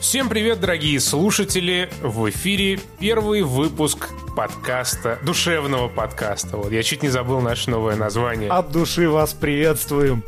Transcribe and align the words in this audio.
Всем 0.00 0.30
привет, 0.30 0.60
дорогие 0.60 0.98
слушатели! 0.98 1.90
В 2.00 2.30
эфире 2.30 2.80
первый 2.98 3.42
выпуск 3.42 4.08
подкаста, 4.34 5.18
душевного 5.22 5.88
подкаста. 5.88 6.56
Вот, 6.56 6.72
я 6.72 6.82
чуть 6.82 7.02
не 7.02 7.10
забыл 7.10 7.42
наше 7.42 7.68
новое 7.68 7.96
название. 7.96 8.48
От 8.48 8.72
души 8.72 9.10
вас 9.10 9.34
приветствуем. 9.34 10.24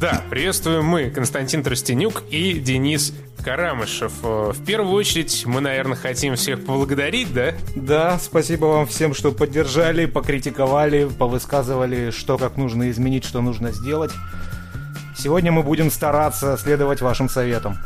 Да, 0.00 0.24
приветствуем 0.30 0.84
мы, 0.84 1.10
Константин 1.10 1.62
Тростенюк 1.62 2.24
и 2.28 2.54
Денис 2.54 3.14
Карамышев. 3.44 4.12
Э, 4.24 4.50
в 4.52 4.64
первую 4.64 4.94
очередь 4.94 5.46
мы, 5.46 5.60
наверное, 5.60 5.96
хотим 5.96 6.34
всех 6.34 6.66
поблагодарить, 6.66 7.32
да? 7.32 7.54
Да, 7.76 8.18
спасибо 8.18 8.66
вам 8.66 8.88
всем, 8.88 9.14
что 9.14 9.30
поддержали, 9.30 10.06
покритиковали, 10.06 11.08
повысказывали, 11.08 12.10
что 12.10 12.36
как 12.36 12.56
нужно 12.56 12.90
изменить, 12.90 13.24
что 13.24 13.40
нужно 13.42 13.70
сделать. 13.70 14.10
Сегодня 15.16 15.52
мы 15.52 15.62
будем 15.62 15.88
стараться 15.90 16.56
следовать 16.56 17.00
вашим 17.00 17.28
советам. 17.28 17.78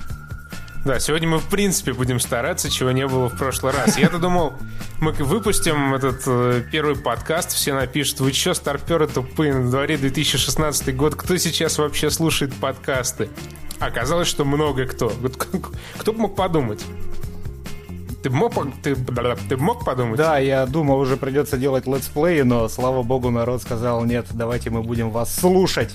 Да, 0.84 0.98
сегодня 0.98 1.28
мы 1.28 1.38
в 1.38 1.46
принципе 1.46 1.92
будем 1.92 2.18
стараться, 2.18 2.68
чего 2.68 2.90
не 2.90 3.06
было 3.06 3.28
в 3.28 3.38
прошлый 3.38 3.72
раз. 3.72 3.96
Я-то 3.98 4.18
думал, 4.18 4.54
мы 5.00 5.12
выпустим 5.12 5.94
этот 5.94 6.22
э, 6.26 6.64
первый 6.72 6.96
подкаст, 6.96 7.52
все 7.52 7.72
напишут, 7.72 8.18
вы 8.18 8.32
чё, 8.32 8.52
старперы 8.52 9.06
тупые, 9.06 9.54
на 9.54 9.70
дворе 9.70 9.96
2016 9.96 10.96
год, 10.96 11.14
кто 11.14 11.36
сейчас 11.36 11.78
вообще 11.78 12.10
слушает 12.10 12.52
подкасты? 12.54 13.28
Оказалось, 13.78 14.26
что 14.26 14.44
много 14.44 14.86
кто. 14.86 15.12
Кто 15.98 16.12
бы 16.12 16.18
мог 16.18 16.34
подумать? 16.34 16.84
Ты 18.24 18.30
мог, 18.30 18.52
ты, 18.82 18.96
ты 19.48 19.56
мог 19.56 19.84
подумать? 19.84 20.18
Да, 20.18 20.38
я 20.38 20.66
думал, 20.66 20.98
уже 20.98 21.16
придется 21.16 21.58
делать 21.58 21.86
летсплей, 21.86 22.42
но, 22.42 22.68
слава 22.68 23.04
богу, 23.04 23.30
народ 23.30 23.62
сказал, 23.62 24.04
нет, 24.04 24.26
давайте 24.32 24.70
мы 24.70 24.82
будем 24.82 25.10
вас 25.10 25.32
слушать. 25.32 25.94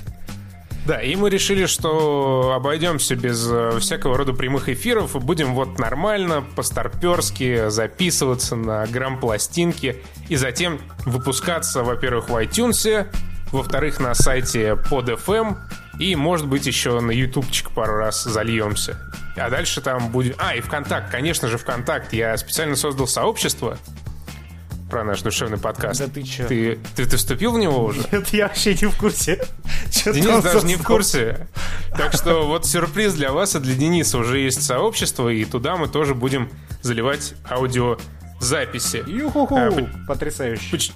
Да, 0.87 1.01
и 1.01 1.17
мы 1.17 1.29
решили, 1.29 1.65
что 1.65 2.53
обойдемся 2.55 3.17
без 3.17 3.45
э, 3.51 3.77
всякого 3.81 4.17
рода 4.17 4.31
прямых 4.31 4.69
эфиров 4.69 5.17
и 5.17 5.19
будем 5.19 5.53
вот 5.53 5.79
нормально, 5.79 6.45
по-старперски 6.55 7.67
записываться 7.67 8.55
на 8.55 8.87
грамм-пластинке 8.87 9.97
и 10.29 10.37
затем 10.37 10.79
выпускаться, 11.05 11.83
во-первых, 11.83 12.29
в 12.29 12.35
iTunes, 12.37 13.05
во-вторых, 13.51 13.99
на 13.99 14.13
сайте 14.13 14.77
PodFM 14.89 15.57
и, 15.99 16.15
может 16.15 16.47
быть, 16.47 16.65
еще 16.65 17.01
на 17.01 17.11
ютубчик 17.11 17.71
пару 17.71 17.97
раз 17.97 18.23
зальемся. 18.23 18.97
А 19.35 19.49
дальше 19.49 19.81
там 19.81 20.09
будет... 20.09 20.35
А, 20.37 20.55
и 20.55 20.61
ВКонтакт, 20.61 21.11
конечно 21.11 21.49
же, 21.49 21.57
ВКонтакт. 21.57 22.13
Я 22.13 22.37
специально 22.37 22.77
создал 22.77 23.07
сообщество, 23.07 23.77
про 24.89 25.03
наш 25.03 25.21
душевный 25.21 25.57
подкаст. 25.57 25.99
Да 25.99 26.07
ты 26.07 26.23
чё? 26.23 26.47
Ты, 26.47 26.79
ты, 26.95 27.05
ты 27.05 27.17
вступил 27.17 27.51
в 27.51 27.59
него 27.59 27.83
уже? 27.83 28.03
Нет, 28.11 28.27
я 28.29 28.47
вообще 28.47 28.73
не 28.73 28.87
в 28.87 28.97
курсе. 28.97 29.43
Чё 29.91 30.13
Денис 30.13 30.43
даже 30.43 30.65
не 30.65 30.75
в 30.75 30.83
курсе. 30.83 31.47
Так 31.97 32.13
что 32.13 32.47
вот 32.47 32.65
сюрприз 32.65 33.13
для 33.13 33.31
вас 33.31 33.55
и 33.55 33.59
для 33.59 33.75
Дениса. 33.75 34.17
Уже 34.17 34.39
есть 34.39 34.63
сообщество, 34.63 35.29
и 35.29 35.45
туда 35.45 35.75
мы 35.75 35.87
тоже 35.87 36.15
будем 36.15 36.49
заливать 36.81 37.33
аудиозаписи. 37.49 39.03
Юху-ху, 39.07 39.57
а, 39.57 39.71
потрясающе. 40.07 40.91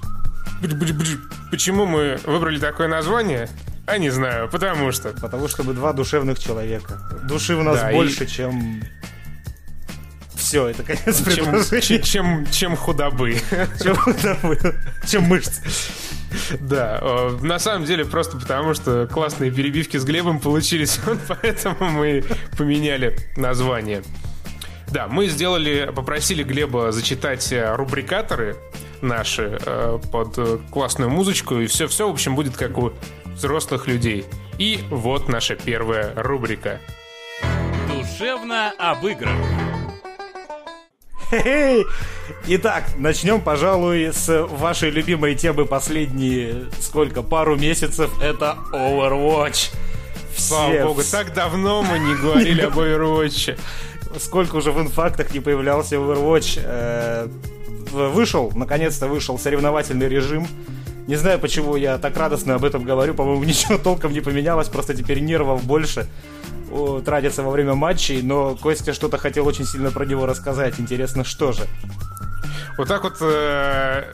Почему 1.49 1.85
мы 1.85 2.19
выбрали 2.25 2.59
такое 2.59 2.87
название? 2.87 3.49
А 3.87 3.97
не 3.97 4.09
знаю, 4.09 4.47
потому 4.49 4.91
что. 4.91 5.09
Потому 5.09 5.47
что 5.47 5.63
мы 5.63 5.73
два 5.73 5.91
душевных 5.91 6.39
человека. 6.39 6.99
Души 7.27 7.55
у 7.55 7.63
нас 7.63 7.79
да, 7.81 7.91
больше, 7.91 8.23
и... 8.23 8.27
чем 8.27 8.83
все, 10.51 10.67
это 10.67 10.83
конец 10.83 11.21
предложения. 11.21 11.81
Чем, 11.81 12.01
чем, 12.01 12.51
чем 12.51 12.75
худобы. 12.75 13.37
Чем 13.81 13.95
худобы. 13.95 14.75
Чем 15.07 15.23
мышцы. 15.23 15.61
Да, 16.59 16.99
э, 17.01 17.37
на 17.41 17.57
самом 17.57 17.85
деле 17.85 18.03
просто 18.03 18.37
потому, 18.37 18.73
что 18.73 19.07
классные 19.07 19.49
перебивки 19.49 19.95
с 19.95 20.03
Глебом 20.03 20.41
получились, 20.41 20.99
вот 21.05 21.19
поэтому 21.25 21.89
мы 21.89 22.25
поменяли 22.57 23.17
название. 23.37 24.03
Да, 24.89 25.07
мы 25.07 25.27
сделали, 25.27 25.89
попросили 25.95 26.43
Глеба 26.43 26.91
зачитать 26.91 27.49
э, 27.53 27.73
рубрикаторы 27.75 28.57
наши 29.01 29.57
э, 29.65 29.99
под 30.11 30.37
классную 30.69 31.09
музычку, 31.09 31.59
и 31.59 31.67
все-все, 31.67 32.09
в 32.09 32.11
общем, 32.11 32.35
будет 32.35 32.57
как 32.57 32.77
у 32.77 32.91
взрослых 33.25 33.87
людей. 33.87 34.25
И 34.57 34.83
вот 34.89 35.29
наша 35.29 35.55
первая 35.55 36.13
рубрика. 36.17 36.81
Душевно 37.87 38.73
об 38.77 39.05
играх. 39.05 39.31
Итак, 42.47 42.83
начнем, 42.97 43.41
пожалуй, 43.41 44.11
с 44.13 44.45
вашей 44.47 44.89
любимой 44.89 45.35
темы 45.35 45.65
последние, 45.65 46.65
сколько, 46.79 47.21
пару 47.21 47.55
месяцев. 47.55 48.11
Это 48.21 48.57
Overwatch. 48.73 49.73
Слава 50.35 50.87
богу, 50.87 51.01
так 51.09 51.33
давно 51.33 51.83
мы 51.83 51.99
не 51.99 52.15
говорили 52.15 52.61
об 52.61 52.77
Overwatch. 52.77 53.57
Сколько 54.19 54.57
уже 54.57 54.71
в 54.71 54.81
инфактах 54.81 55.33
не 55.33 55.39
появлялся 55.39 55.95
Overwatch. 55.95 56.59
Э, 56.63 57.27
вышел, 57.91 58.51
наконец-то 58.53 59.07
вышел 59.07 59.39
соревновательный 59.39 60.09
режим. 60.09 60.47
Не 61.07 61.15
знаю, 61.15 61.39
почему 61.39 61.75
я 61.75 61.97
так 61.97 62.17
радостно 62.17 62.55
об 62.55 62.65
этом 62.65 62.83
говорю. 62.83 63.13
По-моему, 63.13 63.43
ничего 63.45 63.77
толком 63.77 64.11
не 64.11 64.21
поменялось, 64.21 64.67
просто 64.67 64.93
теперь 64.93 65.19
нервов 65.19 65.63
больше 65.63 66.07
тратится 67.05 67.43
во 67.43 67.51
время 67.51 67.75
матчей, 67.75 68.21
но 68.21 68.55
Костя 68.55 68.93
что-то 68.93 69.17
хотел 69.17 69.47
очень 69.47 69.65
сильно 69.65 69.91
про 69.91 70.05
него 70.05 70.25
рассказать. 70.25 70.79
Интересно, 70.79 71.23
что 71.23 71.51
же? 71.51 71.63
Вот 72.77 72.87
так 72.87 73.03
вот 73.03 73.17
э, 73.21 74.13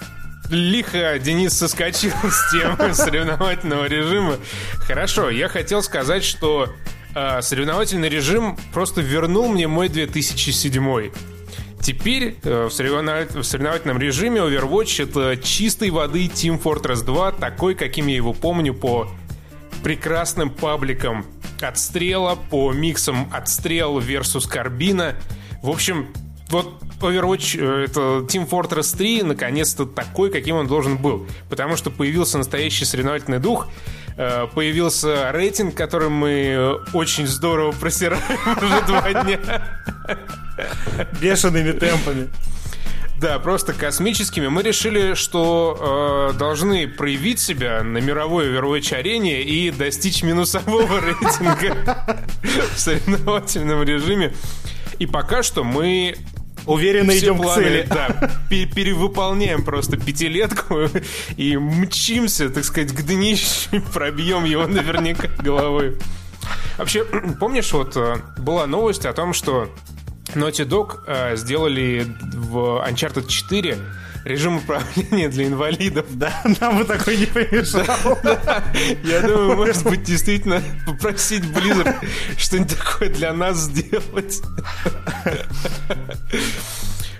лихо 0.49 1.19
Денис 1.19 1.53
соскочил 1.53 2.13
с 2.23 2.51
темы 2.51 2.93
соревновательного 2.93 3.85
режима. 3.85 4.35
Хорошо, 4.79 5.29
я 5.29 5.47
хотел 5.47 5.81
сказать, 5.83 6.23
что 6.23 6.69
э, 7.15 7.41
соревновательный 7.41 8.09
режим 8.09 8.57
просто 8.73 9.01
вернул 9.01 9.47
мне 9.49 9.67
мой 9.67 9.89
2007 9.89 11.11
Теперь 11.81 12.35
э, 12.43 12.67
в, 12.67 12.69
в 12.69 13.43
соревновательном 13.43 13.99
режиме 13.99 14.41
Overwatch 14.41 15.03
это 15.03 15.41
чистой 15.41 15.89
воды 15.89 16.25
Team 16.25 16.61
Fortress 16.61 17.03
2, 17.05 17.33
такой, 17.33 17.75
каким 17.75 18.07
я 18.07 18.15
его 18.15 18.33
помню 18.33 18.73
по 18.73 19.07
прекрасным 19.87 20.49
пабликам 20.49 21.25
отстрела, 21.61 22.35
по 22.35 22.73
миксам 22.73 23.31
отстрел 23.33 23.99
versus 23.99 24.45
карбина. 24.45 25.15
В 25.63 25.69
общем, 25.69 26.09
вот 26.49 26.83
Overwatch, 26.99 27.57
э, 27.57 27.85
это 27.85 28.25
Team 28.27 28.49
Fortress 28.49 28.97
3, 28.97 29.23
наконец-то 29.23 29.85
такой, 29.85 30.29
каким 30.29 30.57
он 30.57 30.67
должен 30.67 30.97
был. 30.97 31.25
Потому 31.49 31.77
что 31.77 31.89
появился 31.89 32.37
настоящий 32.37 32.83
соревновательный 32.83 33.39
дух, 33.39 33.69
э, 34.17 34.47
появился 34.53 35.31
рейтинг, 35.31 35.73
который 35.73 36.09
мы 36.09 36.81
очень 36.91 37.25
здорово 37.25 37.71
просираем 37.71 38.21
уже 38.61 38.81
два 38.87 39.23
дня. 39.23 39.39
Бешеными 41.21 41.71
темпами. 41.71 42.27
Да, 43.19 43.39
просто 43.39 43.73
космическими. 43.73 44.47
Мы 44.47 44.61
решили, 44.61 45.15
что 45.15 46.29
э, 46.31 46.37
должны 46.37 46.87
проявить 46.87 47.39
себя 47.39 47.81
на 47.81 47.97
мировой 47.97 48.49
Overwatch-арене 48.49 49.41
и 49.41 49.71
достичь 49.71 50.21
минусового 50.21 51.01
рейтинга 51.01 52.25
в 52.75 52.79
соревновательном 52.79 53.83
режиме. 53.83 54.33
И 54.99 55.05
пока 55.07 55.41
что 55.43 55.63
мы 55.63 56.15
Уверенно 56.67 57.13
Все 57.13 57.27
идем 57.27 57.37
планы, 57.37 57.61
к 57.61 57.65
цели. 57.65 57.87
Да, 57.89 58.31
перевыполняем 58.49 59.63
просто 59.63 59.95
пятилетку 59.95 60.89
и 61.37 61.55
мчимся, 61.55 62.49
так 62.49 62.65
сказать, 62.65 62.91
к 62.91 63.01
днищу, 63.03 63.81
пробьем 63.93 64.43
его 64.43 64.67
наверняка 64.67 65.29
головой. 65.41 65.97
Вообще, 66.77 67.05
помнишь, 67.39 67.71
вот 67.71 67.95
э, 67.95 68.17
была 68.37 68.67
новость 68.67 69.05
о 69.05 69.13
том, 69.13 69.33
что 69.33 69.69
Naughty 70.37 70.67
Dog 70.67 70.99
э, 71.05 71.35
сделали 71.35 72.05
в 72.33 72.83
Uncharted 72.87 73.27
4 73.27 73.77
режим 74.23 74.57
управления 74.57 75.29
для 75.29 75.47
инвалидов. 75.47 76.05
Да, 76.11 76.43
нам 76.59 76.77
бы 76.77 76.83
такой 76.83 77.17
не 77.17 77.25
помешал. 77.25 77.83
Я 79.03 79.21
думаю, 79.21 79.57
может 79.57 79.83
быть, 79.83 80.03
действительно 80.03 80.61
попросить 80.85 81.43
Blizzard 81.43 81.95
что-нибудь 82.37 82.77
такое 82.77 83.09
для 83.09 83.33
нас 83.33 83.57
сделать. 83.57 84.41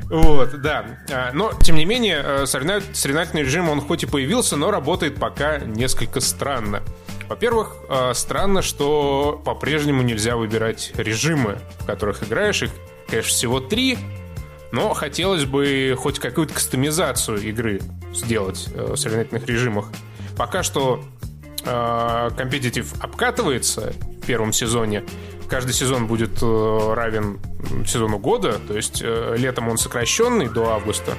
Вот, 0.09 0.61
да. 0.61 0.85
А, 1.11 1.31
но, 1.33 1.51
тем 1.61 1.75
не 1.75 1.83
менее, 1.83 2.21
э, 2.23 2.45
соревновательный 2.45 3.43
режим, 3.43 3.69
он 3.69 3.81
хоть 3.81 4.03
и 4.03 4.05
появился, 4.05 4.55
но 4.55 4.71
работает 4.71 5.15
пока 5.15 5.57
несколько 5.57 6.21
странно. 6.21 6.81
Во-первых, 7.27 7.75
э, 7.89 8.13
странно, 8.13 8.61
что 8.61 9.41
по-прежнему 9.43 10.01
нельзя 10.03 10.37
выбирать 10.37 10.93
режимы, 10.95 11.59
в 11.79 11.85
которых 11.85 12.23
играешь. 12.23 12.63
Их 12.63 12.71
конечно, 13.07 13.29
всего 13.29 13.59
три, 13.59 13.97
но 14.71 14.93
хотелось 14.93 15.45
бы 15.45 15.95
хоть 15.97 16.19
какую-то 16.19 16.53
кастомизацию 16.53 17.41
игры 17.41 17.81
сделать 18.13 18.67
э, 18.73 18.93
в 18.93 18.97
соревновательных 18.97 19.45
режимах. 19.47 19.87
Пока 20.35 20.63
что 20.63 21.03
компетитив 21.65 22.93
э, 22.93 22.97
обкатывается 23.01 23.93
в 24.21 24.25
первом 24.25 24.53
сезоне. 24.53 25.03
Каждый 25.49 25.73
сезон 25.73 26.07
будет 26.07 26.41
э, 26.41 26.93
равен 26.93 27.39
сезону 27.85 28.19
года, 28.19 28.59
то 28.67 28.75
есть 28.75 29.01
э, 29.01 29.35
летом 29.37 29.69
он 29.69 29.77
сокращенный 29.77 30.49
до 30.49 30.71
августа. 30.71 31.15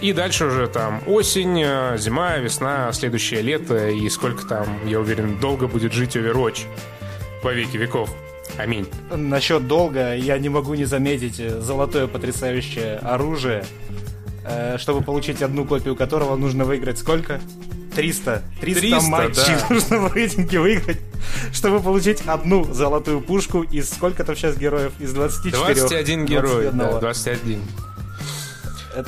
И 0.00 0.12
дальше 0.12 0.46
уже 0.46 0.66
там 0.66 1.02
осень, 1.06 1.62
э, 1.62 1.96
зима, 1.98 2.36
весна, 2.36 2.92
следующее 2.92 3.42
лето 3.42 3.88
и 3.88 4.08
сколько 4.08 4.46
там, 4.46 4.66
я 4.86 5.00
уверен, 5.00 5.38
долго 5.38 5.68
будет 5.68 5.92
жить 5.92 6.16
Overwatch 6.16 6.66
во 7.42 7.52
веки 7.52 7.76
веков. 7.76 8.10
Аминь. 8.60 8.86
Насчет 9.10 9.66
долга 9.66 10.14
я 10.14 10.38
не 10.38 10.48
могу 10.48 10.74
не 10.74 10.84
заметить 10.84 11.40
э, 11.40 11.60
золотое 11.60 12.06
потрясающее 12.06 12.96
оружие, 12.96 13.64
э, 14.44 14.76
чтобы 14.78 15.02
получить 15.02 15.42
одну 15.42 15.64
копию 15.64 15.96
которого 15.96 16.36
нужно 16.36 16.64
выиграть 16.64 16.98
сколько? 16.98 17.40
300. 17.94 18.42
300, 18.60 18.80
300, 18.80 19.00
матчей 19.08 19.54
да. 19.54 19.66
нужно 19.70 19.98
в 20.00 20.14
рейтинге 20.14 20.60
выиграть, 20.60 20.98
чтобы 21.52 21.80
получить 21.80 22.22
одну 22.26 22.64
золотую 22.72 23.20
пушку 23.20 23.62
из 23.62 23.90
сколько 23.90 24.24
там 24.24 24.36
сейчас 24.36 24.56
героев? 24.56 24.92
Из 25.00 25.12
24. 25.12 25.74
21 25.74 26.26
герой, 26.26 26.70
21. 26.70 26.78
да, 26.78 26.98
21. 27.00 27.62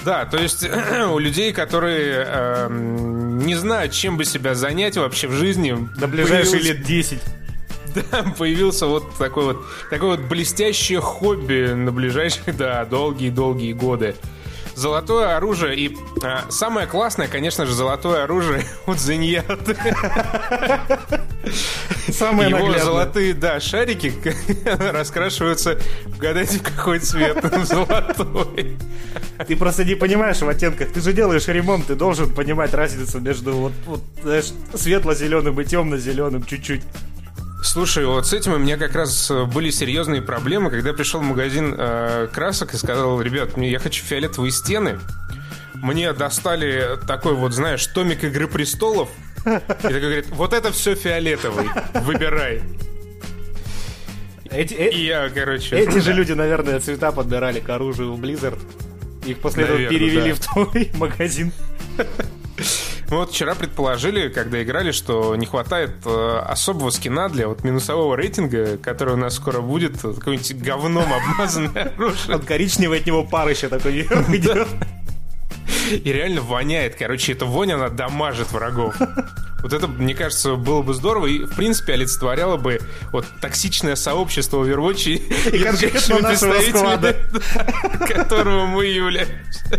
Да, 0.04 0.24
то 0.26 0.36
есть 0.38 0.64
у 1.12 1.18
людей, 1.18 1.52
которые 1.52 2.24
эм, 2.26 3.38
не 3.38 3.54
знают, 3.54 3.92
чем 3.92 4.16
бы 4.16 4.24
себя 4.24 4.54
занять 4.54 4.96
вообще 4.96 5.28
в 5.28 5.32
жизни, 5.32 5.76
До 5.98 6.06
ближайших 6.08 6.52
появилось- 6.52 6.78
лет 6.78 6.82
10. 6.84 7.20
Да, 8.10 8.24
появился 8.38 8.86
вот 8.86 9.04
такой 9.18 9.44
вот 9.44 9.64
такое 9.90 10.16
вот 10.16 10.20
блестящее 10.20 11.00
хобби 11.00 11.72
на 11.72 11.92
ближайшие, 11.92 12.52
да, 12.58 12.84
долгие-долгие 12.84 13.72
годы. 13.72 14.14
Золотое 14.74 15.36
оружие 15.36 15.76
и 15.76 15.98
а, 16.22 16.46
самое 16.48 16.86
классное, 16.86 17.28
конечно 17.28 17.66
же, 17.66 17.74
золотое 17.74 18.24
оружие 18.24 18.64
от 18.86 18.98
Зеньяты. 18.98 19.76
Самое 22.10 22.48
Его 22.48 22.58
наглядное. 22.60 22.84
золотые, 22.84 23.34
да, 23.34 23.60
шарики 23.60 24.14
раскрашиваются, 24.64 25.78
угадайте, 26.06 26.58
в 26.58 26.62
какой 26.62 27.00
цвет 27.00 27.44
золотой. 27.66 28.78
Ты 29.46 29.56
просто 29.56 29.84
не 29.84 29.94
понимаешь 29.94 30.40
в 30.40 30.48
оттенках. 30.48 30.90
Ты 30.92 31.00
же 31.00 31.12
делаешь 31.12 31.48
ремонт, 31.48 31.86
ты 31.88 31.94
должен 31.94 32.32
понимать 32.32 32.72
разницу 32.72 33.20
между 33.20 33.52
вот, 33.52 33.72
вот 33.86 34.00
знаешь, 34.22 34.52
светло-зеленым 34.74 35.60
и 35.60 35.64
темно-зеленым 35.64 36.44
чуть-чуть. 36.44 36.82
Слушай, 37.62 38.06
вот 38.06 38.26
с 38.26 38.32
этим 38.32 38.54
у 38.54 38.58
меня 38.58 38.76
как 38.76 38.94
раз 38.94 39.30
э, 39.30 39.44
были 39.44 39.70
серьезные 39.70 40.20
проблемы, 40.20 40.68
когда 40.70 40.92
пришел 40.92 41.20
в 41.20 41.24
магазин 41.24 41.74
э, 41.78 42.28
красок 42.32 42.74
и 42.74 42.76
сказал, 42.76 43.20
ребят, 43.22 43.56
мне- 43.56 43.70
я 43.70 43.78
хочу 43.78 44.04
фиолетовые 44.04 44.50
стены. 44.50 44.98
Мне 45.74 46.12
достали 46.12 46.98
такой 47.06 47.34
вот, 47.34 47.52
знаешь, 47.52 47.86
томик 47.86 48.24
Игры 48.24 48.48
Престолов. 48.48 49.08
И 49.46 49.50
такой 49.82 50.00
говорит, 50.00 50.26
вот 50.30 50.52
это 50.52 50.72
все 50.72 50.94
фиолетовый, 50.96 51.68
выбирай. 52.02 52.62
Эти, 54.50 54.74
э- 54.74 54.90
И 54.90 55.04
я, 55.06 55.28
короче... 55.30 55.76
эти 55.76 55.98
же 55.98 56.12
люди, 56.12 56.32
наверное, 56.32 56.80
цвета 56.80 57.12
подбирали 57.12 57.60
к 57.60 57.68
оружию 57.68 58.12
в 58.14 58.20
Blizzard. 58.20 58.58
Их 59.24 59.38
после 59.38 59.62
этого 59.64 59.76
Наверное, 59.76 59.98
перевели 59.98 60.30
да. 60.30 60.34
в 60.36 60.40
твой 60.40 60.90
магазин. 60.94 61.52
Мы 63.12 63.18
вот 63.18 63.30
вчера 63.30 63.54
предположили, 63.54 64.30
когда 64.30 64.62
играли, 64.62 64.90
что 64.90 65.36
не 65.36 65.44
хватает 65.44 65.90
э, 66.06 66.38
особого 66.46 66.88
скина 66.88 67.28
для 67.28 67.46
вот 67.46 67.62
минусового 67.62 68.16
рейтинга, 68.16 68.78
который 68.78 69.12
у 69.12 69.16
нас 69.18 69.34
скоро 69.34 69.60
будет, 69.60 70.00
какое-нибудь 70.00 70.54
говном 70.54 71.12
обмазанное 71.12 71.92
оружие. 71.98 72.36
От 72.36 72.46
коричневый 72.46 73.00
от 73.00 73.06
него 73.06 73.22
пар 73.22 73.50
еще 73.50 73.68
такой 73.68 74.00
идет. 74.34 74.66
И 75.90 76.10
реально 76.10 76.40
воняет. 76.40 76.94
Короче, 76.94 77.32
эта 77.32 77.44
вонь, 77.44 77.72
она 77.72 77.90
дамажит 77.90 78.50
врагов. 78.50 78.96
Вот 79.62 79.74
это, 79.74 79.88
мне 79.88 80.14
кажется, 80.14 80.54
было 80.54 80.80
бы 80.80 80.94
здорово 80.94 81.26
и, 81.26 81.40
в 81.40 81.54
принципе, 81.54 81.92
олицетворяло 81.92 82.56
бы 82.56 82.80
вот 83.12 83.26
токсичное 83.42 83.94
сообщество 83.94 84.56
в 84.56 84.66
Overwatch 84.66 85.10
и, 85.10 85.56
И 85.56 85.62
конкретно 85.62 86.18
нашего 86.20 86.52
представителями, 86.52 88.06
которого 88.14 88.64
мы 88.64 88.86
являемся. 88.86 89.78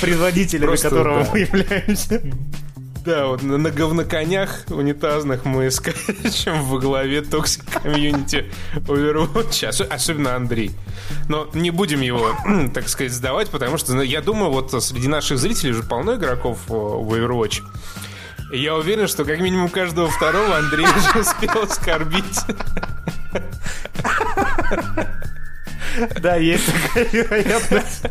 Предводителями 0.00 0.66
Просто, 0.66 0.90
которого 0.90 1.24
да. 1.24 1.30
мы 1.32 1.38
являемся. 1.40 2.22
Да, 3.04 3.26
вот 3.26 3.42
на, 3.42 3.58
на 3.58 3.70
говноконях 3.70 4.64
унитазных 4.70 5.44
мы 5.44 5.70
скачем 5.70 6.62
во 6.62 6.78
главе 6.78 7.20
toxic 7.20 7.62
community 7.82 8.50
Overwatch, 8.76 9.68
Ос- 9.68 9.82
особенно 9.82 10.34
Андрей. 10.36 10.70
Но 11.28 11.50
не 11.52 11.70
будем 11.70 12.00
его, 12.00 12.34
так 12.74 12.88
сказать, 12.88 13.12
сдавать, 13.12 13.50
потому 13.50 13.76
что 13.76 13.92
ну, 13.94 14.00
я 14.00 14.22
думаю, 14.22 14.50
вот 14.50 14.82
среди 14.82 15.08
наших 15.08 15.38
зрителей 15.38 15.72
уже 15.72 15.82
полно 15.82 16.14
игроков 16.14 16.60
э, 16.68 16.72
в 16.72 17.12
Overwatch. 17.12 17.60
И 18.52 18.62
я 18.62 18.74
уверен, 18.74 19.06
что 19.06 19.26
как 19.26 19.38
минимум 19.40 19.68
каждого 19.68 20.08
второго 20.08 20.56
Андрей 20.56 20.86
уже 20.96 21.20
успел 21.20 21.62
оскорбить. 21.62 22.40
Да, 26.20 26.36
есть 26.36 26.66
такая 26.66 27.04
вероятность. 27.12 28.04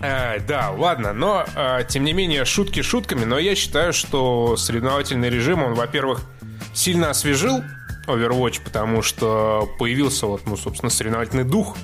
А, 0.00 0.38
да, 0.46 0.70
ладно, 0.70 1.12
но 1.12 1.44
а, 1.56 1.82
тем 1.82 2.04
не 2.04 2.12
менее 2.12 2.44
шутки 2.44 2.82
шутками, 2.82 3.24
но 3.24 3.38
я 3.38 3.56
считаю, 3.56 3.92
что 3.92 4.56
соревновательный 4.56 5.28
режим, 5.28 5.62
он, 5.62 5.74
во-первых, 5.74 6.22
сильно 6.72 7.10
освежил 7.10 7.64
Overwatch, 8.06 8.60
потому 8.62 9.02
что 9.02 9.68
появился 9.78 10.26
вот, 10.26 10.46
ну, 10.46 10.56
собственно, 10.56 10.90
соревновательный 10.90 11.44
дух. 11.44 11.76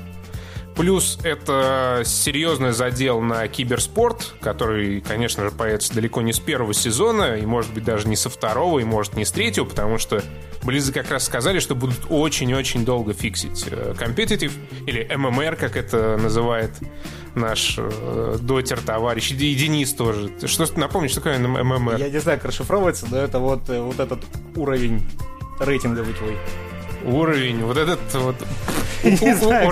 Плюс 0.77 1.19
это 1.23 2.03
серьезный 2.05 2.73
задел 2.73 3.21
на 3.21 3.47
киберспорт, 3.49 4.35
который, 4.41 5.01
конечно 5.01 5.45
же, 5.45 5.51
появится 5.51 5.95
далеко 5.95 6.21
не 6.21 6.33
с 6.33 6.41
первого 6.41 6.75
сезона, 6.75 7.37
и, 7.37 7.47
может 7.47 7.73
быть, 7.73 7.85
даже 7.85 8.09
не 8.09 8.17
со 8.17 8.29
второго, 8.29 8.81
и, 8.81 8.85
может, 8.85 9.17
не 9.17 9.25
с 9.25 9.31
третьего, 9.31 9.65
потому 9.65 9.99
что 9.99 10.23
Близы 10.65 10.93
как 10.93 11.11
раз 11.11 11.25
сказали, 11.25 11.59
что 11.59 11.75
будут 11.75 12.07
очень-очень 12.09 12.87
долго 12.87 13.13
фиксить 13.13 13.67
э, 13.71 13.95
competitive, 13.99 14.53
или 14.87 15.07
MMR, 15.07 15.57
как 15.57 15.77
это 15.77 16.17
называет 16.17 16.71
наш 17.35 17.77
э, 17.77 18.39
дотер 18.41 18.81
товарищ, 18.81 19.31
и 19.33 19.55
Денис 19.55 19.93
тоже. 19.93 20.31
Что 20.47 20.67
напомнишь, 20.79 21.11
что 21.11 21.21
такое 21.21 21.39
MMR? 21.39 21.99
Я 21.99 22.09
не 22.09 22.19
знаю, 22.19 22.39
как 22.39 22.49
расшифровывается, 22.49 23.07
но 23.11 23.19
это 23.19 23.41
вот, 23.41 23.69
э, 23.69 23.79
вот 23.81 24.01
этот 24.01 24.21
уровень 24.57 25.03
рейтинговый 25.61 26.15
твой. 26.15 26.39
Уровень, 27.05 27.63
вот 27.65 27.77
этот 27.77 28.01
вот 28.15 28.37
Не 29.05 29.35
знаю, 29.35 29.69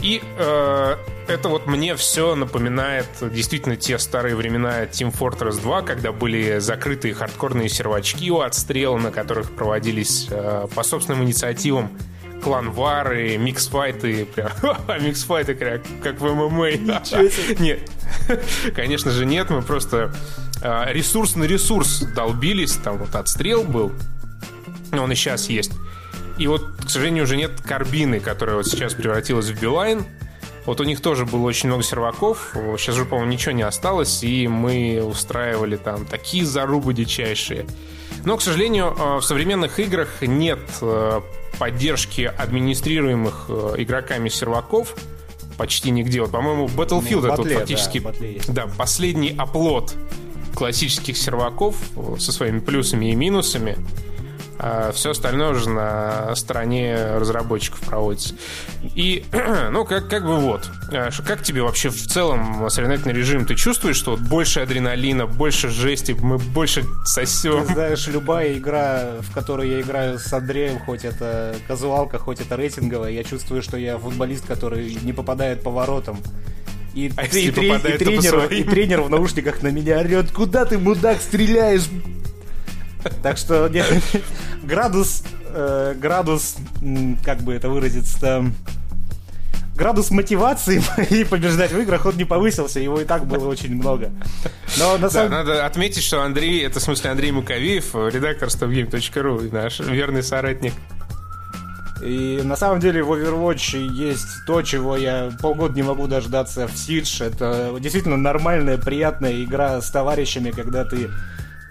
И 0.00 0.20
э, 0.36 0.96
это 1.28 1.48
вот 1.48 1.68
мне 1.68 1.94
все 1.94 2.34
напоминает 2.34 3.06
действительно 3.20 3.76
те 3.76 3.98
старые 3.98 4.34
времена 4.34 4.82
Team 4.84 5.14
Fortress 5.16 5.60
2, 5.60 5.82
когда 5.82 6.10
были 6.10 6.58
закрытые 6.58 7.14
хардкорные 7.14 7.68
сервачки 7.68 8.28
у 8.30 8.40
отстрела, 8.40 8.98
на 8.98 9.12
которых 9.12 9.52
проводились 9.52 10.26
э, 10.28 10.66
по 10.74 10.82
собственным 10.82 11.22
инициативам 11.22 11.96
кланвары, 12.42 13.36
миксфайты, 13.36 14.26
миксфайты 15.00 15.54
как, 15.54 15.82
как 16.02 16.20
в 16.20 16.34
ММА. 16.34 16.70
Нет, 17.58 17.90
конечно 18.74 19.10
же 19.10 19.24
нет, 19.24 19.50
мы 19.50 19.62
просто 19.62 20.12
э, 20.62 20.92
ресурс 20.92 21.36
на 21.36 21.44
ресурс 21.44 22.00
долбились, 22.14 22.72
там 22.72 22.98
вот 22.98 23.14
отстрел 23.14 23.62
был, 23.62 23.92
он 24.92 25.12
и 25.12 25.14
сейчас 25.14 25.48
есть. 25.48 25.72
И 26.38 26.46
вот, 26.46 26.76
к 26.84 26.90
сожалению, 26.90 27.24
уже 27.24 27.36
нет 27.36 27.52
карбины, 27.60 28.18
которая 28.18 28.56
вот 28.56 28.66
сейчас 28.66 28.94
превратилась 28.94 29.48
в 29.48 29.60
Билайн. 29.60 30.04
Вот 30.64 30.80
у 30.80 30.84
них 30.84 31.00
тоже 31.00 31.26
было 31.26 31.42
очень 31.42 31.68
много 31.68 31.82
серваков. 31.82 32.54
Сейчас 32.78 32.94
же, 32.94 33.04
по-моему, 33.04 33.30
ничего 33.32 33.52
не 33.52 33.62
осталось, 33.62 34.22
и 34.22 34.48
мы 34.48 35.02
устраивали 35.02 35.76
там 35.76 36.06
такие 36.06 36.44
зарубы 36.44 36.94
дичайшие. 36.94 37.66
Но, 38.24 38.36
к 38.36 38.42
сожалению, 38.42 38.94
э, 38.96 39.16
в 39.16 39.22
современных 39.22 39.78
играх 39.78 40.22
нет 40.22 40.60
э, 40.80 41.20
поддержки 41.58 42.22
администрируемых 42.22 43.46
э, 43.48 43.74
игроками 43.78 44.28
серваков 44.28 44.94
почти 45.58 45.90
нигде. 45.90 46.20
Вот, 46.22 46.30
по-моему, 46.30 46.66
Battlefield 46.66 47.10
Ну, 47.10 47.18
это 47.18 47.28
вот 47.28 47.38
Батле, 47.38 47.58
фактически 47.58 47.98
да, 47.98 48.08
Батле 48.08 48.40
да, 48.48 48.66
последний 48.78 49.34
оплот 49.36 49.94
классических 50.54 51.16
серваков 51.16 51.76
со 52.18 52.32
своими 52.32 52.60
плюсами 52.60 53.10
и 53.10 53.14
минусами. 53.14 53.76
А 54.58 54.92
все 54.92 55.10
остальное 55.10 55.50
уже 55.50 55.68
на 55.68 56.34
стороне 56.36 57.16
разработчиков 57.16 57.80
проводится. 57.80 58.34
И, 58.94 59.24
ну, 59.70 59.84
как, 59.84 60.08
как 60.08 60.24
бы 60.24 60.36
вот. 60.36 60.70
А 60.90 61.10
Как 61.26 61.42
тебе 61.42 61.62
вообще 61.62 61.88
в 61.88 62.06
целом 62.06 62.68
соревновательный 62.70 63.14
режим? 63.14 63.44
Ты 63.44 63.54
чувствуешь, 63.54 63.96
что 63.96 64.12
вот 64.12 64.20
больше 64.20 64.60
адреналина, 64.60 65.26
больше 65.26 65.68
жести, 65.68 66.16
мы 66.20 66.38
больше 66.38 66.82
Ты 66.82 66.88
сосем? 67.04 67.64
знаешь, 67.66 68.06
любая 68.06 68.54
игра, 68.54 69.16
в 69.20 69.32
которой 69.32 69.68
я 69.70 69.80
играю 69.80 70.18
с 70.18 70.32
Андреем, 70.32 70.78
хоть 70.80 71.04
это 71.04 71.56
казуалка, 71.66 72.18
хоть 72.18 72.40
это 72.40 72.56
рейтинговая, 72.56 73.10
я 73.10 73.24
чувствую, 73.24 73.62
что 73.62 73.76
я 73.76 73.98
футболист, 73.98 74.46
который 74.46 74.96
не 75.02 75.12
попадает 75.12 75.62
по 75.62 75.70
воротам. 75.70 76.18
И, 76.94 77.10
А 77.16 77.24
и 77.24 77.46
и 77.46 77.50
по 77.50 77.78
тренер, 77.78 78.52
и 78.52 78.62
тренер 78.64 79.00
в 79.00 79.08
наушниках 79.08 79.62
на 79.62 79.68
меня 79.68 79.98
орет, 79.98 80.30
куда 80.30 80.66
ты, 80.66 80.78
мудак, 80.78 81.20
стреляешь? 81.22 81.88
Так 83.22 83.36
что 83.36 83.68
нет, 83.68 83.86
градус, 84.62 85.22
э, 85.48 85.94
градус, 85.98 86.56
как 87.24 87.38
бы 87.40 87.54
это 87.54 87.68
выразиться, 87.68 88.44
градус 89.76 90.10
мотивации 90.10 90.82
моей 90.96 91.24
побеждать 91.24 91.72
в 91.72 91.78
играх, 91.80 92.06
он 92.06 92.16
не 92.16 92.24
повысился, 92.24 92.80
его 92.80 93.00
и 93.00 93.04
так 93.04 93.26
было 93.26 93.48
очень 93.48 93.74
много. 93.74 94.10
Но 94.78 94.92
на 94.94 95.02
Да, 95.02 95.10
самом 95.10 95.30
надо 95.32 95.66
отметить, 95.66 96.02
что 96.02 96.22
Андрей, 96.22 96.64
это 96.64 96.80
в 96.80 96.82
смысле 96.82 97.10
Андрей 97.10 97.32
Муковеев, 97.32 97.94
редактор 97.94 98.48
stopgame.ru, 98.48 99.48
и 99.48 99.50
наш 99.50 99.80
верный 99.80 100.22
соратник. 100.22 100.72
И 102.02 102.40
на 102.42 102.56
самом 102.56 102.80
деле 102.80 103.02
в 103.04 103.12
Overwatch 103.12 103.78
есть 103.78 104.44
то, 104.44 104.62
чего 104.62 104.96
я 104.96 105.30
полгода 105.40 105.74
не 105.74 105.82
могу 105.82 106.08
дождаться 106.08 106.66
в 106.66 106.72
Siege. 106.74 107.24
Это 107.24 107.72
действительно 107.78 108.16
нормальная, 108.16 108.76
приятная 108.76 109.44
игра 109.44 109.80
с 109.80 109.88
товарищами, 109.88 110.50
когда 110.50 110.84
ты 110.84 111.10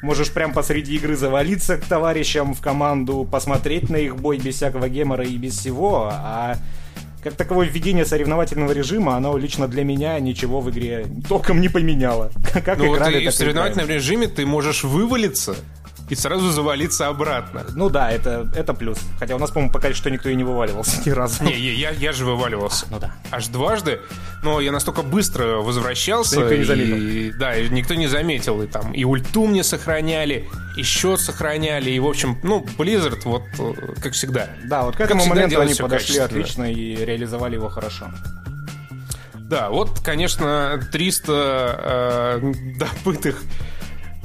можешь 0.01 0.31
прям 0.31 0.53
посреди 0.53 0.95
игры 0.95 1.15
завалиться 1.15 1.77
к 1.77 1.85
товарищам 1.85 2.53
в 2.53 2.61
команду, 2.61 3.27
посмотреть 3.29 3.89
на 3.89 3.97
их 3.97 4.17
бой 4.17 4.37
без 4.37 4.55
всякого 4.55 4.89
гемора 4.89 5.23
и 5.25 5.37
без 5.37 5.57
всего, 5.57 6.09
а 6.11 6.57
как 7.23 7.35
таковое 7.35 7.67
введение 7.67 8.03
соревновательного 8.03 8.71
режима, 8.71 9.15
оно 9.15 9.37
лично 9.37 9.67
для 9.67 9.83
меня 9.83 10.19
ничего 10.19 10.59
в 10.59 10.71
игре 10.71 11.05
толком 11.29 11.61
не 11.61 11.69
поменяло. 11.69 12.31
Как 12.65 12.79
Ну 12.79 12.87
вот 12.87 12.97
играли, 12.97 13.21
и 13.21 13.25
так 13.25 13.33
в 13.33 13.35
и 13.35 13.37
соревновательном 13.37 13.85
играем. 13.85 14.01
режиме 14.01 14.27
ты 14.27 14.45
можешь 14.45 14.83
вывалиться 14.83 15.55
и 16.11 16.15
сразу 16.15 16.51
завалиться 16.51 17.07
обратно. 17.07 17.63
Ну 17.73 17.89
да, 17.89 18.11
это, 18.11 18.45
это 18.53 18.73
плюс. 18.73 18.99
Хотя 19.17 19.35
у 19.35 19.39
нас, 19.39 19.49
по-моему, 19.49 19.71
пока 19.71 19.93
что 19.93 20.11
никто 20.11 20.27
и 20.27 20.35
не 20.35 20.43
вываливался 20.43 21.01
ни 21.05 21.09
разу. 21.09 21.41
Не, 21.45 21.53
я, 21.57 21.91
я 21.91 22.11
же 22.11 22.25
вываливался. 22.25 22.85
Ну 22.91 22.99
да. 22.99 23.13
Аж 23.31 23.47
дважды, 23.47 24.01
но 24.43 24.59
я 24.59 24.73
настолько 24.73 25.03
быстро 25.03 25.61
возвращался, 25.61 26.35
Что 26.35 26.41
никто 26.53 26.55
не 26.55 26.61
и- 26.61 26.65
заметил. 26.65 27.39
да, 27.39 27.55
и 27.55 27.69
никто 27.69 27.93
не 27.95 28.07
заметил, 28.07 28.61
и 28.61 28.67
там 28.67 28.91
и 28.91 29.05
ульту 29.05 29.45
мне 29.47 29.63
сохраняли, 29.63 30.49
и 30.75 30.83
счет 30.83 31.21
сохраняли, 31.21 31.91
и 31.91 31.99
в 31.99 32.05
общем, 32.07 32.37
ну 32.43 32.65
Blizzard 32.77 33.21
вот 33.23 33.43
э, 33.57 33.73
как 34.01 34.11
всегда. 34.11 34.49
Да, 34.65 34.83
вот 34.83 34.95
к 34.95 34.97
Как 34.97 35.05
этому 35.07 35.21
всегда, 35.21 35.35
моменту 35.35 35.61
они 35.61 35.73
подошли 35.75 36.17
отлично 36.19 36.69
и 36.69 36.93
реализовали 37.05 37.55
его 37.55 37.69
хорошо. 37.69 38.11
Да, 39.35 39.69
вот, 39.69 39.99
конечно, 40.01 40.79
300 40.91 42.39
э, 42.41 42.53
добытых 42.77 43.41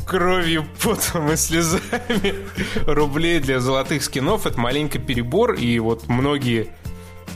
кровью, 0.06 0.64
потом 0.82 1.32
и 1.32 1.36
слезами 1.36 2.34
рублей 2.86 3.40
для 3.40 3.60
золотых 3.60 4.02
скинов 4.02 4.46
это 4.46 4.58
маленький 4.58 4.98
перебор, 4.98 5.54
и 5.54 5.78
вот 5.78 6.08
многие 6.08 6.68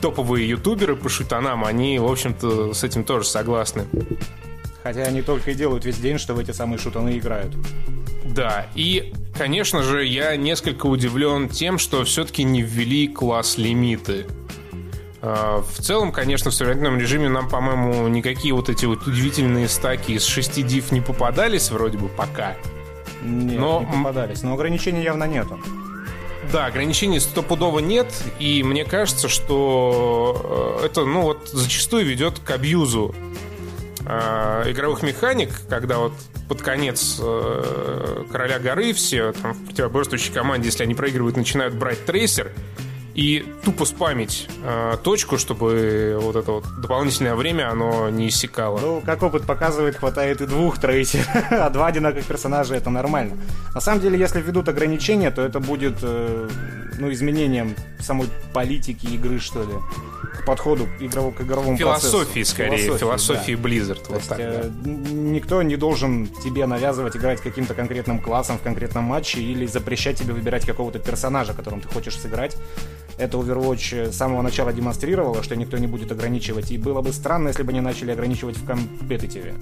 топовые 0.01 0.49
ютуберы 0.49 0.95
по 0.95 1.09
шутанам, 1.09 1.63
они, 1.63 1.99
в 1.99 2.05
общем-то, 2.05 2.73
с 2.73 2.83
этим 2.83 3.03
тоже 3.03 3.27
согласны. 3.27 3.85
Хотя 4.81 5.03
они 5.03 5.21
только 5.21 5.51
и 5.51 5.53
делают 5.53 5.85
весь 5.85 5.97
день, 5.97 6.17
что 6.17 6.33
в 6.33 6.39
эти 6.39 6.51
самые 6.51 6.79
шутаны 6.79 7.17
играют. 7.17 7.53
Да, 8.25 8.67
и, 8.73 9.13
конечно 9.37 9.83
же, 9.83 10.05
я 10.05 10.35
несколько 10.37 10.87
удивлен 10.87 11.49
тем, 11.49 11.77
что 11.77 12.03
все-таки 12.03 12.43
не 12.43 12.63
ввели 12.63 13.07
класс-лимиты. 13.07 14.25
А, 14.25 14.40
В 15.21 15.81
целом, 15.81 16.11
конечно, 16.11 16.49
в 16.49 16.53
современном 16.53 16.97
режиме 16.97 17.29
нам, 17.29 17.47
по-моему, 17.47 18.07
никакие 18.07 18.55
вот 18.55 18.69
эти 18.69 18.85
вот 18.85 19.05
удивительные 19.05 19.69
стаки 19.69 20.13
из 20.13 20.25
6 20.25 20.65
див 20.65 20.91
не 20.91 20.99
попадались 20.99 21.69
вроде 21.69 21.99
бы 21.99 22.09
пока. 22.09 22.55
Нет, 23.21 23.59
Но, 23.59 23.81
не 23.81 23.97
попадались. 23.97 24.41
Но 24.41 24.53
ограничений 24.53 25.03
явно 25.03 25.25
нету. 25.25 25.59
Да, 26.51 26.65
ограничений 26.65 27.19
стопудово 27.19 27.79
нет, 27.79 28.07
и 28.39 28.61
мне 28.63 28.83
кажется, 28.83 29.29
что 29.29 30.79
э, 30.81 30.85
это, 30.87 31.05
ну 31.05 31.21
вот, 31.21 31.47
зачастую 31.47 32.05
ведет 32.05 32.39
к 32.39 32.49
абьюзу 32.49 33.15
э, 34.05 34.63
игровых 34.67 35.01
механик, 35.01 35.49
когда 35.69 35.99
вот 35.99 36.13
под 36.49 36.61
конец 36.61 37.19
э, 37.21 38.25
Короля 38.29 38.59
горы 38.59 38.91
все 38.91 39.31
там 39.31 39.53
в 39.53 39.65
противоборствующей 39.65 40.33
команде, 40.33 40.67
если 40.67 40.83
они 40.83 40.93
проигрывают, 40.93 41.37
начинают 41.37 41.75
брать 41.75 42.05
трейсер 42.05 42.51
и 43.13 43.45
тупо 43.63 43.85
спамить 43.85 44.47
э, 44.63 44.97
точку, 45.03 45.37
чтобы 45.37 46.17
вот 46.19 46.35
это 46.35 46.51
вот 46.51 46.65
дополнительное 46.81 47.35
время 47.35 47.69
оно 47.69 48.09
не 48.09 48.29
иссякало. 48.29 48.79
Ну, 48.79 49.01
как 49.05 49.21
опыт 49.23 49.43
показывает, 49.43 49.97
хватает 49.97 50.41
и 50.41 50.45
двух 50.45 50.79
трейсер, 50.79 51.25
а 51.51 51.69
два 51.69 51.87
одинаковых 51.87 52.25
персонажа 52.25 52.75
это 52.75 52.89
нормально. 52.89 53.37
На 53.73 53.81
самом 53.81 54.01
деле, 54.01 54.17
если 54.19 54.41
введут 54.41 54.69
ограничения, 54.69 55.31
то 55.31 55.41
это 55.41 55.59
будет 55.59 55.97
э, 56.01 56.49
ну, 56.99 57.11
изменением 57.11 57.75
самой 57.99 58.27
политики 58.53 59.05
игры, 59.07 59.39
что 59.39 59.61
ли, 59.61 59.73
к 60.33 60.45
подходу 60.45 60.87
к 60.97 61.01
игровому, 61.01 61.33
к 61.33 61.41
игровому 61.41 61.77
Философии, 61.77 62.33
процессу. 62.33 62.51
скорее, 62.51 62.97
философии 62.97 63.55
да. 63.55 63.61
Blizzard. 63.61 64.03
То 64.03 64.09
Вот 64.09 64.17
есть, 64.17 64.29
так, 64.29 64.39
э, 64.39 64.63
да. 64.63 64.89
никто 64.89 65.61
не 65.61 65.75
должен 65.75 66.27
тебе 66.27 66.65
навязывать 66.65 67.15
играть 67.15 67.41
каким-то 67.41 67.73
конкретным 67.73 68.19
классом 68.19 68.57
в 68.57 68.61
конкретном 68.61 69.03
матче 69.03 69.41
или 69.41 69.65
запрещать 69.65 70.17
тебе 70.17 70.33
выбирать 70.33 70.65
какого-то 70.65 70.99
персонажа, 70.99 71.53
которым 71.53 71.81
ты 71.81 71.87
хочешь 71.87 72.17
сыграть. 72.17 72.55
Это 73.17 73.37
Overwatch 73.37 74.11
с 74.11 74.17
самого 74.17 74.41
начала 74.41 74.73
демонстрировало, 74.73 75.43
что 75.43 75.55
никто 75.55 75.77
не 75.77 75.87
будет 75.87 76.11
ограничивать. 76.11 76.71
И 76.71 76.77
было 76.77 77.01
бы 77.01 77.13
странно, 77.13 77.49
если 77.49 77.63
бы 77.63 77.71
они 77.71 77.81
начали 77.81 78.11
ограничивать 78.11 78.57
в 78.57 78.65
компетитиве. 78.65 79.55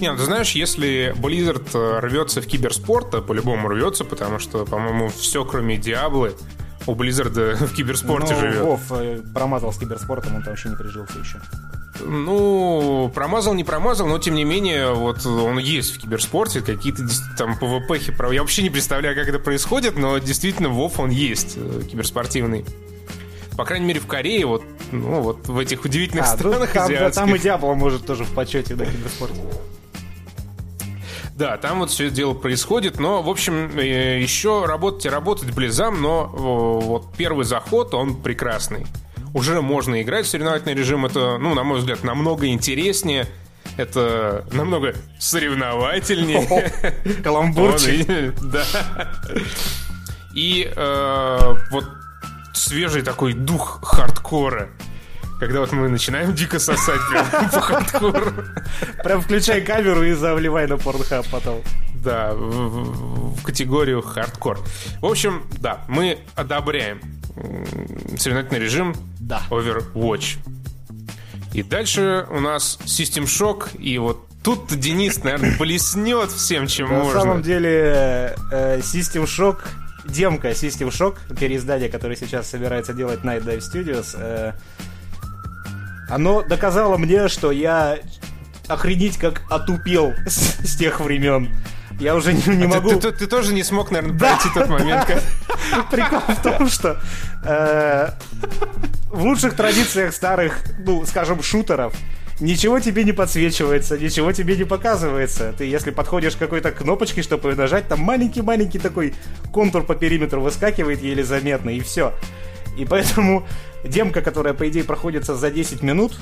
Не, 0.00 0.12
ну 0.12 0.16
ты 0.16 0.24
знаешь, 0.24 0.52
если 0.52 1.12
Blizzard 1.16 1.70
э, 1.74 1.98
рвется 2.00 2.40
в 2.40 2.46
киберспорт, 2.46 3.10
то 3.10 3.20
по-любому 3.20 3.68
рвется, 3.68 4.04
потому 4.04 4.38
что, 4.38 4.64
по-моему, 4.64 5.08
все, 5.08 5.44
кроме 5.44 5.76
Диаблы, 5.76 6.34
у 6.88 6.94
Blizzard 6.94 7.54
в 7.66 7.72
киберспорте 7.74 8.34
Но 8.34 8.40
живет. 8.40 8.60
Вов 8.62 8.80
э, 8.90 9.20
промазал 9.34 9.72
с 9.72 9.78
киберспортом, 9.78 10.36
он 10.36 10.42
там 10.42 10.52
вообще 10.52 10.68
не 10.70 10.76
прижился 10.76 11.18
еще. 11.18 11.40
Ну, 12.00 13.10
промазал, 13.14 13.54
не 13.54 13.64
промазал, 13.64 14.06
но 14.06 14.18
тем 14.18 14.34
не 14.34 14.44
менее, 14.44 14.92
вот 14.94 15.26
он 15.26 15.58
есть 15.58 15.96
в 15.96 15.98
киберспорте, 15.98 16.60
какие-то 16.60 17.02
там 17.36 17.56
ПВПхи, 17.58 18.14
я 18.32 18.40
вообще 18.40 18.62
не 18.62 18.70
представляю, 18.70 19.16
как 19.16 19.28
это 19.28 19.38
происходит, 19.38 19.96
но 19.96 20.18
действительно 20.18 20.68
Вов 20.68 21.00
он 21.00 21.10
есть, 21.10 21.54
э, 21.56 21.82
киберспортивный. 21.90 22.64
По 23.56 23.64
крайней 23.64 23.86
мере, 23.86 23.98
в 23.98 24.06
Корее, 24.06 24.46
вот, 24.46 24.62
ну, 24.92 25.20
вот 25.20 25.48
в 25.48 25.58
этих 25.58 25.84
удивительных 25.84 26.26
А, 26.26 26.32
ну, 26.32 26.38
странах 26.38 26.72
там, 26.72 26.88
да, 26.88 26.94
азиатских. 26.94 27.24
там 27.24 27.34
и 27.34 27.38
Диабло 27.40 27.74
может 27.74 28.06
тоже 28.06 28.22
в 28.22 28.32
почете 28.32 28.76
на 28.76 28.86
киберспорте. 28.86 29.40
Да, 31.38 31.56
там 31.56 31.78
вот 31.78 31.90
все 31.90 32.06
это 32.06 32.16
дело 32.16 32.34
происходит, 32.34 32.98
но, 32.98 33.22
в 33.22 33.30
общем, 33.30 33.78
э, 33.78 34.20
еще 34.20 34.64
работать 34.66 35.06
и 35.06 35.08
работать 35.08 35.54
близам, 35.54 36.02
но 36.02 36.26
вот 36.26 37.14
первый 37.16 37.44
заход, 37.44 37.94
он 37.94 38.16
прекрасный. 38.16 38.86
Уже 39.34 39.62
можно 39.62 40.02
играть 40.02 40.26
в 40.26 40.28
соревновательный 40.28 40.74
режим, 40.74 41.06
это, 41.06 41.38
ну, 41.38 41.54
на 41.54 41.62
мой 41.62 41.78
взгляд, 41.78 42.02
намного 42.02 42.48
интереснее, 42.48 43.26
это 43.76 44.44
намного 44.50 44.96
соревновательнее. 45.20 46.72
Каламбурчик. 47.22 48.34
Да. 48.42 48.64
И 50.34 50.68
э, 50.74 51.54
вот 51.70 51.84
свежий 52.52 53.02
такой 53.02 53.34
дух 53.34 53.78
хардкора. 53.84 54.70
Когда 55.38 55.60
вот 55.60 55.72
мы 55.72 55.88
начинаем 55.88 56.34
дико 56.34 56.58
сосать 56.58 57.00
прям 57.10 57.26
по 57.52 57.60
хардкору. 57.60 58.32
Прям 59.04 59.20
включай 59.20 59.60
камеру 59.60 60.02
и 60.02 60.12
завливай 60.12 60.66
на 60.66 60.76
Pornhub 60.78 61.26
потом. 61.30 61.62
Да, 62.02 62.32
в, 62.34 63.42
категорию 63.42 64.02
хардкор. 64.02 64.58
В 65.00 65.06
общем, 65.06 65.44
да, 65.58 65.84
мы 65.88 66.18
одобряем 66.34 67.00
соревновательный 68.16 68.60
режим 68.60 68.94
Да. 69.20 69.42
Overwatch. 69.50 70.38
И 71.54 71.62
дальше 71.62 72.26
у 72.30 72.40
нас 72.40 72.78
System 72.84 73.24
Shock, 73.24 73.76
и 73.78 73.96
вот 73.98 74.26
тут 74.44 74.68
Денис, 74.68 75.22
наверное, 75.24 75.56
блеснет 75.58 76.30
всем, 76.30 76.66
чем 76.66 76.88
На 76.90 76.98
можно. 76.98 77.20
самом 77.20 77.42
деле, 77.42 78.34
э, 78.52 78.78
System 78.80 79.24
Shock, 79.24 79.58
демка 80.04 80.50
System 80.50 80.88
Shock, 80.90 81.16
переиздание, 81.38 81.88
которое 81.88 82.16
сейчас 82.16 82.48
собирается 82.50 82.92
делать 82.92 83.20
Night 83.20 83.44
Dive 83.44 83.60
Studios, 83.60 84.14
э, 84.18 84.52
оно 86.08 86.42
доказало 86.42 86.96
мне, 86.96 87.28
что 87.28 87.50
я 87.50 87.98
охренеть 88.66 89.16
как 89.16 89.42
отупел 89.50 90.12
с, 90.26 90.66
с 90.66 90.76
тех 90.76 91.00
времен. 91.00 91.50
Я 92.00 92.14
уже 92.14 92.32
не, 92.32 92.42
не 92.54 92.62
Ты- 92.62 92.68
могу... 92.68 92.90
Ты, 92.90 92.96
ты- 92.96 93.12
ты 93.12 93.26
тоже 93.26 93.52
не 93.54 93.64
смог, 93.64 93.90
наверное, 93.90 94.18
пройти 94.18 94.48
тот 94.54 94.68
момент, 94.68 95.04
как... 95.06 95.22
Прикол 95.90 96.20
в 96.20 96.42
том, 96.42 96.68
что 96.68 97.00
э, 97.44 98.10
в 99.10 99.22
лучших 99.22 99.54
традициях 99.54 100.14
старых, 100.14 100.60
ну, 100.78 101.04
скажем, 101.06 101.42
шутеров, 101.42 101.92
ничего 102.38 102.78
тебе 102.78 103.02
не 103.02 103.12
подсвечивается, 103.12 103.98
ничего 103.98 104.30
тебе 104.32 104.56
не 104.56 104.62
показывается. 104.64 105.52
Ты, 105.58 105.64
если 105.64 105.90
подходишь 105.90 106.36
к 106.36 106.38
какой-то 106.38 106.70
кнопочке, 106.70 107.22
чтобы 107.22 107.54
нажать, 107.56 107.88
там 107.88 108.00
маленький-маленький 108.00 108.78
такой 108.78 109.14
контур 109.52 109.82
по 109.82 109.96
периметру 109.96 110.40
выскакивает 110.40 111.02
еле 111.02 111.24
заметно, 111.24 111.70
и 111.70 111.80
все. 111.80 112.14
И 112.78 112.84
поэтому 112.84 113.46
демка, 113.84 114.22
которая, 114.22 114.54
по 114.54 114.68
идее, 114.68 114.84
проходится 114.84 115.34
за 115.34 115.50
10 115.50 115.82
минут, 115.82 116.16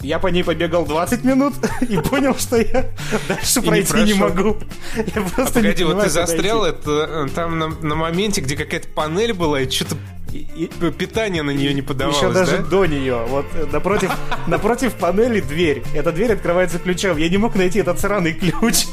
я 0.00 0.18
по 0.18 0.28
ней 0.28 0.42
побегал 0.44 0.84
20 0.84 1.24
минут 1.24 1.54
и 1.88 1.96
понял, 1.98 2.34
что 2.36 2.56
я 2.56 2.90
дальше 3.28 3.62
пройти 3.62 4.02
не, 4.04 4.14
могу. 4.14 4.56
Я 4.96 5.22
просто 5.22 5.60
не 5.60 5.68
Погоди, 5.68 5.84
вот 5.84 6.02
ты 6.02 6.10
застрял 6.10 6.64
это 6.64 7.26
э, 7.26 7.28
там 7.34 7.58
на, 7.58 7.68
на 7.68 7.94
моменте, 7.94 8.40
где 8.40 8.56
какая-то 8.56 8.88
панель 8.88 9.32
была, 9.32 9.60
и 9.60 9.70
что-то 9.70 9.96
И- 10.32 10.68
и- 10.80 10.90
питание 10.90 11.42
на 11.42 11.52
нее 11.52 11.72
не 11.72 11.80
подавалось, 11.82 12.18
Еще 12.18 12.32
даже 12.32 12.58
да? 12.58 12.64
до 12.64 12.86
нее. 12.86 13.24
Вот 13.28 13.46
э, 13.54 13.66
напротив, 13.72 14.10
напротив 14.46 14.92
панели 14.94 15.40
дверь. 15.40 15.82
Эта 15.94 16.12
дверь 16.12 16.32
открывается 16.32 16.78
ключом. 16.78 17.16
Я 17.16 17.28
не 17.28 17.38
мог 17.38 17.54
найти 17.54 17.78
этот 17.78 17.98
сраный 18.00 18.34
ключ. 18.34 18.86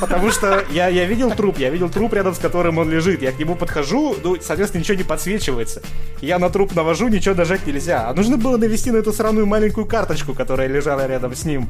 Потому 0.00 0.30
что 0.30 0.64
я, 0.70 0.88
я 0.88 1.04
видел 1.04 1.30
труп, 1.30 1.58
я 1.58 1.70
видел 1.70 1.88
труп 1.90 2.14
рядом 2.14 2.34
с 2.34 2.38
которым 2.38 2.78
он 2.78 2.90
лежит. 2.90 3.22
Я 3.22 3.32
к 3.32 3.38
нему 3.38 3.54
подхожу, 3.54 4.16
ну, 4.22 4.36
соответственно, 4.40 4.80
ничего 4.80 4.96
не 4.96 5.04
подсвечивается. 5.04 5.82
Я 6.20 6.38
на 6.38 6.48
труп 6.50 6.74
навожу, 6.74 7.08
ничего 7.08 7.34
нажать 7.34 7.66
нельзя. 7.66 8.08
А 8.08 8.14
нужно 8.14 8.36
было 8.36 8.56
навести 8.56 8.90
на 8.90 8.96
эту 8.96 9.12
сраную 9.12 9.46
маленькую 9.46 9.86
карточку, 9.86 10.34
которая 10.34 10.68
лежала 10.68 11.06
рядом 11.06 11.34
с 11.34 11.44
ним. 11.44 11.68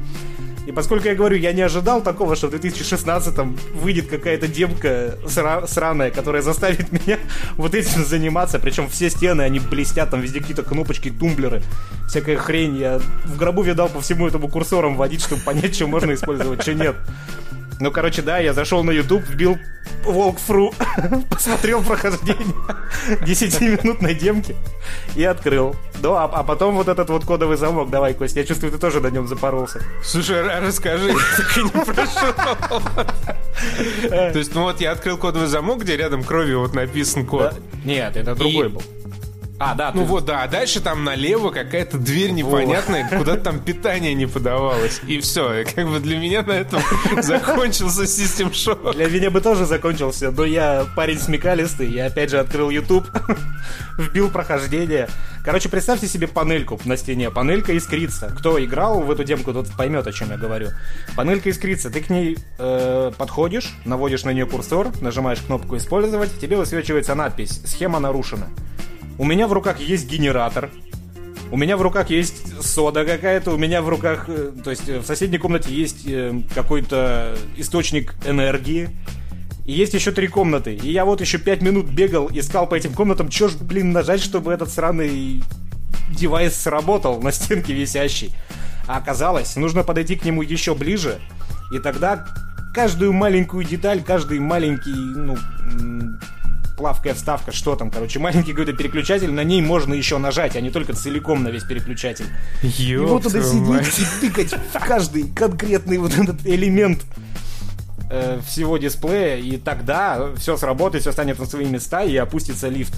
И 0.67 0.71
поскольку 0.71 1.07
я 1.07 1.15
говорю, 1.15 1.37
я 1.37 1.53
не 1.53 1.61
ожидал 1.61 2.01
такого, 2.01 2.35
что 2.35 2.47
в 2.47 2.53
2016-м 2.53 3.57
выйдет 3.73 4.07
какая-то 4.07 4.47
демка 4.47 5.15
сра- 5.25 5.67
сраная, 5.67 6.11
которая 6.11 6.43
заставит 6.43 6.91
меня 6.91 7.17
вот 7.57 7.73
этим 7.73 8.05
заниматься. 8.05 8.59
Причем 8.59 8.87
все 8.87 9.09
стены, 9.09 9.41
они 9.41 9.59
блестят, 9.59 10.11
там 10.11 10.21
везде 10.21 10.39
какие-то 10.39 10.63
кнопочки, 10.63 11.09
тумблеры, 11.09 11.63
всякая 12.07 12.37
хрень. 12.37 12.77
Я 12.77 12.99
в 13.25 13.37
гробу 13.37 13.63
видал 13.63 13.89
по 13.89 14.01
всему 14.01 14.27
этому 14.27 14.47
курсором 14.49 14.95
водить, 14.95 15.23
чтобы 15.23 15.41
понять, 15.41 15.75
что 15.75 15.87
можно 15.87 16.13
использовать, 16.13 16.61
что 16.61 16.73
нет. 16.75 16.95
Ну, 17.81 17.91
короче, 17.91 18.21
да, 18.21 18.37
я 18.37 18.53
зашел 18.53 18.83
на 18.83 18.91
YouTube, 18.91 19.27
вбил 19.27 19.57
walkthrough, 20.03 20.71
посмотрел 21.29 21.81
прохождение 21.83 22.53
10-минутной 23.21 24.13
демки 24.13 24.55
и 25.15 25.23
открыл. 25.23 25.75
Ну, 25.99 26.13
а, 26.13 26.25
а 26.25 26.43
потом 26.43 26.75
вот 26.75 26.87
этот 26.87 27.09
вот 27.09 27.25
кодовый 27.25 27.57
замок. 27.57 27.89
Давай, 27.89 28.13
Кость, 28.13 28.35
я 28.35 28.43
чувствую, 28.43 28.71
ты 28.71 28.77
тоже 28.77 28.99
на 29.01 29.07
нем 29.07 29.27
запоролся. 29.27 29.81
Слушай, 30.03 30.47
а 30.47 30.61
расскажи, 30.61 31.11
так 31.37 31.57
и 31.57 31.63
не 31.63 31.69
прошел. 31.69 32.33
То 34.09 34.37
есть, 34.37 34.53
ну 34.53 34.61
вот 34.61 34.79
я 34.79 34.91
открыл 34.91 35.17
кодовый 35.17 35.47
замок, 35.47 35.81
где 35.81 35.97
рядом 35.97 36.23
кровью 36.23 36.59
вот 36.59 36.75
написан 36.75 37.25
код. 37.25 37.55
Нет, 37.83 38.15
это 38.15 38.35
другой 38.35 38.69
был. 38.69 38.83
А, 39.63 39.75
да, 39.75 39.91
Ну 39.93 40.01
ты- 40.01 40.07
вот, 40.07 40.25
да, 40.25 40.43
а 40.43 40.47
дальше 40.47 40.81
там 40.81 41.03
налево 41.03 41.51
какая-то 41.51 41.97
дверь 41.97 42.31
непонятная, 42.31 43.07
куда 43.17 43.37
там 43.37 43.59
питание 43.59 44.13
не 44.13 44.25
подавалось. 44.25 45.01
И 45.07 45.19
все, 45.19 45.63
как 45.75 45.87
бы 45.87 45.99
для 45.99 46.17
меня 46.17 46.41
на 46.41 46.53
этом 46.53 46.81
закончился 47.21 48.03
System 48.03 48.51
Shock. 48.51 48.93
Для 48.93 49.07
меня 49.07 49.29
бы 49.29 49.41
тоже 49.41 49.65
закончился, 49.65 50.31
но 50.31 50.45
я 50.45 50.85
парень 50.95 51.19
смекалистый, 51.19 51.89
я 51.91 52.07
опять 52.07 52.31
же 52.31 52.39
открыл 52.39 52.69
YouTube, 52.69 53.07
вбил 53.97 54.29
прохождение. 54.31 55.07
Короче, 55.43 55.69
представьте 55.69 56.07
себе 56.07 56.27
панельку 56.27 56.79
на 56.85 56.97
стене. 56.97 57.31
Панелька 57.31 57.75
искрится. 57.75 58.33
Кто 58.37 58.63
играл 58.63 59.01
в 59.01 59.09
эту 59.09 59.23
демку, 59.23 59.53
тот 59.53 59.67
поймет, 59.75 60.05
о 60.05 60.11
чем 60.11 60.29
я 60.29 60.37
говорю. 60.37 60.69
Панелька 61.15 61.49
искрится. 61.49 61.89
Ты 61.89 62.01
к 62.01 62.09
ней 62.11 62.37
э, 62.59 63.11
подходишь, 63.17 63.73
наводишь 63.85 64.23
на 64.23 64.31
нее 64.31 64.45
курсор, 64.45 64.89
нажимаешь 65.01 65.39
кнопку 65.39 65.77
«Использовать», 65.77 66.39
тебе 66.39 66.57
высвечивается 66.57 67.15
надпись 67.15 67.61
«Схема 67.65 67.99
нарушена». 67.99 68.49
У 69.17 69.25
меня 69.25 69.47
в 69.47 69.53
руках 69.53 69.79
есть 69.79 70.09
генератор, 70.09 70.69
у 71.51 71.57
меня 71.57 71.75
в 71.75 71.81
руках 71.81 72.09
есть 72.09 72.63
сода 72.63 73.03
какая-то, 73.03 73.51
у 73.51 73.57
меня 73.57 73.81
в 73.81 73.89
руках, 73.89 74.25
э, 74.29 74.53
то 74.63 74.69
есть 74.69 74.87
э, 74.87 74.99
в 74.99 75.05
соседней 75.05 75.37
комнате 75.37 75.73
есть 75.73 76.07
э, 76.07 76.41
какой-то 76.55 77.35
источник 77.57 78.15
энергии. 78.25 78.89
И 79.65 79.73
есть 79.73 79.93
еще 79.93 80.11
три 80.11 80.27
комнаты. 80.27 80.73
И 80.75 80.91
я 80.91 81.03
вот 81.03 81.19
еще 81.19 81.37
пять 81.37 81.61
минут 81.61 81.87
бегал, 81.87 82.29
искал 82.31 82.67
по 82.67 82.75
этим 82.75 82.93
комнатам, 82.93 83.27
чё 83.27 83.49
ж, 83.49 83.55
блин, 83.57 83.91
нажать, 83.91 84.21
чтобы 84.21 84.53
этот 84.53 84.69
сраный 84.69 85.43
девайс 86.09 86.55
сработал 86.55 87.21
на 87.21 87.33
стенке 87.33 87.73
висящий. 87.73 88.33
А 88.87 88.97
оказалось, 88.97 89.57
нужно 89.57 89.83
подойти 89.83 90.15
к 90.15 90.23
нему 90.23 90.41
еще 90.41 90.73
ближе, 90.73 91.19
и 91.73 91.79
тогда 91.79 92.27
каждую 92.73 93.11
маленькую 93.11 93.65
деталь, 93.65 94.01
каждый 94.01 94.39
маленький, 94.39 94.93
ну, 94.93 95.37
плавкая 96.81 97.13
вставка, 97.13 97.51
что 97.51 97.75
там, 97.75 97.91
короче, 97.91 98.17
маленький 98.17 98.53
какой-то 98.53 98.73
переключатель, 98.73 99.31
на 99.31 99.43
ней 99.43 99.61
можно 99.61 99.93
еще 99.93 100.17
нажать, 100.17 100.55
а 100.55 100.61
не 100.61 100.71
только 100.71 100.93
целиком 100.93 101.43
на 101.43 101.49
весь 101.49 101.63
переключатель. 101.63 102.25
И 102.63 102.97
вот 102.97 103.21
туда 103.21 103.43
сидеть 103.43 103.99
и 103.99 104.19
тыкать 104.19 104.51
в 104.53 104.79
каждый 104.79 105.27
конкретный 105.29 105.99
вот 105.99 106.17
этот 106.17 106.43
элемент 106.43 107.05
э, 108.11 108.39
всего 108.45 108.77
дисплея, 108.77 109.37
и 109.37 109.57
тогда 109.57 110.29
все 110.35 110.57
сработает, 110.57 111.03
все 111.03 111.11
станет 111.11 111.39
на 111.39 111.45
свои 111.45 111.65
места, 111.65 112.03
и 112.03 112.15
опустится 112.17 112.67
лифт. 112.67 112.93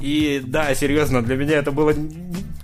И 0.00 0.42
да, 0.44 0.74
серьезно, 0.74 1.22
для 1.22 1.36
меня 1.36 1.56
это 1.56 1.70
было 1.70 1.94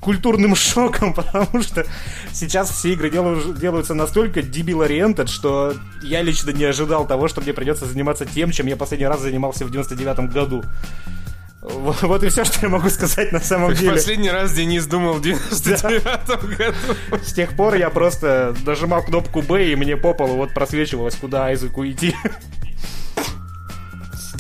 культурным 0.01 0.55
шоком, 0.57 1.15
потому 1.15 1.63
что 1.63 1.87
сейчас 2.33 2.71
все 2.71 2.93
игры 2.93 3.11
делаю- 3.11 3.55
делаются 3.59 3.95
настолько 3.95 4.43
дебил-ориентед, 4.43 5.29
что 5.29 5.75
я 6.03 6.23
лично 6.23 6.51
не 6.51 6.65
ожидал 6.65 7.07
того, 7.07 7.29
что 7.29 7.41
мне 7.41 7.53
придется 7.53 7.87
заниматься 7.87 8.27
тем, 8.27 8.51
чем 8.51 8.67
я 8.67 8.77
последний 8.77 9.07
раз 9.07 9.21
занимался 9.21 9.65
в 9.65 9.71
99 9.71 10.33
году. 10.33 10.65
Вот, 11.69 12.23
и 12.23 12.29
все, 12.29 12.45
что 12.45 12.61
я 12.63 12.69
могу 12.69 12.89
сказать 12.89 13.33
на 13.33 13.41
самом 13.41 13.75
деле. 13.75 13.93
Последний 13.93 14.31
раз 14.31 14.53
Денис 14.53 14.87
думал 14.87 15.15
в 15.15 15.23
99 15.23 16.57
году. 16.57 16.77
С 17.23 17.33
тех 17.33 17.55
пор 17.57 17.75
я 17.75 17.91
просто 17.91 18.55
нажимал 18.65 19.03
кнопку 19.03 19.43
Б, 19.43 19.67
и 19.67 19.77
мне 19.77 19.97
по 19.97 20.15
полу 20.15 20.37
вот 20.37 20.55
просвечивалось, 20.55 21.17
куда 21.17 21.47
Айзеку 21.47 21.87
идти. 21.87 22.15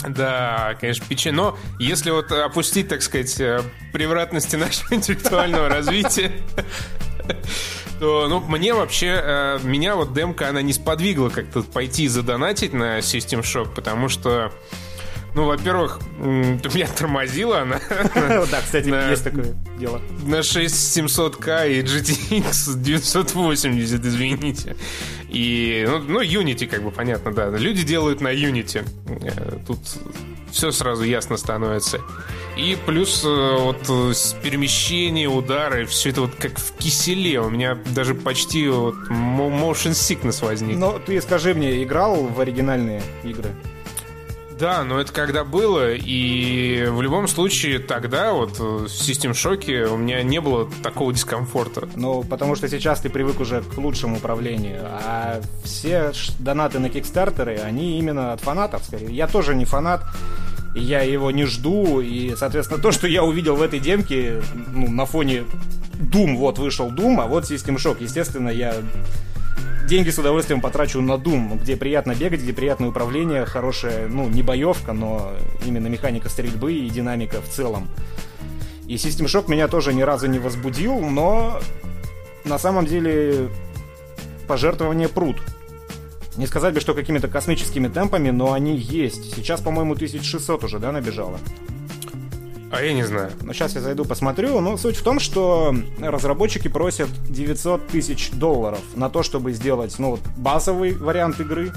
Да, 0.08 0.76
конечно, 0.80 1.04
печально. 1.08 1.42
Но 1.42 1.58
если 1.78 2.10
вот 2.10 2.30
опустить, 2.32 2.88
так 2.88 3.02
сказать, 3.02 3.40
э, 3.40 3.62
превратности 3.92 4.56
нашего 4.56 4.86
интеллектуального 4.94 5.68
развития, 5.68 6.32
то, 8.00 8.28
ну, 8.28 8.40
мне 8.40 8.74
вообще, 8.74 9.20
э, 9.22 9.58
меня 9.62 9.96
вот 9.96 10.14
демка, 10.14 10.48
она 10.48 10.62
не 10.62 10.72
сподвигла 10.72 11.30
как-то 11.30 11.62
пойти 11.62 12.08
задонатить 12.08 12.72
на 12.72 12.98
System 12.98 13.42
Shock, 13.42 13.74
потому 13.74 14.08
что, 14.08 14.52
ну, 15.38 15.44
во-первых, 15.44 16.00
меня 16.18 16.88
тормозила 16.88 17.60
она 17.60 17.80
Да, 18.50 18.60
кстати, 18.60 18.88
есть 19.10 19.22
такое 19.22 19.54
дело. 19.78 20.02
на 20.24 20.40
6700К 20.40 21.70
и 21.70 21.80
GTX 21.82 22.74
980, 22.74 24.04
извините. 24.04 24.76
И, 25.28 25.86
ну, 25.86 25.98
ну, 26.00 26.22
Unity, 26.22 26.66
как 26.66 26.82
бы, 26.82 26.90
понятно, 26.90 27.32
да. 27.32 27.50
Люди 27.50 27.84
делают 27.84 28.20
на 28.20 28.34
Unity. 28.34 28.84
Э, 29.22 29.58
Тут 29.64 29.78
все 30.50 30.72
сразу 30.72 31.04
ясно 31.04 31.36
становится. 31.36 32.00
И 32.56 32.76
плюс 32.84 33.22
э, 33.24 33.56
вот 33.60 33.82
э, 33.88 34.12
перемещение, 34.42 35.28
удары, 35.28 35.86
все 35.86 36.10
это 36.10 36.22
вот 36.22 36.34
как 36.34 36.58
в 36.58 36.72
киселе. 36.78 37.40
У 37.40 37.48
меня 37.48 37.78
даже 37.94 38.16
почти 38.16 38.66
вот 38.68 38.96
motion 39.08 39.92
sickness 39.92 40.44
возник. 40.44 40.76
Но 40.76 40.98
ты 40.98 41.20
скажи 41.20 41.54
мне, 41.54 41.84
играл 41.84 42.24
в 42.24 42.40
оригинальные 42.40 43.02
игры? 43.22 43.50
Да, 44.58 44.82
но 44.82 45.00
это 45.00 45.12
когда 45.12 45.44
было, 45.44 45.94
и 45.94 46.86
в 46.88 47.00
любом 47.00 47.28
случае 47.28 47.78
тогда 47.78 48.32
вот 48.32 48.58
в 48.58 48.86
System 48.86 49.30
Shock 49.30 49.86
у 49.86 49.96
меня 49.96 50.22
не 50.22 50.40
было 50.40 50.68
такого 50.82 51.12
дискомфорта. 51.12 51.88
Ну, 51.94 52.24
потому 52.24 52.56
что 52.56 52.68
сейчас 52.68 53.00
ты 53.00 53.08
привык 53.08 53.38
уже 53.38 53.62
к 53.62 53.78
лучшему 53.78 54.16
управлению, 54.16 54.80
а 54.84 55.40
все 55.62 56.12
донаты 56.40 56.80
на 56.80 56.88
Кикстартеры, 56.88 57.58
они 57.58 57.98
именно 57.98 58.32
от 58.32 58.40
фанатов, 58.40 58.84
скорее. 58.84 59.14
Я 59.14 59.28
тоже 59.28 59.54
не 59.54 59.64
фанат, 59.64 60.02
я 60.74 61.02
его 61.02 61.30
не 61.30 61.44
жду, 61.44 62.00
и, 62.00 62.34
соответственно, 62.34 62.82
то, 62.82 62.90
что 62.90 63.06
я 63.06 63.22
увидел 63.22 63.54
в 63.54 63.62
этой 63.62 63.78
демке, 63.78 64.42
ну, 64.72 64.90
на 64.90 65.06
фоне 65.06 65.44
Doom, 66.00 66.36
вот 66.36 66.58
вышел 66.58 66.90
Doom, 66.90 67.20
а 67.20 67.26
вот 67.26 67.44
System 67.44 67.76
Shock, 67.76 67.98
естественно, 68.00 68.48
я 68.48 68.74
деньги 69.88 70.10
с 70.10 70.18
удовольствием 70.18 70.60
потрачу 70.60 71.00
на 71.00 71.12
Doom, 71.12 71.60
где 71.60 71.76
приятно 71.76 72.14
бегать, 72.14 72.42
где 72.42 72.52
приятное 72.52 72.90
управление, 72.90 73.46
хорошая, 73.46 74.06
ну, 74.06 74.28
не 74.28 74.42
боевка, 74.42 74.92
но 74.92 75.32
именно 75.64 75.86
механика 75.88 76.28
стрельбы 76.28 76.74
и 76.74 76.90
динамика 76.90 77.40
в 77.40 77.48
целом. 77.48 77.88
И 78.86 78.94
System 78.94 79.24
Shock 79.24 79.50
меня 79.50 79.66
тоже 79.66 79.94
ни 79.94 80.02
разу 80.02 80.28
не 80.28 80.38
возбудил, 80.38 81.00
но 81.00 81.60
на 82.44 82.58
самом 82.58 82.86
деле 82.86 83.48
пожертвования 84.46 85.08
прут. 85.08 85.42
Не 86.36 86.46
сказать 86.46 86.74
бы, 86.74 86.80
что 86.80 86.94
какими-то 86.94 87.28
космическими 87.28 87.88
темпами, 87.88 88.30
но 88.30 88.52
они 88.52 88.76
есть. 88.76 89.34
Сейчас, 89.34 89.60
по-моему, 89.60 89.94
1600 89.94 90.64
уже, 90.64 90.78
да, 90.78 90.92
набежало? 90.92 91.40
А 92.70 92.82
я 92.82 92.92
не 92.92 93.02
знаю. 93.04 93.30
Но 93.42 93.52
сейчас 93.52 93.74
я 93.74 93.80
зайду 93.80 94.04
посмотрю. 94.04 94.60
Но 94.60 94.76
суть 94.76 94.96
в 94.96 95.02
том, 95.02 95.20
что 95.20 95.74
разработчики 96.00 96.68
просят 96.68 97.08
900 97.30 97.88
тысяч 97.88 98.30
долларов 98.32 98.80
на 98.94 99.08
то, 99.08 99.22
чтобы 99.22 99.52
сделать 99.52 99.98
ну, 99.98 100.12
вот, 100.12 100.20
базовый 100.36 100.94
вариант 100.94 101.40
игры. 101.40 101.72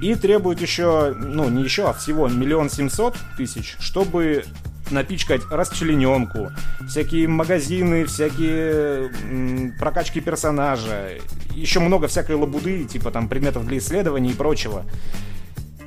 И 0.00 0.14
требуют 0.16 0.60
еще, 0.60 1.14
ну 1.16 1.48
не 1.48 1.62
еще, 1.62 1.88
а 1.88 1.92
всего 1.92 2.28
миллион 2.28 2.70
семьсот 2.70 3.16
тысяч, 3.36 3.76
чтобы 3.78 4.44
напичкать 4.90 5.42
расчлененку, 5.48 6.50
всякие 6.88 7.28
магазины, 7.28 8.04
всякие 8.04 9.10
м, 9.30 9.72
прокачки 9.78 10.20
персонажа, 10.20 11.18
еще 11.54 11.80
много 11.80 12.08
всякой 12.08 12.34
лабуды, 12.36 12.84
типа 12.84 13.10
там 13.10 13.28
предметов 13.28 13.64
для 13.66 13.78
исследований 13.78 14.30
и 14.30 14.34
прочего. 14.34 14.84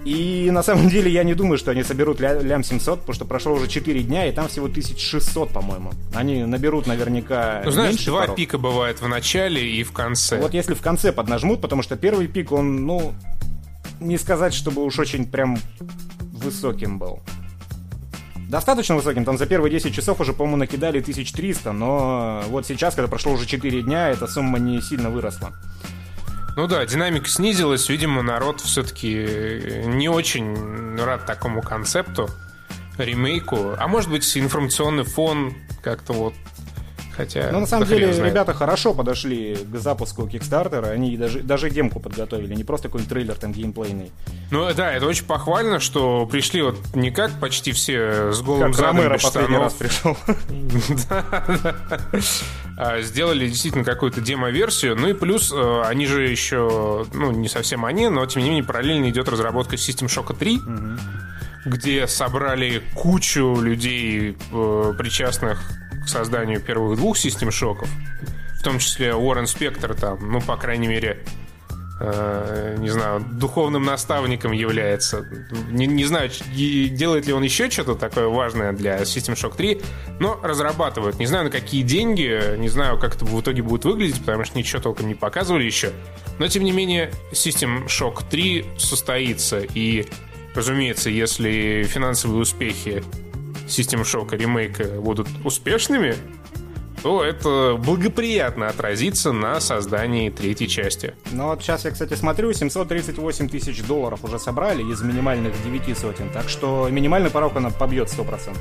И 0.06 0.50
на 0.52 0.62
самом 0.62 0.88
деле 0.88 1.12
я 1.12 1.24
не 1.24 1.34
думаю, 1.34 1.58
что 1.58 1.72
они 1.72 1.82
соберут 1.84 2.20
ля- 2.22 2.41
лям 2.44 2.63
700, 2.63 3.00
потому 3.02 3.15
что 3.15 3.26
прошло 3.26 3.54
уже 3.54 3.68
4 3.68 4.04
дня, 4.04 4.28
и 4.28 4.32
там 4.32 4.48
всего 4.48 4.68
1600, 4.68 5.50
по-моему. 5.50 5.91
Они 6.13 6.44
наберут 6.46 6.86
наверняка 6.86 7.63
Ну, 7.65 7.72
знаешь, 7.72 8.06
два 8.06 8.22
порог. 8.22 8.36
пика 8.36 8.58
бывает 8.60 9.02
в 9.02 9.08
начале 9.08 9.68
и 9.68 9.84
в 9.84 9.91
конце. 9.94 10.39
Вот 10.39 10.54
если 10.54 10.76
в 10.76 10.82
конце 10.82 11.12
поднажмут, 11.12 11.60
потому 11.60 11.82
что 11.82 11.96
первый 11.96 12.28
пик, 12.28 12.52
он, 12.52 12.86
ну, 12.86 13.13
не 14.00 14.20
сказать, 14.20 14.54
чтобы 14.54 14.84
уж 14.84 15.00
очень 15.00 15.26
прям 15.26 15.58
высоким 16.20 17.00
был. 17.00 17.20
Достаточно 18.48 18.96
высоким, 18.96 19.26
там 19.26 19.39
за 19.39 19.48
первые 19.48 19.72
10 19.72 19.91
часов 19.94 20.22
уже, 20.22 20.34
по-моему, 20.34 20.58
накидали 20.58 21.00
1300, 21.02 21.72
но 21.72 22.44
вот 22.50 22.68
сейчас, 22.68 22.94
когда 22.94 23.10
прошло 23.10 23.32
уже 23.34 23.48
4 23.48 23.82
дня, 23.82 24.10
эта 24.10 24.28
сумма 24.28 24.60
не 24.60 24.82
сильно 24.82 25.10
выросла. 25.10 25.54
Ну 26.56 26.68
да, 26.68 26.86
динамика 26.86 27.28
снизилась, 27.28 27.89
видимо, 27.89 28.22
народ 28.22 28.62
все-таки 28.62 29.84
не 29.86 30.08
очень 30.08 30.96
рад 30.96 31.26
такому 31.26 31.62
концепту, 31.62 32.30
ремейку. 32.98 33.76
А 33.78 33.88
может 33.88 34.10
быть, 34.10 34.38
информационный 34.38 35.04
фон 35.04 35.54
как-то 35.84 36.13
вот 36.13 36.34
Хотя, 37.15 37.49
Ну, 37.51 37.62
на 37.62 37.67
самом 37.67 37.88
деле, 37.88 38.12
ребята 38.12 38.54
хорошо 38.54 38.93
подошли 38.93 39.56
к 39.56 39.78
запуску 39.78 40.28
Кикстартера. 40.28 40.88
Они 40.88 41.17
даже, 41.17 41.39
даже 41.41 41.69
демку 41.69 41.99
подготовили, 41.99 42.54
не 42.56 42.63
просто 42.63 42.88
какой-нибудь 42.89 43.10
трейлер 43.10 43.36
там 43.36 43.54
геймплейный. 43.54 44.12
Ну 44.51 44.73
да, 44.73 44.91
это 44.93 45.06
очень 45.06 45.25
похвально, 45.25 45.80
что 45.80 46.25
пришли 46.25 46.62
вот 46.62 46.78
не 46.93 47.12
как 47.12 47.32
почти 47.39 47.71
все 47.71 48.32
с 48.32 48.41
голым 48.41 48.71
Как 48.71 48.75
задом 48.75 48.97
Ромеро 48.97 49.17
последний 49.17 49.58
раз 49.58 49.73
пришел. 49.73 50.17
А, 52.78 52.99
сделали 53.01 53.47
действительно 53.47 53.86
какую-то 53.86 54.19
демо-версию. 54.19 54.97
Ну 54.97 55.08
и 55.08 55.13
плюс 55.13 55.49
э, 55.54 55.82
они 55.86 56.08
же 56.08 56.28
еще, 56.28 57.06
ну 57.13 57.32
не 57.32 57.47
совсем 57.47 57.86
они, 57.86 58.10
но 58.10 58.25
тем 58.25 58.43
не 58.43 58.49
менее 58.49 58.65
параллельно 58.65 59.10
идет 59.10 59.30
разработка 59.30 59.75
System 59.75 60.08
Shock 60.08 60.36
3, 60.38 60.60
где 61.65 62.06
собрали 62.06 62.84
кучу 62.93 63.56
людей, 63.62 64.38
э, 64.51 64.93
причастных 64.97 65.62
к 66.06 66.10
созданию 66.10 66.62
первых 66.62 66.98
двух 66.98 67.18
System 67.18 67.50
Shock'ов. 67.50 67.89
В 68.60 68.63
том 68.63 68.80
числе 68.80 69.13
Уоррен 69.13 69.48
Спектр 69.48 69.94
там, 69.94 70.32
ну, 70.32 70.41
по 70.41 70.58
крайней 70.58 70.88
мере, 70.88 71.24
э, 72.00 72.76
не 72.80 72.89
знаю, 72.89 73.22
духовным 73.22 73.84
наставником 73.84 74.52
является. 74.52 75.26
Не, 75.70 75.88
не 75.88 76.06
знаю, 76.06 76.30
делает 76.54 77.28
ли 77.28 77.34
он 77.34 77.44
еще 77.44 77.70
что-то 77.70 77.96
такое 77.96 78.28
важное 78.28 78.74
для 78.74 79.02
System 79.02 79.36
Shock 79.36 79.56
3, 79.56 79.82
но 80.20 80.39
разрабатывают. 80.41 81.20
Не 81.20 81.26
знаю, 81.26 81.46
на 81.46 81.52
какие 81.52 81.84
деньги, 81.84 82.58
не 82.58 82.70
знаю, 82.70 82.98
как 83.00 83.15
это 83.15 83.26
в 83.26 83.39
итоге 83.41 83.62
будет 83.62 83.86
выглядеть, 83.86 84.20
потому 84.20 84.46
что 84.46 84.58
ничего 84.58 84.82
толком 84.82 85.08
не 85.08 85.15
показывали 85.15 85.63
еще. 85.63 85.91
Но, 86.39 86.48
тем 86.48 86.63
не 86.63 86.72
менее, 86.72 87.12
System 87.32 87.86
Shock 87.86 88.24
3 88.30 88.65
состоится, 88.78 89.60
и, 89.60 90.06
разумеется, 90.54 91.10
если 91.10 91.84
финансовые 91.84 92.41
успехи 92.41 93.04
System 93.67 94.01
Shock 94.04 94.36
и 94.36 94.38
ремейка 94.38 94.84
будут 95.01 95.28
успешными, 95.43 96.15
то 97.04 97.23
это 97.23 97.75
благоприятно 97.78 98.67
отразится 98.67 99.32
на 99.32 99.60
создании 99.60 100.30
третьей 100.30 100.67
части. 100.67 101.13
Ну 101.32 101.45
вот 101.47 101.62
сейчас 101.62 101.86
я, 101.86 101.91
кстати, 101.91 102.15
смотрю, 102.15 102.51
738 102.51 103.49
тысяч 103.49 103.84
долларов 103.84 104.23
уже 104.23 104.39
собрали 104.39 104.82
из 104.82 105.01
минимальных 105.01 105.54
9 105.63 105.97
сотен. 105.97 106.30
Так 106.32 106.49
что 106.49 106.88
минимальный 106.89 107.30
порог 107.30 107.56
она 107.58 107.69
побьет 107.69 108.08
100%. 108.08 108.58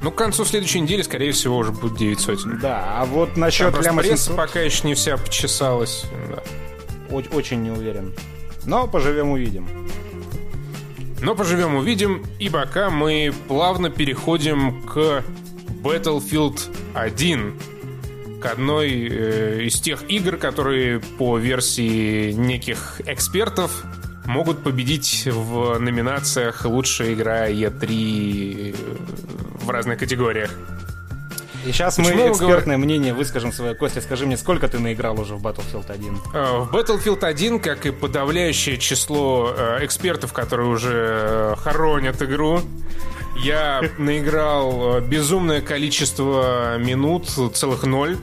Ну, 0.00 0.12
к 0.12 0.14
концу 0.14 0.44
следующей 0.44 0.80
недели, 0.80 1.02
скорее 1.02 1.32
всего, 1.32 1.56
уже 1.58 1.72
будет 1.72 1.96
9 1.98 2.20
сотен. 2.20 2.58
Да, 2.60 3.00
а 3.00 3.04
вот 3.04 3.32
Там 3.32 3.40
насчет 3.40 3.84
ляма 3.84 4.00
пресса 4.02 4.16
700 4.26 4.36
пока 4.36 4.60
еще 4.60 4.86
не 4.86 4.94
вся 4.94 5.16
почесалась. 5.16 6.04
да. 6.30 6.42
о- 7.10 7.34
очень 7.36 7.62
не 7.62 7.70
уверен. 7.70 8.14
Но 8.64 8.86
поживем 8.86 9.30
увидим. 9.30 9.66
Но 11.20 11.34
поживем, 11.34 11.74
увидим. 11.76 12.24
И 12.38 12.48
пока 12.48 12.90
мы 12.90 13.32
плавно 13.48 13.90
переходим 13.90 14.82
к 14.82 15.24
Battlefield 15.82 16.60
1. 16.94 17.60
К 18.40 18.46
одной 18.46 18.90
э, 18.90 19.62
из 19.64 19.80
тех 19.80 20.08
игр, 20.08 20.36
которые 20.36 21.00
по 21.00 21.38
версии 21.38 22.32
неких 22.32 23.00
экспертов 23.06 23.84
могут 24.26 24.62
победить 24.62 25.26
в 25.26 25.78
номинациях 25.78 26.64
«Лучшая 26.64 27.14
игра 27.14 27.48
E3» 27.48 28.76
в 29.64 29.70
разных 29.70 29.98
категориях. 29.98 30.54
И 31.66 31.72
сейчас 31.72 31.96
Почему 31.96 32.14
мы 32.14 32.24
мы 32.26 32.30
экспертное 32.32 32.76
мнение 32.78 33.12
выскажем 33.12 33.52
свое. 33.52 33.74
Костя, 33.74 34.00
скажи 34.00 34.26
мне, 34.26 34.36
сколько 34.36 34.68
ты 34.68 34.78
наиграл 34.78 35.20
уже 35.20 35.34
в 35.34 35.42
Battlefield 35.44 35.90
1? 35.90 36.20
Э, 36.34 36.58
В 36.60 36.74
Battlefield 36.74 37.24
1, 37.24 37.60
как 37.60 37.86
и 37.86 37.90
подавляющее 37.90 38.78
число 38.78 39.52
э, 39.56 39.84
экспертов, 39.84 40.32
которые 40.32 40.68
уже 40.68 40.92
э, 40.94 41.54
хоронят 41.56 42.22
игру, 42.22 42.60
я 43.36 43.82
наиграл 43.98 45.00
безумное 45.00 45.60
количество 45.60 46.78
минут, 46.78 47.28
целых 47.54 47.84
ноль. 47.84 48.16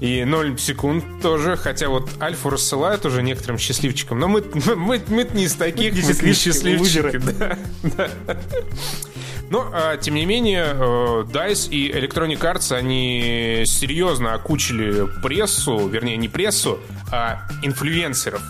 И 0.00 0.24
0 0.24 0.58
секунд 0.58 1.04
тоже, 1.22 1.56
хотя 1.56 1.88
вот 1.88 2.08
Альфу 2.20 2.50
рассылают 2.50 3.06
уже 3.06 3.22
некоторым 3.22 3.56
счастливчикам, 3.56 4.18
но 4.18 4.28
мы, 4.28 4.42
мы, 4.76 5.00
мы 5.08 5.28
не 5.32 5.44
из 5.44 5.54
таких, 5.54 5.94
Не 5.94 6.02
мы 6.02 6.28
не 6.28 6.34
счастливчики. 6.34 7.18
Да, 7.96 8.08
да. 8.26 8.36
Но, 9.48 9.70
а, 9.72 9.96
тем 9.96 10.14
не 10.14 10.26
менее, 10.26 10.64
э, 10.72 11.24
DICE 11.24 11.68
и 11.70 11.90
Electronic 11.92 12.40
Arts, 12.40 12.74
они 12.74 13.62
серьезно 13.64 14.34
окучили 14.34 15.06
прессу, 15.22 15.86
вернее, 15.86 16.16
не 16.16 16.28
прессу, 16.28 16.80
а 17.12 17.46
инфлюенсеров, 17.62 18.42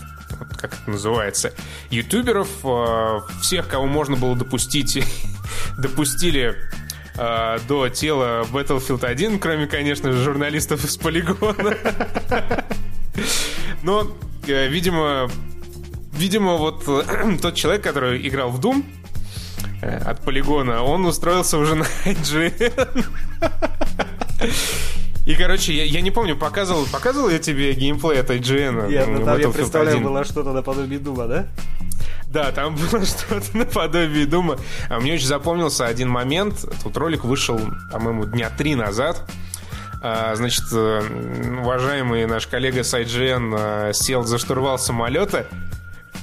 как 0.59 0.73
это 0.73 0.89
называется, 0.89 1.53
ютуберов, 1.91 2.49
э, 2.63 3.19
всех, 3.41 3.67
кого 3.67 3.85
можно 3.85 4.15
было 4.15 4.35
допустить, 4.35 5.03
допустили 5.77 6.55
э, 7.15 7.59
до 7.67 7.89
тела 7.89 8.47
Battlefield 8.51 9.05
1, 9.05 9.39
кроме, 9.39 9.67
конечно 9.67 10.11
же, 10.11 10.23
журналистов 10.23 10.83
из 10.83 10.97
полигона. 10.97 11.77
Но, 13.83 14.17
видимо, 14.47 15.29
видимо, 16.13 16.55
вот 16.55 16.85
тот 17.41 17.53
человек, 17.53 17.83
который 17.83 18.27
играл 18.27 18.49
в 18.49 18.59
Doom 18.59 18.83
э, 19.81 19.97
от 19.97 20.21
полигона, 20.23 20.83
он 20.83 21.05
устроился 21.05 21.57
уже 21.57 21.75
на 21.81 21.85
IGN. 22.05 23.05
И, 25.25 25.35
короче, 25.35 25.73
я, 25.73 25.83
я 25.83 26.01
не 26.01 26.11
помню, 26.11 26.37
показывал, 26.37 26.85
показывал 26.85 27.29
я 27.29 27.39
тебе 27.39 27.73
геймплей 27.73 28.21
от 28.21 28.29
IGN? 28.29 28.89
Я, 28.91 29.03
м, 29.03 29.25
там, 29.25 29.37
я 29.39 29.49
представляю, 29.49 29.97
1? 29.97 30.07
было 30.07 30.23
что-то 30.23 30.53
наподобие 30.53 30.99
Дума, 30.99 31.27
да? 31.27 31.47
Да, 32.31 32.51
там 32.53 32.75
было 32.75 33.05
что-то 33.05 33.45
наподобие 33.57 34.25
Дума. 34.25 34.57
А 34.89 34.99
мне 34.99 35.13
очень 35.15 35.27
запомнился 35.27 35.85
один 35.85 36.09
момент. 36.09 36.63
Тут 36.81 36.95
ролик 36.95 37.25
вышел, 37.25 37.59
по-моему, 37.91 38.25
дня 38.25 38.49
три 38.49 38.75
назад. 38.75 39.29
А, 40.01 40.33
Значит, 40.35 40.63
э, 40.71 41.01
уважаемый 41.61 42.25
наш 42.25 42.47
коллега 42.47 42.83
с 42.83 42.93
IGN 42.93 43.89
э, 43.89 43.93
сел 43.93 44.23
за 44.23 44.37
штурвал 44.37 44.79
самолета, 44.79 45.47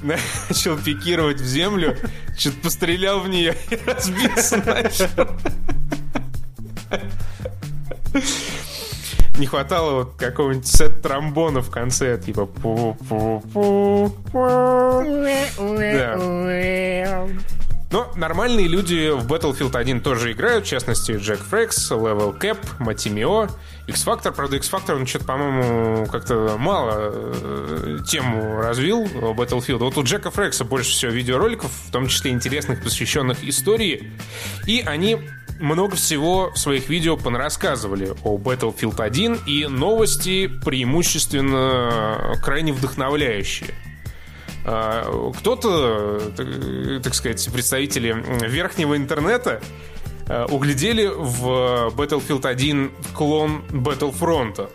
начал 0.48 0.76
пикировать 0.76 1.40
в 1.40 1.44
землю, 1.44 1.96
что-то 2.36 2.58
пострелял 2.58 3.20
в 3.20 3.28
нее 3.28 3.54
и 3.70 3.76
разбился 3.86 4.58
начал. 4.58 5.28
Не 9.38 9.46
хватало 9.46 10.04
вот 10.04 10.14
какого-нибудь 10.16 10.66
сет 10.66 11.02
тромбона 11.02 11.60
в 11.60 11.70
конце, 11.70 12.18
типа 12.18 12.42
пу-пу-пу-пу. 12.42 13.04
Да. 15.58 17.26
Но 17.94 18.10
нормальные 18.16 18.66
люди 18.66 19.10
в 19.10 19.24
Battlefield 19.32 19.76
1 19.76 20.00
тоже 20.00 20.32
играют, 20.32 20.66
в 20.66 20.68
частности, 20.68 21.12
Джек 21.12 21.38
Фрекс, 21.38 21.92
Level 21.92 22.36
Cap, 22.36 22.58
Матимио, 22.80 23.46
X-Factor. 23.86 24.32
Правда, 24.32 24.56
X-Factor, 24.56 24.96
он 24.96 25.06
что-то, 25.06 25.26
по-моему, 25.26 26.06
как-то 26.06 26.56
мало 26.58 27.12
э, 27.14 27.98
тему 28.04 28.56
развил 28.56 29.04
Battlefield. 29.04 29.76
Вот 29.76 29.96
у 29.96 30.02
Джека 30.02 30.32
Фрекса 30.32 30.64
больше 30.64 30.90
всего 30.90 31.12
видеороликов, 31.12 31.70
в 31.70 31.92
том 31.92 32.08
числе 32.08 32.32
интересных, 32.32 32.82
посвященных 32.82 33.44
истории. 33.44 34.10
И 34.66 34.80
они 34.84 35.18
много 35.60 35.94
всего 35.94 36.50
в 36.50 36.58
своих 36.58 36.88
видео 36.88 37.16
понарассказывали 37.16 38.12
о 38.24 38.38
Battlefield 38.38 39.00
1, 39.00 39.38
и 39.46 39.66
новости 39.66 40.48
преимущественно 40.48 42.34
крайне 42.42 42.72
вдохновляющие. 42.72 43.72
А, 44.64 45.30
Кто-то, 45.38 46.20
так- 47.02 47.14
сказать, 47.14 47.48
представители 47.52 48.12
верхнего 48.48 48.96
интернета 48.96 49.60
а, 50.26 50.46
углядели 50.46 51.06
в 51.06 51.92
Battlefield 51.94 52.46
1 52.46 52.90
клон 53.14 53.62
Battlefront, 53.68 54.68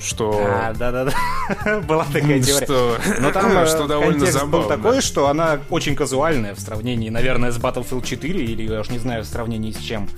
что, 0.00 0.40
А, 0.40 0.72
да-да-да. 0.74 1.80
Была 1.88 2.04
такая 2.04 2.40
теория. 2.40 2.64
что, 2.64 2.96
Но 3.20 3.30
там 3.32 3.50
э, 3.58 3.66
что 3.66 3.86
довольно 3.88 4.12
контекст 4.12 4.34
забавно. 4.38 4.58
был 4.58 4.68
такой, 4.68 5.00
что 5.00 5.28
она 5.28 5.58
очень 5.70 5.96
казуальная 5.96 6.54
в 6.54 6.60
сравнении, 6.60 7.10
наверное, 7.10 7.50
с 7.50 7.58
Battlefield 7.58 8.04
4, 8.04 8.44
или 8.44 8.62
я 8.72 8.80
уж 8.80 8.90
не 8.90 8.98
знаю, 8.98 9.24
в 9.24 9.26
сравнении 9.26 9.72
с 9.72 9.78
чем. 9.78 10.08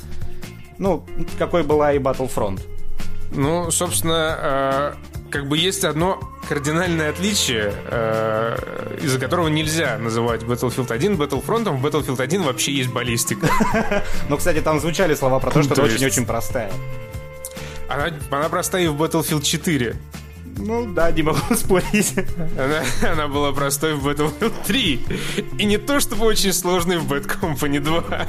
Ну, 0.78 1.04
какой 1.38 1.62
была 1.62 1.92
и 1.94 1.98
Battlefront. 1.98 2.60
Ну, 3.32 3.70
собственно, 3.70 4.94
э, 5.14 5.15
как 5.36 5.48
бы 5.48 5.58
есть 5.58 5.84
одно 5.84 6.18
кардинальное 6.48 7.10
отличие, 7.10 7.74
э, 7.88 8.98
из-за 9.02 9.18
которого 9.18 9.48
нельзя 9.48 9.98
называть 9.98 10.42
Battlefield 10.44 10.90
1 10.90 11.16
Battlefront. 11.16 11.68
В 11.76 11.84
Battlefield 11.84 12.22
1 12.22 12.42
вообще 12.42 12.72
есть 12.72 12.90
баллистика. 12.90 13.46
Но, 14.30 14.38
кстати, 14.38 14.62
там 14.62 14.80
звучали 14.80 15.14
слова 15.14 15.38
про 15.38 15.50
то, 15.50 15.62
что 15.62 15.74
То 15.74 15.82
она 15.82 15.92
очень-очень 15.92 16.24
простая. 16.24 16.72
Она, 17.86 18.08
она 18.30 18.48
простая 18.48 18.84
и 18.84 18.88
в 18.88 19.02
Battlefield 19.02 19.42
4. 19.42 19.96
Ну, 20.56 20.94
да, 20.94 21.10
не 21.10 21.22
могу 21.22 21.38
спорить. 21.54 22.14
Она, 22.58 23.12
она 23.12 23.28
была 23.28 23.52
простой 23.52 23.94
в 23.94 24.08
Battlefield 24.08 24.54
3. 24.66 25.06
И 25.58 25.64
не 25.66 25.76
то 25.76 26.00
чтобы 26.00 26.24
очень 26.24 26.54
сложной 26.54 26.96
в 26.96 27.12
Bad 27.12 27.26
Company 27.26 27.80
2. 27.80 28.26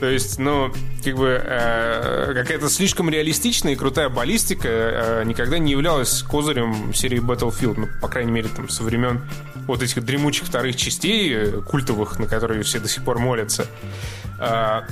То 0.00 0.06
есть, 0.06 0.38
ну, 0.38 0.72
как 1.04 1.16
бы 1.16 1.40
э, 1.42 2.32
какая-то 2.34 2.68
слишком 2.68 3.10
реалистичная 3.10 3.72
и 3.72 3.76
крутая 3.76 4.08
баллистика 4.08 4.68
э, 4.68 5.22
никогда 5.24 5.58
не 5.58 5.72
являлась 5.72 6.22
козырем 6.22 6.94
серии 6.94 7.20
Battlefield. 7.20 7.74
Ну, 7.76 7.88
по 8.00 8.08
крайней 8.08 8.30
мере, 8.30 8.48
там, 8.48 8.68
со 8.68 8.84
времен 8.84 9.22
вот 9.66 9.82
этих 9.82 10.04
дремучих 10.04 10.46
вторых 10.46 10.76
частей, 10.76 11.34
э, 11.34 11.50
культовых, 11.62 12.18
на 12.18 12.26
которые 12.26 12.62
все 12.62 12.78
до 12.78 12.88
сих 12.88 13.04
пор 13.04 13.18
молятся. 13.18 13.66
А, 14.38 14.84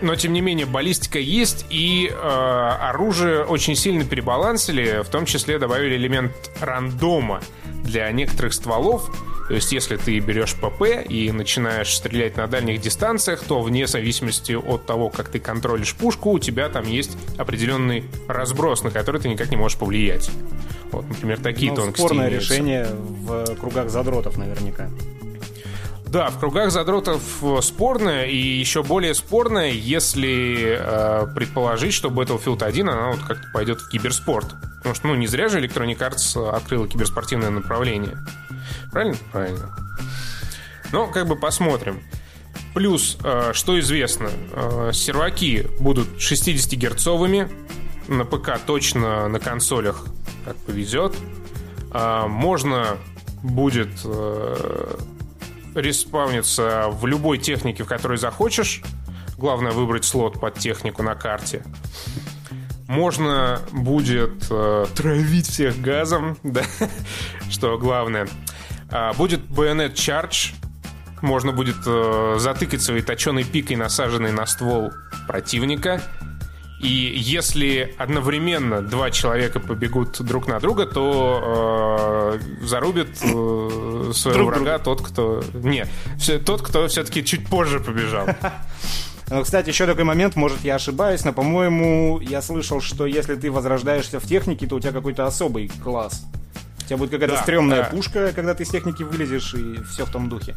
но 0.00 0.16
тем 0.16 0.32
не 0.32 0.40
менее 0.40 0.66
баллистика 0.66 1.18
есть, 1.18 1.66
и 1.68 2.10
э, 2.10 2.16
оружие 2.16 3.44
очень 3.44 3.76
сильно 3.76 4.04
перебалансили, 4.04 5.02
в 5.02 5.08
том 5.08 5.26
числе 5.26 5.58
добавили 5.58 5.96
элемент 5.96 6.32
рандома 6.60 7.42
для 7.84 8.10
некоторых 8.10 8.54
стволов. 8.54 9.10
То 9.50 9.56
есть, 9.56 9.72
если 9.72 9.96
ты 9.96 10.16
берешь 10.20 10.54
ПП 10.54 10.82
и 11.08 11.32
начинаешь 11.32 11.92
стрелять 11.96 12.36
на 12.36 12.46
дальних 12.46 12.80
дистанциях, 12.80 13.42
то 13.42 13.60
вне 13.60 13.88
зависимости 13.88 14.52
от 14.52 14.86
того, 14.86 15.08
как 15.08 15.28
ты 15.28 15.40
контролишь 15.40 15.92
пушку, 15.96 16.30
у 16.30 16.38
тебя 16.38 16.68
там 16.68 16.86
есть 16.86 17.16
определенный 17.36 18.04
разброс, 18.28 18.84
на 18.84 18.92
который 18.92 19.20
ты 19.20 19.28
никак 19.28 19.50
не 19.50 19.56
можешь 19.56 19.76
повлиять. 19.76 20.30
Вот, 20.92 21.04
например, 21.08 21.40
такие 21.40 21.72
Ну, 21.72 21.78
тонкости. 21.78 22.00
спорное 22.00 22.28
имеются. 22.28 22.52
решение 22.54 22.86
в 22.92 23.56
кругах 23.56 23.90
задротов 23.90 24.36
наверняка. 24.36 24.88
Да, 26.06 26.28
в 26.30 26.38
кругах 26.38 26.70
задротов 26.70 27.20
э, 27.42 27.58
спорное, 27.60 28.26
и 28.26 28.36
еще 28.36 28.84
более 28.84 29.14
спорное, 29.14 29.70
если 29.72 30.78
э, 30.78 31.26
предположить, 31.34 31.92
что 31.92 32.08
Battlefield 32.08 32.62
1, 32.62 32.88
она 32.88 33.10
вот 33.10 33.20
как-то 33.26 33.48
пойдет 33.52 33.80
в 33.80 33.88
киберспорт. 33.88 34.46
Потому 34.78 34.94
что, 34.94 35.08
ну, 35.08 35.16
не 35.16 35.26
зря 35.26 35.48
же 35.48 35.60
Electronic 35.60 35.98
Arts 35.98 36.50
открыла 36.50 36.86
киберспортивное 36.86 37.50
направление. 37.50 38.16
Правильно? 38.92 39.16
Правильно. 39.32 39.76
Ну, 40.92 41.06
как 41.08 41.26
бы 41.26 41.36
посмотрим. 41.36 42.02
Плюс, 42.74 43.18
э, 43.22 43.52
что 43.52 43.78
известно, 43.80 44.30
э, 44.52 44.90
серваки 44.92 45.66
будут 45.78 46.18
60-герцовыми, 46.18 47.50
на 48.08 48.24
ПК 48.24 48.58
точно, 48.64 49.28
на 49.28 49.38
консолях 49.38 50.04
как 50.44 50.56
повезет. 50.56 51.14
А, 51.92 52.26
Можно 52.26 52.98
будет 53.42 53.90
э, 54.04 54.96
респауниться 55.74 56.86
в 56.90 57.06
любой 57.06 57.38
технике, 57.38 57.84
в 57.84 57.86
которой 57.86 58.18
захочешь. 58.18 58.82
Главное 59.38 59.72
выбрать 59.72 60.04
слот 60.04 60.40
под 60.40 60.58
технику 60.58 61.02
на 61.02 61.14
карте. 61.14 61.64
Можно 62.86 63.60
будет 63.72 64.46
э, 64.50 64.86
травить 64.94 65.46
всех 65.46 65.80
газом, 65.80 66.36
да, 66.42 66.62
что 67.48 67.78
главное. 67.78 68.28
А, 68.90 69.12
будет 69.14 69.40
Bayonet 69.40 69.94
Charge. 69.94 70.54
Можно 71.22 71.52
будет 71.52 71.76
э, 71.86 72.36
затыкать 72.38 72.80
своей 72.80 73.02
точеной 73.02 73.44
пикой, 73.44 73.76
насаженной 73.76 74.32
на 74.32 74.46
ствол 74.46 74.90
противника. 75.26 76.00
И 76.80 77.12
если 77.14 77.94
одновременно 77.98 78.80
два 78.80 79.10
человека 79.10 79.60
побегут 79.60 80.22
друг 80.22 80.48
на 80.48 80.58
друга, 80.60 80.86
то 80.86 82.38
э, 82.40 82.64
зарубит 82.64 83.08
э, 83.22 84.12
своего 84.14 84.38
Друг 84.38 84.48
врага 84.48 84.78
тот, 84.78 85.02
кто... 85.02 85.44
Не, 85.52 85.84
все- 86.18 86.38
тот, 86.38 86.62
кто 86.62 86.88
все-таки 86.88 87.22
чуть 87.22 87.46
позже 87.46 87.80
побежал. 87.80 88.26
Ну, 89.32 89.44
кстати, 89.44 89.68
еще 89.68 89.86
такой 89.86 90.02
момент, 90.02 90.34
может, 90.34 90.64
я 90.64 90.74
ошибаюсь, 90.74 91.24
но, 91.24 91.32
по-моему, 91.32 92.18
я 92.18 92.42
слышал, 92.42 92.80
что 92.80 93.06
если 93.06 93.36
ты 93.36 93.52
возрождаешься 93.52 94.18
в 94.18 94.26
технике, 94.26 94.66
то 94.66 94.74
у 94.74 94.80
тебя 94.80 94.90
какой-то 94.90 95.24
особый 95.24 95.70
класс. 95.84 96.24
Тебя 96.90 96.96
будет 96.96 97.10
какая-то 97.12 97.36
Да, 97.36 97.42
стрёмная 97.42 97.82
да. 97.84 97.84
пушка, 97.84 98.32
когда 98.34 98.52
ты 98.52 98.64
с 98.64 98.68
техники 98.68 99.04
вылезешь, 99.04 99.54
и 99.54 99.80
все 99.92 100.04
в 100.04 100.10
том 100.10 100.28
духе. 100.28 100.56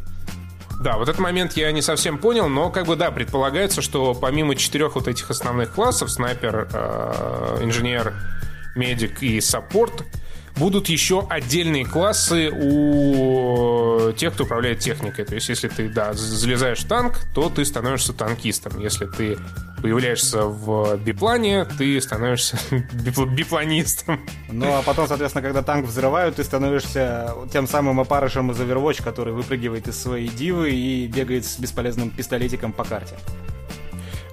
Да, 0.80 0.96
вот 0.96 1.08
этот 1.08 1.20
момент 1.20 1.52
я 1.52 1.70
не 1.70 1.80
совсем 1.80 2.18
понял, 2.18 2.48
но 2.48 2.70
как 2.70 2.86
бы 2.86 2.96
да, 2.96 3.12
предполагается, 3.12 3.82
что 3.82 4.14
помимо 4.14 4.56
четырех 4.56 4.96
вот 4.96 5.06
этих 5.06 5.30
основных 5.30 5.70
классов, 5.70 6.10
снайпер, 6.10 6.66
э, 6.72 7.58
инженер, 7.62 8.14
медик 8.74 9.22
и 9.22 9.40
саппорт, 9.40 10.02
будут 10.56 10.88
еще 10.88 11.24
отдельные 11.30 11.84
классы 11.86 12.50
у 12.50 14.10
тех, 14.16 14.34
кто 14.34 14.42
управляет 14.42 14.80
техникой. 14.80 15.24
То 15.26 15.36
есть, 15.36 15.48
если 15.48 15.68
ты, 15.68 15.88
да, 15.88 16.14
залезаешь 16.14 16.80
в 16.80 16.88
танк, 16.88 17.20
то 17.32 17.48
ты 17.48 17.64
становишься 17.64 18.12
танкистом. 18.12 18.80
Если 18.80 19.06
ты 19.06 19.38
появляешься 19.84 20.44
в 20.46 20.96
биплане, 20.96 21.66
ты 21.66 22.00
становишься 22.00 22.56
бипл- 22.70 23.28
бипланистом. 23.28 24.18
Ну, 24.48 24.72
а 24.72 24.80
потом, 24.80 25.06
соответственно, 25.06 25.42
когда 25.42 25.60
танк 25.62 25.84
взрывают, 25.84 26.36
ты 26.36 26.44
становишься 26.44 27.34
тем 27.52 27.66
самым 27.66 28.00
опарышем 28.00 28.50
из 28.50 28.58
Overwatch, 28.58 29.02
который 29.04 29.34
выпрыгивает 29.34 29.86
из 29.86 30.00
своей 30.00 30.28
дивы 30.28 30.70
и 30.70 31.06
бегает 31.06 31.44
с 31.44 31.58
бесполезным 31.58 32.08
пистолетиком 32.08 32.72
по 32.72 32.82
карте. 32.84 33.16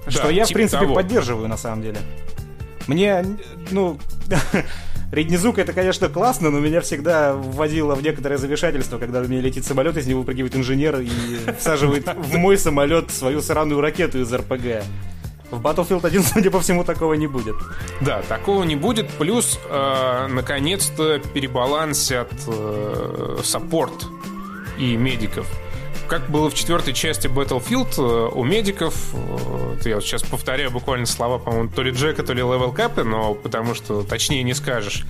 Что 0.08 0.22
Да, 0.22 0.30
я, 0.30 0.44
в 0.46 0.48
типа 0.48 0.56
принципе, 0.58 0.80
того. 0.84 0.94
поддерживаю, 0.94 1.48
на 1.48 1.58
самом 1.58 1.82
деле. 1.82 1.98
Мне, 2.86 3.22
ну, 3.70 3.98
Реднизук 5.12 5.58
это, 5.58 5.74
конечно, 5.74 6.08
классно, 6.08 6.48
но 6.48 6.60
меня 6.60 6.80
всегда 6.80 7.34
вводило 7.34 7.94
в 7.94 8.02
некоторое 8.02 8.38
замешательство, 8.38 8.96
когда 8.96 9.20
у 9.20 9.24
меня 9.24 9.42
летит 9.42 9.66
самолет, 9.66 9.98
из 9.98 10.06
него 10.06 10.20
выпрыгивает 10.20 10.56
инженер 10.56 11.00
и 11.00 11.10
всаживает 11.58 12.08
в 12.16 12.36
мой 12.38 12.56
самолет 12.56 13.10
свою 13.10 13.42
сраную 13.42 13.82
ракету 13.82 14.18
из 14.22 14.32
РПГ. 14.32 14.82
В 15.52 15.60
Battlefield 15.60 16.04
1, 16.06 16.22
судя 16.34 16.50
по 16.50 16.60
всему, 16.60 16.82
такого 16.82 17.14
не 17.14 17.26
будет. 17.26 17.54
Да, 18.00 18.22
такого 18.22 18.64
не 18.64 18.74
будет. 18.74 19.08
Плюс, 19.10 19.60
э, 19.68 20.26
наконец-то, 20.28 21.18
перебалансят 21.18 22.32
э, 22.48 23.38
саппорт 23.44 24.06
и 24.78 24.96
медиков. 24.96 25.46
Как 26.08 26.28
было 26.30 26.50
в 26.50 26.54
четвертой 26.54 26.94
части 26.94 27.26
Battlefield, 27.26 27.94
э, 27.98 28.30
у 28.34 28.44
медиков, 28.44 28.94
э, 29.14 29.88
я 29.88 29.96
вот 29.96 30.04
сейчас 30.04 30.22
повторяю 30.22 30.70
буквально 30.70 31.04
слова, 31.06 31.38
по-моему, 31.38 31.68
то 31.68 31.82
ли 31.82 31.90
Джека, 31.90 32.22
то 32.22 32.32
ли 32.32 32.40
Левел 32.40 32.72
Капы, 32.72 33.04
но 33.04 33.34
потому 33.34 33.74
что 33.74 34.02
точнее 34.02 34.42
не 34.42 34.54
скажешь. 34.54 35.04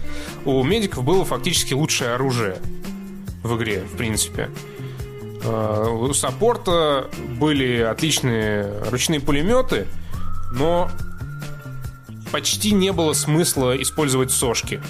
У 0.44 0.62
медиков 0.64 1.04
было 1.04 1.24
фактически 1.24 1.72
лучшее 1.72 2.14
оружие 2.14 2.56
в 3.44 3.56
игре, 3.56 3.84
в 3.92 3.96
принципе. 3.96 4.50
Э, 5.44 5.88
У 5.88 6.12
саппорта 6.14 7.08
были 7.38 7.78
отличные 7.80 8.72
ручные 8.90 9.20
пулеметы, 9.20 9.86
но 10.52 10.90
почти 12.30 12.72
не 12.72 12.92
было 12.92 13.12
смысла 13.12 13.80
использовать 13.80 14.30
сошки. 14.30 14.80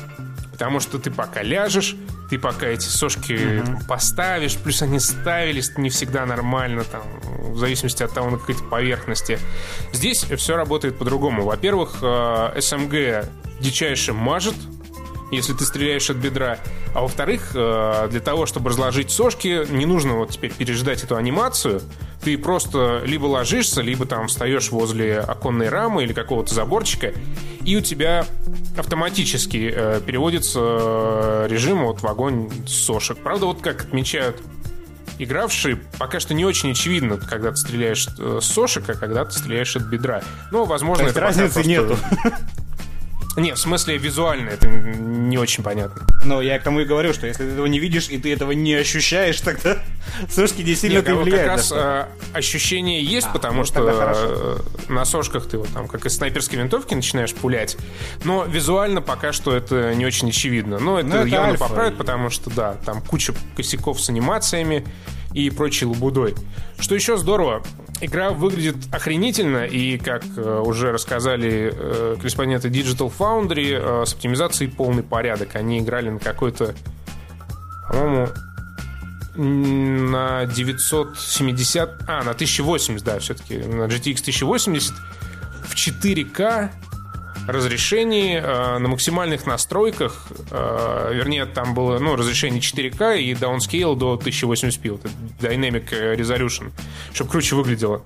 Потому 0.52 0.80
что 0.80 0.98
ты 0.98 1.10
пока 1.10 1.42
ляжешь, 1.42 1.96
ты 2.30 2.38
пока 2.38 2.66
эти 2.68 2.86
сошки 2.86 3.62
там 3.64 3.80
поставишь, 3.86 4.56
плюс 4.56 4.80
они 4.82 5.00
ставились 5.00 5.76
не 5.76 5.90
всегда 5.90 6.24
нормально, 6.24 6.84
там, 6.84 7.02
в 7.52 7.58
зависимости 7.58 8.02
от 8.02 8.12
того, 8.14 8.30
на 8.30 8.38
какой 8.38 8.54
то 8.54 8.62
поверхности. 8.64 9.38
Здесь 9.92 10.24
все 10.24 10.56
работает 10.56 10.98
по-другому. 10.98 11.44
Во-первых, 11.44 11.98
э, 12.00 12.60
СМГ 12.60 13.28
дичайше 13.60 14.12
мажет, 14.12 14.54
если 15.32 15.54
ты 15.54 15.64
стреляешь 15.64 16.08
от 16.10 16.18
бедра. 16.18 16.58
А 16.94 17.00
во-вторых, 17.00 17.52
э, 17.54 18.08
для 18.10 18.20
того, 18.20 18.46
чтобы 18.46 18.70
разложить 18.70 19.10
сошки, 19.10 19.66
не 19.72 19.86
нужно 19.86 20.16
вот 20.16 20.30
теперь 20.30 20.52
переждать 20.52 21.02
эту 21.02 21.16
анимацию. 21.16 21.80
Ты 22.22 22.38
просто 22.38 23.02
либо 23.04 23.26
ложишься, 23.26 23.80
либо 23.80 24.06
там 24.06 24.28
встаешь 24.28 24.70
возле 24.70 25.18
оконной 25.18 25.68
рамы 25.70 26.04
или 26.04 26.12
какого-то 26.12 26.54
заборчика, 26.54 27.12
и 27.64 27.76
у 27.76 27.80
тебя 27.80 28.26
автоматически 28.76 29.72
э, 29.74 30.00
переводится 30.04 30.60
э, 30.62 31.46
режим 31.50 31.84
вот 31.84 32.02
в 32.02 32.06
огонь 32.06 32.50
сошек. 32.66 33.16
Правда, 33.18 33.46
вот 33.46 33.60
как 33.62 33.82
отмечают 33.82 34.40
игравшие, 35.18 35.76
пока 35.98 36.20
что 36.20 36.34
не 36.34 36.44
очень 36.44 36.72
очевидно, 36.72 37.16
когда 37.16 37.50
ты 37.50 37.56
стреляешь 37.56 38.06
с 38.06 38.44
сошек, 38.44 38.84
а 38.88 38.94
когда 38.94 39.24
ты 39.24 39.32
стреляешь 39.32 39.76
от 39.76 39.84
бедра. 39.84 40.22
Но, 40.50 40.64
возможно, 40.64 41.04
То 41.04 41.08
есть 41.08 41.16
это 41.16 41.26
разницы 41.26 41.54
просто- 41.54 41.70
нету. 41.70 41.96
Нет, 43.36 43.56
в 43.56 43.60
смысле 43.60 43.96
визуально 43.96 44.50
это 44.50 44.68
не 44.68 45.38
очень 45.38 45.64
понятно. 45.64 46.06
Но 46.24 46.42
я 46.42 46.58
к 46.58 46.62
тому 46.62 46.80
и 46.80 46.84
говорю, 46.84 47.12
что 47.14 47.26
если 47.26 47.44
ты 47.44 47.50
этого 47.52 47.66
не 47.66 47.78
видишь 47.78 48.08
и 48.10 48.18
ты 48.18 48.32
этого 48.32 48.52
не 48.52 48.74
ощущаешь, 48.74 49.40
тогда 49.40 49.78
сошки 50.30 50.62
не 50.62 50.74
сильно 50.74 50.96
Нет, 50.96 51.06
ты 51.06 51.12
а 51.12 51.14
влияют. 51.16 51.42
как 51.46 51.56
раз 51.56 51.72
э, 51.74 52.06
ощущение 52.34 53.02
есть, 53.02 53.32
потому 53.32 53.58
вот 53.58 53.68
что 53.68 53.80
э, 53.88 54.92
на 54.92 55.04
сошках 55.04 55.48
ты 55.48 55.58
вот 55.58 55.68
там 55.70 55.88
как 55.88 56.04
из 56.04 56.16
снайперской 56.16 56.58
винтовки 56.58 56.94
начинаешь 56.94 57.34
пулять, 57.34 57.76
но 58.24 58.44
визуально 58.44 59.00
пока 59.00 59.32
что 59.32 59.56
это 59.56 59.94
не 59.94 60.04
очень 60.04 60.28
очевидно. 60.28 60.78
Но 60.78 60.98
это, 60.98 61.08
Ну, 61.08 61.16
это 61.16 61.26
явно 61.28 61.50
альфа, 61.52 61.64
поправят, 61.64 61.96
потому 61.96 62.28
что 62.28 62.50
да, 62.50 62.74
там 62.84 63.00
куча 63.00 63.32
косяков 63.56 64.00
с 64.00 64.10
анимациями 64.10 64.86
и 65.34 65.50
прочей 65.50 65.86
лабудой. 65.86 66.34
Что 66.78 66.94
еще 66.94 67.16
здорово, 67.16 67.62
игра 68.00 68.30
выглядит 68.30 68.76
охренительно, 68.92 69.64
и, 69.64 69.98
как 69.98 70.24
э, 70.36 70.62
уже 70.64 70.92
рассказали 70.92 71.72
э, 71.74 72.16
корреспонденты 72.18 72.68
Digital 72.68 73.12
Foundry, 73.16 73.78
э, 73.78 74.06
с 74.06 74.12
оптимизацией 74.12 74.70
полный 74.70 75.02
порядок. 75.02 75.56
Они 75.56 75.78
играли 75.78 76.10
на 76.10 76.18
какой-то, 76.18 76.74
по-моему, 77.88 78.28
на 79.34 80.44
970, 80.46 81.90
а, 82.06 82.22
на 82.22 82.32
1080, 82.32 83.04
да, 83.04 83.18
все-таки 83.18 83.56
на 83.58 83.84
GTX 83.84 84.20
1080 84.20 84.94
в 85.64 85.74
4К 85.74 86.70
разрешении 87.48 88.36
э, 88.36 88.78
на 88.78 88.88
максимальных 88.88 89.46
настройках, 89.46 90.28
э, 90.50 91.10
вернее, 91.14 91.46
там 91.46 91.74
было 91.74 91.98
ну, 91.98 92.16
разрешение 92.16 92.60
4К 92.60 93.18
и 93.18 93.32
downscale 93.32 93.96
до 93.96 94.14
1080p, 94.14 94.90
вот 94.90 95.00
Dynamic 95.40 96.16
Resolution, 96.16 96.72
чтобы 97.12 97.30
круче 97.30 97.56
выглядело 97.56 98.02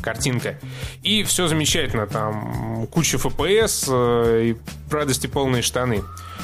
картинка. 0.00 0.58
И 1.02 1.22
все 1.24 1.48
замечательно, 1.48 2.06
там 2.06 2.86
куча 2.90 3.16
FPS 3.16 3.88
э, 3.88 4.44
и 4.44 4.56
радости 4.90 5.26
полные 5.26 5.62
штаны. 5.62 6.02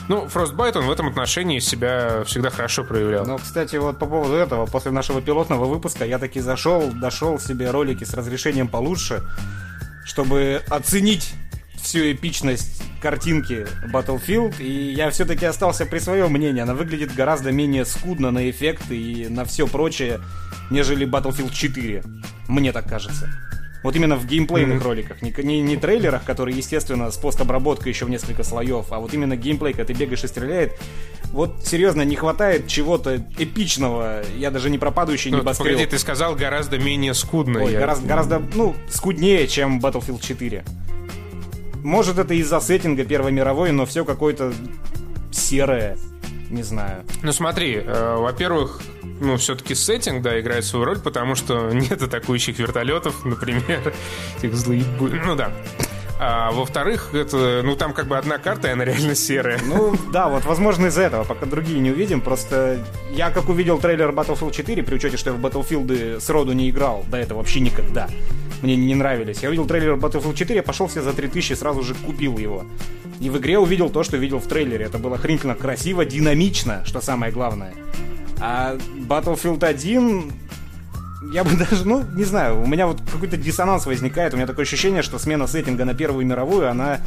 Ну, 0.08 0.26
Frostbite, 0.26 0.78
он 0.78 0.86
в 0.86 0.90
этом 0.90 1.08
отношении 1.08 1.58
себя 1.60 2.24
всегда 2.24 2.50
хорошо 2.50 2.84
проявлял. 2.84 3.24
Ну, 3.26 3.38
кстати, 3.38 3.76
вот 3.76 3.98
по 3.98 4.06
поводу 4.06 4.34
этого, 4.34 4.66
после 4.66 4.90
нашего 4.90 5.20
пилотного 5.20 5.66
выпуска 5.66 6.04
я 6.04 6.18
таки 6.18 6.40
зашел, 6.40 6.90
дошел 6.92 7.38
себе 7.38 7.70
ролики 7.70 8.04
с 8.04 8.14
разрешением 8.14 8.68
получше, 8.68 9.22
чтобы 10.04 10.62
оценить 10.68 11.34
всю 11.82 12.12
эпичность 12.12 12.82
картинки 13.00 13.66
Battlefield, 13.92 14.62
и 14.62 14.92
я 14.92 15.10
все-таки 15.10 15.44
остался 15.44 15.84
при 15.84 15.98
своем 15.98 16.30
мнении. 16.30 16.62
Она 16.62 16.74
выглядит 16.74 17.14
гораздо 17.14 17.52
менее 17.52 17.84
скудно 17.84 18.30
на 18.30 18.48
эффекты 18.48 18.96
и 18.96 19.28
на 19.28 19.44
все 19.44 19.66
прочее, 19.66 20.20
нежели 20.70 21.06
Battlefield 21.06 21.52
4. 21.52 22.02
Мне 22.48 22.72
так 22.72 22.88
кажется. 22.88 23.28
Вот 23.82 23.96
именно 23.96 24.16
в 24.16 24.26
геймплейных 24.26 24.80
mm-hmm. 24.80 24.84
роликах, 24.84 25.22
не, 25.22 25.34
не, 25.42 25.60
не 25.60 25.76
трейлерах, 25.76 26.22
которые, 26.24 26.56
естественно, 26.56 27.10
с 27.10 27.16
постобработкой 27.16 27.90
еще 27.90 28.04
в 28.04 28.10
несколько 28.10 28.44
слоев, 28.44 28.92
а 28.92 29.00
вот 29.00 29.12
именно 29.12 29.36
геймплей, 29.36 29.72
когда 29.72 29.92
ты 29.92 29.98
бегаешь 29.98 30.22
и 30.22 30.28
стреляет. 30.28 30.78
Вот 31.32 31.66
серьезно, 31.66 32.02
не 32.02 32.14
хватает 32.14 32.68
чего-то 32.68 33.16
эпичного. 33.38 34.22
Я 34.36 34.50
даже 34.50 34.70
не 34.70 34.78
пропадающий 34.78 35.32
ну, 35.32 35.38
небоскреб. 35.38 35.72
Погоди, 35.72 35.86
ты 35.86 35.98
сказал 35.98 36.36
гораздо 36.36 36.78
менее 36.78 37.14
скудно. 37.14 37.64
Ой, 37.64 37.72
я... 37.72 37.80
гораздо, 37.80 38.06
гораздо, 38.06 38.42
ну, 38.54 38.76
скуднее, 38.88 39.48
чем 39.48 39.80
Battlefield 39.80 40.20
4. 40.22 40.62
Может, 41.82 42.18
это 42.18 42.34
из-за 42.34 42.60
сеттинга 42.60 43.04
Первой 43.04 43.32
мировой, 43.32 43.72
но 43.72 43.86
все 43.86 44.04
какое-то 44.04 44.52
серое. 45.30 45.98
Не 46.50 46.62
знаю. 46.62 47.04
Ну 47.22 47.32
смотри, 47.32 47.76
э, 47.76 48.16
во-первых, 48.16 48.82
ну, 49.20 49.36
все-таки 49.38 49.74
сеттинг, 49.74 50.22
да, 50.22 50.38
играет 50.38 50.64
свою 50.64 50.84
роль, 50.84 50.98
потому 50.98 51.34
что 51.34 51.70
нет 51.72 52.02
атакующих 52.02 52.58
вертолетов, 52.58 53.24
например, 53.24 53.94
этих 54.38 54.54
злых... 54.54 54.84
Ну 55.00 55.34
да. 55.34 55.52
А 56.24 56.52
во-вторых, 56.52 57.14
это, 57.14 57.62
ну, 57.64 57.74
там 57.74 57.92
как 57.92 58.06
бы 58.06 58.16
одна 58.16 58.38
карта, 58.38 58.68
и 58.68 58.70
она 58.70 58.84
реально 58.84 59.16
серая. 59.16 59.58
Ну, 59.64 59.96
да, 60.12 60.28
вот, 60.28 60.44
возможно, 60.44 60.86
из-за 60.86 61.02
этого, 61.02 61.24
пока 61.24 61.46
другие 61.46 61.80
не 61.80 61.90
увидим. 61.90 62.20
Просто 62.20 62.78
я, 63.10 63.30
как 63.30 63.48
увидел 63.48 63.78
трейлер 63.78 64.10
Battlefield 64.10 64.52
4, 64.52 64.82
при 64.84 64.94
учете, 64.94 65.16
что 65.16 65.30
я 65.30 65.36
в 65.36 65.44
Battlefield 65.44 66.20
сроду 66.20 66.52
не 66.52 66.70
играл 66.70 67.04
до 67.08 67.16
этого 67.16 67.38
вообще 67.38 67.58
никогда, 67.58 68.08
мне 68.62 68.76
не 68.76 68.94
нравились. 68.94 69.42
Я 69.42 69.48
увидел 69.48 69.66
трейлер 69.66 69.94
Battlefield 69.94 70.34
4, 70.34 70.56
я 70.56 70.62
пошел 70.62 70.88
себе 70.88 71.02
за 71.02 71.12
3000 71.12 71.52
и 71.52 71.54
сразу 71.56 71.82
же 71.82 71.94
купил 71.94 72.38
его. 72.38 72.64
И 73.20 73.30
в 73.30 73.38
игре 73.38 73.58
увидел 73.58 73.90
то, 73.90 74.02
что 74.02 74.16
видел 74.16 74.38
в 74.38 74.46
трейлере. 74.46 74.84
Это 74.86 74.98
было 74.98 75.16
охренительно 75.16 75.54
красиво, 75.54 76.04
динамично, 76.04 76.84
что 76.84 77.00
самое 77.00 77.32
главное. 77.32 77.74
А 78.40 78.76
Battlefield 79.08 79.64
1 79.64 80.32
я 81.32 81.44
бы 81.44 81.50
даже, 81.56 81.86
ну, 81.86 82.04
не 82.14 82.24
знаю, 82.24 82.60
у 82.60 82.66
меня 82.66 82.86
вот 82.86 83.00
какой-то 83.10 83.36
диссонанс 83.36 83.86
возникает. 83.86 84.34
У 84.34 84.36
меня 84.36 84.46
такое 84.46 84.64
ощущение, 84.64 85.02
что 85.02 85.18
смена 85.18 85.46
сеттинга 85.46 85.84
на 85.84 85.94
Первую 85.94 86.26
мировую, 86.26 86.70
она 86.70 87.00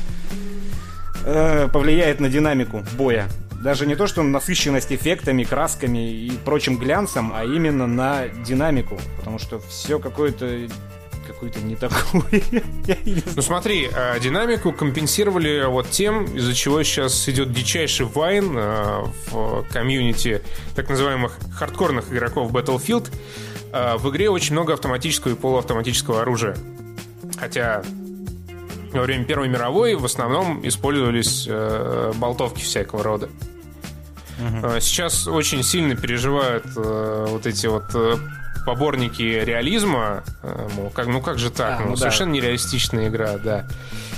э, 1.25 1.67
повлияет 1.71 2.19
на 2.19 2.29
динамику 2.29 2.83
боя. 2.97 3.27
Даже 3.61 3.87
не 3.87 3.95
то, 3.95 4.05
что 4.05 4.21
на 4.21 4.29
насыщенность 4.29 4.91
эффектами, 4.91 5.43
красками 5.43 6.11
и 6.11 6.31
прочим 6.43 6.77
глянцем, 6.77 7.31
а 7.35 7.43
именно 7.45 7.87
на 7.87 8.27
динамику. 8.45 8.99
Потому 9.17 9.39
что 9.39 9.59
все 9.59 9.97
какое-то 9.97 10.67
какой-то 11.45 11.59
не 11.61 11.75
такой. 11.75 12.43
ну 13.35 13.41
смотри, 13.41 13.89
а, 13.93 14.19
динамику 14.19 14.71
компенсировали 14.71 15.65
вот 15.67 15.89
тем, 15.89 16.25
из-за 16.25 16.53
чего 16.53 16.83
сейчас 16.83 17.27
идет 17.29 17.51
дичайший 17.51 18.05
вайн 18.05 18.55
а, 18.57 19.05
в 19.29 19.65
комьюнити 19.71 20.41
так 20.75 20.89
называемых 20.89 21.37
хардкорных 21.53 22.11
игроков 22.11 22.51
Battlefield. 22.51 23.11
А, 23.71 23.97
в 23.97 24.09
игре 24.09 24.29
очень 24.29 24.53
много 24.53 24.73
автоматического 24.73 25.33
и 25.33 25.35
полуавтоматического 25.35 26.21
оружия. 26.21 26.57
Хотя 27.37 27.83
во 28.93 29.01
время 29.01 29.25
Первой 29.25 29.49
мировой 29.49 29.95
в 29.95 30.05
основном 30.05 30.65
использовались 30.65 31.45
э, 31.49 32.13
болтовки 32.15 32.61
всякого 32.61 33.03
рода. 33.03 33.29
Угу. 34.39 34.79
Сейчас 34.79 35.27
очень 35.27 35.63
сильно 35.63 35.97
переживают 35.97 36.65
э, 36.77 37.25
вот 37.27 37.45
эти 37.45 37.67
вот 37.67 37.83
э, 37.93 38.15
поборники 38.65 39.21
реализма, 39.21 40.23
э, 40.43 40.67
мол, 40.75 40.89
как, 40.89 41.07
ну 41.07 41.21
как 41.21 41.39
же 41.39 41.49
так, 41.49 41.79
а, 41.79 41.83
ну, 41.83 41.89
ну, 41.91 41.95
совершенно 41.95 42.31
да. 42.31 42.37
нереалистичная 42.37 43.07
игра, 43.09 43.37
да. 43.37 43.65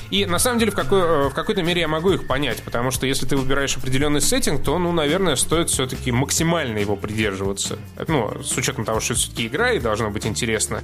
И 0.09 0.25
на 0.25 0.39
самом 0.39 0.59
деле 0.59 0.71
в, 0.71 0.75
какой, 0.75 1.01
э, 1.01 1.29
в 1.29 1.33
какой-то 1.33 1.63
мере 1.63 1.81
я 1.81 1.87
могу 1.87 2.11
их 2.11 2.27
понять, 2.27 2.61
потому 2.63 2.91
что 2.91 3.05
если 3.05 3.25
ты 3.25 3.35
выбираешь 3.35 3.75
определенный 3.75 4.21
сеттинг, 4.21 4.63
то, 4.63 4.77
ну, 4.79 4.91
наверное, 4.91 5.35
стоит 5.35 5.69
все-таки 5.69 6.11
максимально 6.11 6.77
его 6.77 6.95
придерживаться. 6.95 7.77
Ну, 8.07 8.41
с 8.43 8.55
учетом 8.57 8.85
того, 8.85 8.99
что 8.99 9.15
все-таки 9.15 9.47
игра 9.47 9.71
и 9.71 9.79
должно 9.79 10.09
быть 10.09 10.25
интересно. 10.25 10.81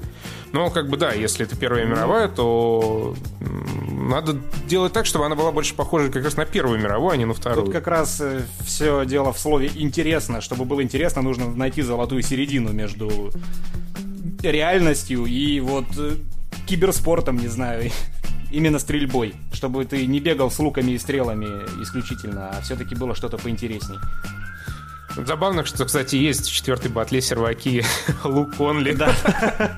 Но, 0.52 0.70
как 0.70 0.90
бы, 0.90 0.98
да, 0.98 1.14
если 1.14 1.46
это 1.46 1.56
Первая 1.56 1.86
мировая, 1.86 2.28
то 2.28 3.16
надо 3.40 4.36
делать 4.68 4.94
так, 4.94 5.06
чтобы 5.06 5.26
она 5.26 5.36
была 5.36 5.52
больше 5.52 5.74
похожа 5.74 6.12
как 6.12 6.24
раз 6.24 6.36
на 6.36 6.46
Первую 6.46 6.80
мировую, 6.80 7.12
а 7.12 7.18
не 7.18 7.26
на 7.26 7.34
вторую. 7.34 7.66
Тут 7.66 7.74
как 7.74 7.88
раз 7.88 8.20
э, 8.22 8.42
все 8.66 9.06
дело 9.06 9.32
в 9.34 9.40
слове 9.40 9.72
«интересно». 9.76 10.42
Чтобы 10.42 10.66
было 10.66 10.84
интересно, 10.84 11.22
нужно 11.22 11.50
найти 11.50 11.82
золотую 11.82 12.22
середину 12.22 12.72
между 12.72 13.32
реальностью 14.42 15.26
и 15.26 15.60
вот 15.60 15.86
э, 15.98 16.18
киберспортом, 16.68 17.38
не 17.38 17.48
знаю, 17.48 17.92
именно 18.54 18.80
стрельбой, 18.80 19.36
чтобы 19.52 19.84
ты 19.86 20.06
не 20.06 20.20
бегал 20.20 20.52
с 20.52 20.60
луками 20.60 20.92
и 20.92 20.98
стрелами 20.98 21.48
исключительно, 21.82 22.52
а 22.52 22.62
все-таки 22.62 22.96
было 22.96 23.16
что-то 23.16 23.38
поинтересней. 23.38 23.98
Забавно, 25.16 25.66
что, 25.66 25.86
кстати, 25.86 26.16
есть 26.16 26.48
в 26.48 26.54
четвертой 26.54 26.90
батле 26.90 27.22
серваки 27.22 27.84
лук 28.24 28.60
онли. 28.60 28.94
Да. 28.94 29.78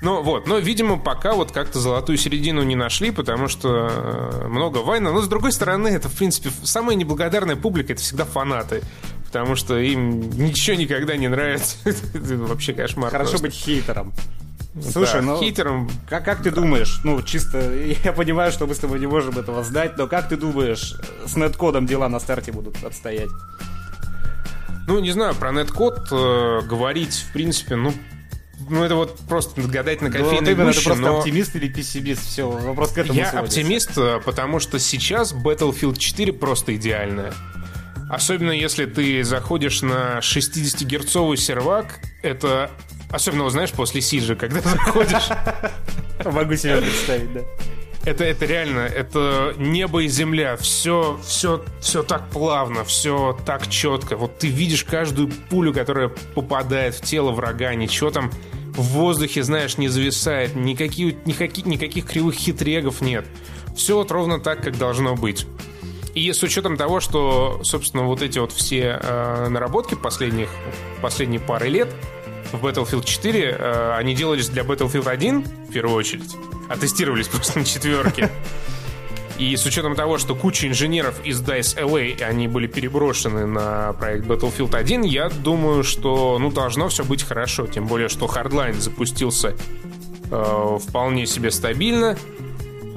Ну 0.00 0.22
вот, 0.22 0.46
но, 0.46 0.58
видимо, 0.58 0.96
пока 0.96 1.34
вот 1.34 1.50
как-то 1.50 1.80
золотую 1.80 2.18
середину 2.18 2.62
не 2.62 2.76
нашли, 2.76 3.10
потому 3.10 3.48
что 3.48 3.88
э, 3.90 4.46
много 4.46 4.78
вайна. 4.78 5.12
Но, 5.12 5.20
с 5.20 5.28
другой 5.28 5.50
стороны, 5.50 5.88
это, 5.88 6.08
в 6.08 6.14
принципе, 6.14 6.50
самая 6.62 6.94
неблагодарная 6.94 7.56
публика— 7.56 7.92
это 7.94 8.02
всегда 8.02 8.24
фанаты. 8.24 8.82
Потому 9.26 9.56
что 9.56 9.76
им 9.76 10.20
ничего 10.20 10.76
никогда 10.76 11.16
не 11.16 11.26
нравится. 11.26 11.76
Вообще 12.14 12.74
кошмар. 12.74 13.10
Хорошо 13.10 13.30
просто. 13.30 13.46
быть 13.48 13.54
хейтером. 13.56 14.12
Слушай, 14.92 15.20
да, 15.20 15.22
ну 15.22 15.40
хитером. 15.40 15.90
Как, 16.08 16.24
как 16.24 16.42
ты 16.42 16.50
думаешь, 16.50 17.00
ну 17.04 17.20
чисто, 17.22 17.74
я 18.04 18.12
понимаю, 18.12 18.52
что 18.52 18.66
мы 18.66 18.74
с 18.74 18.78
тобой 18.78 19.00
не 19.00 19.06
можем 19.06 19.38
этого 19.38 19.62
знать, 19.64 19.96
но 19.96 20.06
как 20.06 20.28
ты 20.28 20.36
думаешь, 20.36 20.94
с 21.26 21.36
неткодом 21.36 21.86
дела 21.86 22.08
на 22.08 22.20
старте 22.20 22.52
будут 22.52 22.82
отстоять? 22.84 23.30
Ну, 24.86 25.00
не 25.00 25.10
знаю, 25.10 25.34
про 25.34 25.52
неткод 25.52 26.08
э, 26.10 26.60
говорить, 26.66 27.14
в 27.28 27.32
принципе, 27.32 27.76
ну, 27.76 27.92
ну, 28.70 28.82
это 28.82 28.94
вот 28.94 29.18
просто 29.28 29.60
гадать 29.60 30.00
на 30.00 30.10
кофейной 30.10 30.54
ну, 30.54 30.64
вот 30.64 30.66
гуще, 30.66 30.80
ты 30.80 30.84
просто 30.86 31.02
но... 31.02 31.18
оптимист 31.18 31.56
или 31.56 31.68
пессимист, 31.68 32.22
все, 32.22 32.48
вопрос 32.48 32.92
к 32.92 32.98
этому 32.98 33.18
Я 33.18 33.30
сводится. 33.30 33.60
оптимист, 33.60 33.98
э, 33.98 34.20
потому 34.24 34.60
что 34.60 34.78
сейчас 34.78 35.34
Battlefield 35.34 35.98
4 35.98 36.32
просто 36.32 36.74
идеальная. 36.74 37.32
Особенно 38.08 38.52
если 38.52 38.86
ты 38.86 39.22
заходишь 39.22 39.82
на 39.82 40.20
60-герцовый 40.20 41.36
сервак, 41.36 42.00
это 42.22 42.70
Особенно, 43.10 43.48
знаешь, 43.50 43.72
после 43.72 44.00
Сиджа, 44.00 44.34
когда 44.34 44.60
заходишь. 44.60 45.28
Могу 46.24 46.56
себе 46.56 46.78
представить, 46.78 47.32
да. 47.32 47.40
Это, 48.04 48.24
это 48.24 48.46
реально, 48.46 48.80
это 48.80 49.54
небо 49.58 50.02
и 50.02 50.08
земля, 50.08 50.56
все, 50.56 51.20
все, 51.26 51.62
все 51.80 52.02
так 52.02 52.30
плавно, 52.30 52.84
все 52.84 53.36
так 53.44 53.68
четко. 53.68 54.16
Вот 54.16 54.38
ты 54.38 54.48
видишь 54.48 54.84
каждую 54.84 55.28
пулю, 55.50 55.74
которая 55.74 56.08
попадает 56.08 56.94
в 56.94 57.02
тело 57.02 57.32
врага, 57.32 57.74
ничего 57.74 58.10
там 58.10 58.30
в 58.78 58.82
воздухе, 58.82 59.42
знаешь, 59.42 59.76
не 59.76 59.88
зависает, 59.88 60.54
никаких, 60.54 61.26
никаких, 61.26 61.66
никаких 61.66 62.06
кривых 62.06 62.34
хитрегов 62.36 63.00
нет. 63.00 63.26
Все 63.76 63.96
вот 63.96 64.10
ровно 64.10 64.40
так, 64.40 64.62
как 64.62 64.78
должно 64.78 65.14
быть. 65.14 65.46
И 66.14 66.32
с 66.32 66.42
учетом 66.42 66.76
того, 66.76 67.00
что, 67.00 67.60
собственно, 67.62 68.04
вот 68.04 68.22
эти 68.22 68.38
вот 68.38 68.52
все 68.52 68.98
э, 69.00 69.48
наработки 69.48 69.94
последних, 69.94 70.48
последние 71.02 71.40
пары 71.40 71.68
лет, 71.68 71.88
в 72.52 72.64
Battlefield 72.64 73.04
4, 73.04 73.56
э, 73.58 73.92
они 73.96 74.14
делались 74.14 74.48
для 74.48 74.62
Battlefield 74.62 75.08
1 75.08 75.42
в 75.68 75.72
первую 75.72 75.96
очередь, 75.96 76.34
а 76.68 76.76
тестировались 76.76 77.28
просто 77.28 77.58
на 77.58 77.64
четверке. 77.64 78.30
И 79.38 79.56
с 79.56 79.64
учетом 79.64 79.94
того, 79.94 80.18
что 80.18 80.34
куча 80.34 80.66
инженеров 80.66 81.20
из 81.24 81.40
DICE 81.40 81.78
LA, 81.78 82.22
они 82.22 82.48
были 82.48 82.66
переброшены 82.66 83.46
на 83.46 83.92
проект 83.92 84.26
Battlefield 84.26 84.74
1, 84.74 85.02
я 85.02 85.28
думаю, 85.28 85.84
что 85.84 86.38
ну, 86.40 86.50
должно 86.50 86.88
все 86.88 87.04
быть 87.04 87.22
хорошо. 87.22 87.68
Тем 87.68 87.86
более, 87.86 88.08
что 88.08 88.26
Hardline 88.26 88.80
запустился 88.80 89.54
э, 90.30 90.78
вполне 90.80 91.24
себе 91.26 91.52
стабильно. 91.52 92.18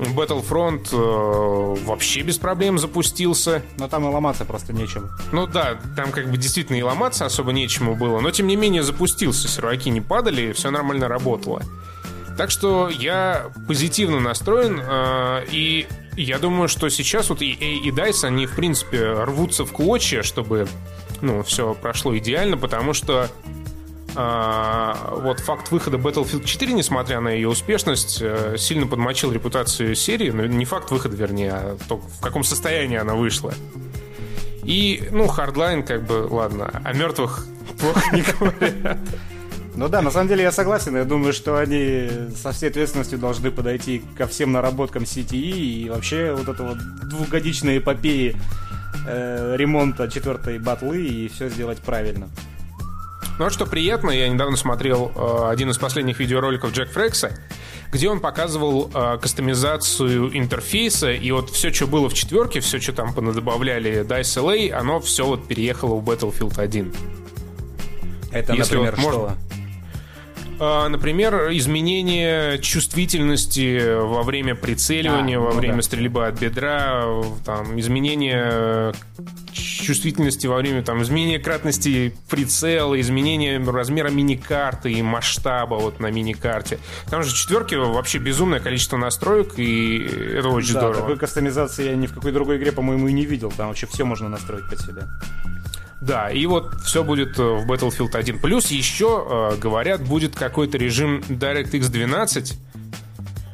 Battlefront 0.10 0.90
э, 0.92 1.86
вообще 1.86 2.22
без 2.22 2.38
проблем 2.38 2.80
запустился. 2.80 3.62
Но 3.78 3.88
там 3.88 4.06
и 4.06 4.12
ломаться 4.12 4.46
просто 4.46 4.74
нечем. 4.74 5.10
Ну 5.32 5.48
да, 5.48 5.80
там 5.96 6.12
как 6.12 6.30
бы 6.30 6.38
действительно 6.38 6.78
и 6.78 6.82
ломаться 6.82 7.26
особо 7.26 7.54
нечему 7.54 7.96
было. 7.96 8.20
Но 8.20 8.32
тем 8.32 8.48
не 8.48 8.56
менее 8.56 8.84
запустился, 8.84 9.48
серваки 9.48 9.90
не 9.90 10.02
падали, 10.02 10.52
все 10.54 10.72
нормально 10.72 11.08
работало. 11.08 11.62
Так 12.38 12.50
что 12.50 12.90
я 12.90 13.52
позитивно 13.68 14.20
настроен, 14.20 14.82
э, 14.84 15.46
и 15.52 15.88
я 16.18 16.40
думаю, 16.40 16.68
что 16.68 16.90
сейчас 16.90 17.30
вот 17.30 17.42
и 17.42 17.52
EA 17.52 17.80
и 17.80 17.92
DICE, 17.92 18.26
они 18.26 18.46
в 18.46 18.56
принципе 18.56 19.12
рвутся 19.14 19.66
в 19.66 19.72
клочья, 19.72 20.24
чтобы 20.24 20.68
ну, 21.22 21.44
все 21.44 21.74
прошло 21.74 22.18
идеально, 22.18 22.58
потому 22.58 22.94
что 22.94 23.30
вот 24.14 25.40
факт 25.40 25.72
выхода 25.72 25.98
Battlefield 25.98 26.44
4, 26.44 26.74
несмотря 26.74 27.22
на 27.22 27.30
ее 27.30 27.48
успешность, 27.48 28.20
э, 28.22 28.56
сильно 28.58 28.88
подмочил 28.88 29.32
репутацию 29.32 29.96
серии. 29.96 30.32
Ну, 30.32 30.46
не 30.46 30.66
факт 30.66 30.92
выхода, 30.92 31.16
вернее, 31.16 31.52
а 31.54 31.78
то, 31.88 31.98
в 31.98 32.22
каком 32.22 32.44
состоянии 32.44 32.98
она 32.98 33.16
вышла. 33.16 33.54
И, 34.64 35.08
ну, 35.12 35.26
Hardline, 35.26 35.84
как 35.84 36.06
бы, 36.06 36.28
ладно, 36.30 36.70
о 36.84 36.94
мертвых 36.94 37.48
плохо 37.80 38.16
не 38.16 38.22
говорят. 38.22 38.98
Ну 39.74 39.88
да, 39.88 40.02
на 40.02 40.12
самом 40.12 40.28
деле 40.28 40.44
я 40.44 40.52
согласен. 40.52 40.96
Я 40.98 41.06
думаю, 41.06 41.32
что 41.32 41.58
они 41.58 42.10
со 42.36 42.52
всей 42.52 42.70
ответственностью 42.70 43.18
должны 43.18 43.52
подойти 43.52 44.04
ко 44.18 44.28
всем 44.28 44.52
наработкам 44.52 45.04
CTE 45.04 45.36
и 45.36 45.90
вообще 45.90 46.34
вот 46.34 46.50
это 46.50 46.64
вот 46.64 46.78
двухгодичной 47.10 47.78
эпопеи 47.78 48.36
э, 49.08 49.56
ремонта 49.58 50.10
четвертой 50.10 50.60
батлы 50.60 51.06
и 51.06 51.28
все 51.30 51.48
сделать 51.48 51.80
правильно. 51.80 52.28
Ну 53.42 53.46
вот 53.46 53.54
что 53.54 53.66
приятно, 53.66 54.12
я 54.12 54.30
недавно 54.30 54.56
смотрел 54.56 55.12
э, 55.16 55.50
один 55.50 55.72
из 55.72 55.80
последних 55.80 56.20
видеороликов 56.20 56.74
Джек 56.74 56.92
Фрекса, 56.92 57.32
где 57.92 58.08
он 58.08 58.20
показывал 58.20 58.92
э, 58.94 59.18
кастомизацию 59.20 60.38
интерфейса, 60.38 61.12
и 61.12 61.32
вот 61.32 61.50
все, 61.50 61.74
что 61.74 61.88
было 61.88 62.08
в 62.08 62.14
четверке, 62.14 62.60
все, 62.60 62.80
что 62.80 62.94
там 62.94 63.16
понадобавляли 63.16 64.06
DICE 64.06 64.44
LA, 64.44 64.70
оно 64.74 65.00
все 65.00 65.26
вот 65.26 65.48
переехало 65.48 65.96
в 65.96 66.08
Battlefield 66.08 66.60
1. 66.60 66.94
Это, 68.32 68.54
Если 68.54 68.76
например, 68.76 68.96
вот 68.98 69.04
можно- 69.04 69.38
Например, 70.62 71.52
изменение 71.54 72.60
чувствительности 72.60 73.96
во 74.00 74.22
время 74.22 74.54
прицеливания, 74.54 75.40
А, 75.40 75.42
во 75.42 75.54
ну 75.54 75.58
время 75.60 75.78
да. 75.78 75.82
стрельбы 75.82 76.28
от 76.28 76.40
бедра, 76.40 77.04
там, 77.44 77.80
изменение 77.80 78.94
чувствительности 79.52 80.46
во 80.46 80.58
время 80.58 80.84
там, 80.84 81.02
изменения 81.02 81.40
кратности 81.40 82.14
прицела, 82.30 83.00
изменение 83.02 83.60
размера 83.60 84.10
миникарты 84.10 84.92
и 84.92 85.02
масштаба 85.02 85.76
вот 85.76 86.00
на 86.00 86.12
миникарте. 86.12 86.78
Там 87.10 87.24
же 87.24 87.32
в 87.32 87.34
четверке 87.34 87.78
вообще 87.80 88.20
безумное 88.20 88.60
количество 88.60 88.98
настроек, 88.98 89.58
и 89.58 89.98
это 89.98 90.50
очень 90.50 90.76
да, 90.76 90.82
здорово. 90.82 91.02
такой 91.02 91.18
кастомизации 91.18 91.90
я 91.90 91.96
ни 91.96 92.06
в 92.06 92.14
какой 92.14 92.32
другой 92.32 92.58
игре, 92.58 92.72
по-моему, 92.72 93.08
и 93.08 93.14
не 93.14 93.26
видел. 93.26 93.52
Там 93.52 93.70
вообще 93.70 93.88
все 93.88 94.04
можно 94.04 94.30
настроить 94.30 94.70
под 94.70 94.80
себя. 94.80 95.08
Да, 96.02 96.32
и 96.32 96.46
вот 96.48 96.82
все 96.82 97.04
будет 97.04 97.38
э, 97.38 97.44
в 97.44 97.72
Battlefield 97.72 98.16
1. 98.16 98.40
Плюс 98.40 98.68
еще, 98.72 99.52
э, 99.54 99.58
говорят, 99.58 100.02
будет 100.02 100.36
какой-то 100.36 100.78
режим 100.80 101.20
DirectX 101.30 101.90
12, 101.90 102.58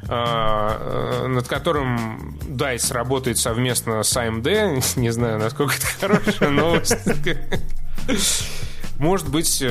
э, 0.08 1.26
над 1.28 1.46
которым 1.46 2.38
DICE 2.48 2.92
работает 2.94 3.36
совместно 3.36 4.02
с 4.02 4.16
AMD. 4.16 4.82
Не 5.00 5.10
знаю, 5.10 5.38
насколько 5.38 5.74
это 5.74 5.86
хорошая 6.08 6.48
новость. 6.50 6.96
Может 8.98 9.28
быть, 9.28 9.62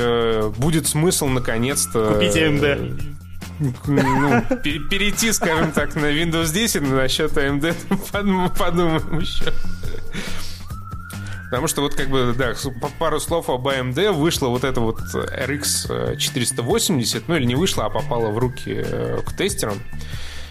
будет 0.56 0.86
смысл 0.86 1.26
наконец-то... 1.26 2.12
Купите 2.14 2.46
AMD. 2.46 2.64
э, 2.64 3.68
ну, 3.88 4.56
пере- 4.62 4.78
перейти, 4.88 5.32
скажем 5.32 5.72
так, 5.72 5.96
на 5.96 6.06
Windows 6.12 6.52
10, 6.52 6.82
но 6.82 6.94
насчет 6.96 7.32
AMD 7.32 7.74
подум- 8.12 8.48
подумаем 8.58 9.18
еще. 9.18 9.52
Потому 11.50 11.66
что 11.66 11.80
вот 11.80 11.94
как 11.94 12.08
бы, 12.08 12.34
да, 12.36 12.54
пару 12.98 13.20
слов 13.20 13.48
об 13.48 13.66
AMD. 13.66 14.12
Вышла 14.12 14.48
вот 14.48 14.64
эта 14.64 14.80
вот 14.80 15.00
RX 15.14 16.16
480, 16.16 17.28
ну 17.28 17.36
или 17.36 17.44
не 17.44 17.54
вышла, 17.54 17.86
а 17.86 17.90
попала 17.90 18.30
в 18.30 18.38
руки 18.38 18.74
э, 18.76 19.20
к 19.24 19.34
тестерам. 19.34 19.78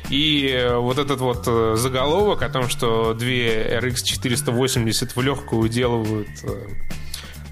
И 0.09 0.47
э, 0.47 0.77
вот 0.77 0.97
этот 0.97 1.19
вот 1.19 1.43
э, 1.47 1.75
заголовок 1.77 2.41
о 2.41 2.49
том, 2.49 2.69
что 2.69 3.13
две 3.13 3.77
RX 3.79 4.03
480 4.03 5.15
в 5.15 5.21
легкую 5.21 5.61
уделывают 5.61 6.29
э, 6.43 6.67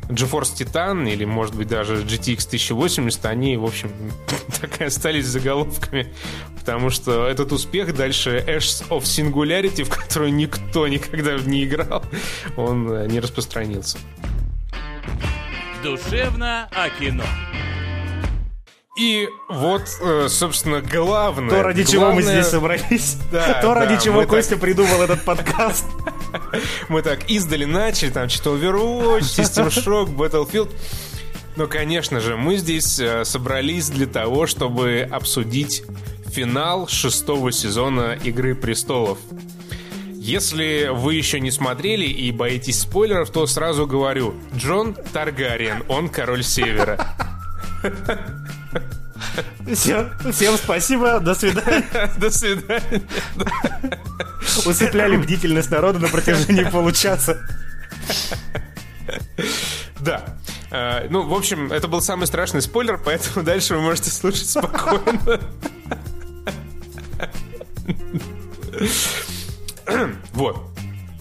GeForce 0.09 0.53
Titan 0.55 1.09
или, 1.11 1.25
может 1.25 1.55
быть, 1.55 1.67
даже 1.67 1.95
GTX 2.03 2.45
1080, 2.47 3.25
они, 3.25 3.57
в 3.57 3.65
общем, 3.65 3.91
так 4.61 4.81
и 4.81 4.83
остались 4.85 5.25
заголовками, 5.25 6.13
потому 6.59 6.89
что 6.89 7.27
этот 7.27 7.51
успех 7.51 7.95
дальше 7.95 8.43
Ashes 8.47 8.87
of 8.89 9.01
Singularity, 9.01 9.83
в 9.83 9.89
которую 9.89 10.33
никто 10.33 10.87
никогда 10.87 11.35
не 11.37 11.63
играл, 11.65 12.03
он 12.55 12.91
э, 12.91 13.07
не 13.07 13.19
распространился. 13.19 13.97
Душевно 15.83 16.67
о 16.71 16.89
кино. 16.89 17.23
И 18.97 19.27
вот, 19.49 19.81
э, 20.01 20.27
собственно, 20.29 20.81
главное... 20.81 21.49
То, 21.49 21.63
ради 21.63 21.83
чего 21.83 22.05
мы 22.11 22.21
главное- 22.21 22.41
здесь 22.41 22.47
собрались. 22.51 23.17
Да, 23.31 23.61
То, 23.61 23.73
ради 23.73 23.95
да, 23.95 24.01
чего 24.01 24.15
мы 24.15 24.21
так- 24.21 24.29
Костя 24.29 24.55
придумал 24.57 25.01
этот 25.01 25.23
подкаст. 25.25 25.85
Мы 26.89 27.01
так 27.01 27.29
издали 27.29 27.65
начали, 27.65 28.09
там 28.09 28.29
что-то 28.29 28.57
Overwatch, 28.57 29.19
System 29.21 29.67
Shock, 29.67 30.15
Battlefield. 30.15 30.71
Но, 31.55 31.67
конечно 31.67 32.19
же, 32.19 32.35
мы 32.35 32.57
здесь 32.57 32.99
э, 32.99 33.23
собрались 33.23 33.89
для 33.89 34.07
того, 34.07 34.45
чтобы 34.45 35.07
обсудить 35.09 35.83
финал 36.27 36.87
шестого 36.87 37.51
сезона 37.51 38.17
Игры 38.23 38.55
Престолов. 38.55 39.19
Если 40.15 40.89
вы 40.91 41.13
еще 41.13 41.39
не 41.39 41.51
смотрели 41.51 42.05
и 42.05 42.31
боитесь 42.31 42.81
спойлеров, 42.81 43.29
то 43.29 43.45
сразу 43.45 43.85
говорю, 43.85 44.33
Джон 44.55 44.95
Таргариен, 45.13 45.83
он 45.87 46.09
король 46.09 46.43
Севера. 46.43 47.15
Все, 49.71 50.09
всем 50.31 50.57
спасибо, 50.57 51.19
до 51.19 51.35
свидания. 51.35 51.85
До 52.17 52.29
свидания. 52.29 53.01
Усыпляли 54.65 55.17
бдительность 55.17 55.71
народа 55.71 55.99
на 55.99 56.07
протяжении 56.07 56.63
получаса. 56.71 57.39
Да. 59.99 60.23
Э, 60.71 61.07
Ну, 61.09 61.23
в 61.27 61.33
общем, 61.33 61.71
это 61.71 61.87
был 61.87 62.01
самый 62.01 62.25
страшный 62.27 62.61
спойлер, 62.61 62.99
поэтому 63.03 63.43
дальше 63.45 63.75
вы 63.75 63.81
можете 63.81 64.11
слушать 64.11 64.49
спокойно. 64.49 65.39
Вот. 70.33 70.57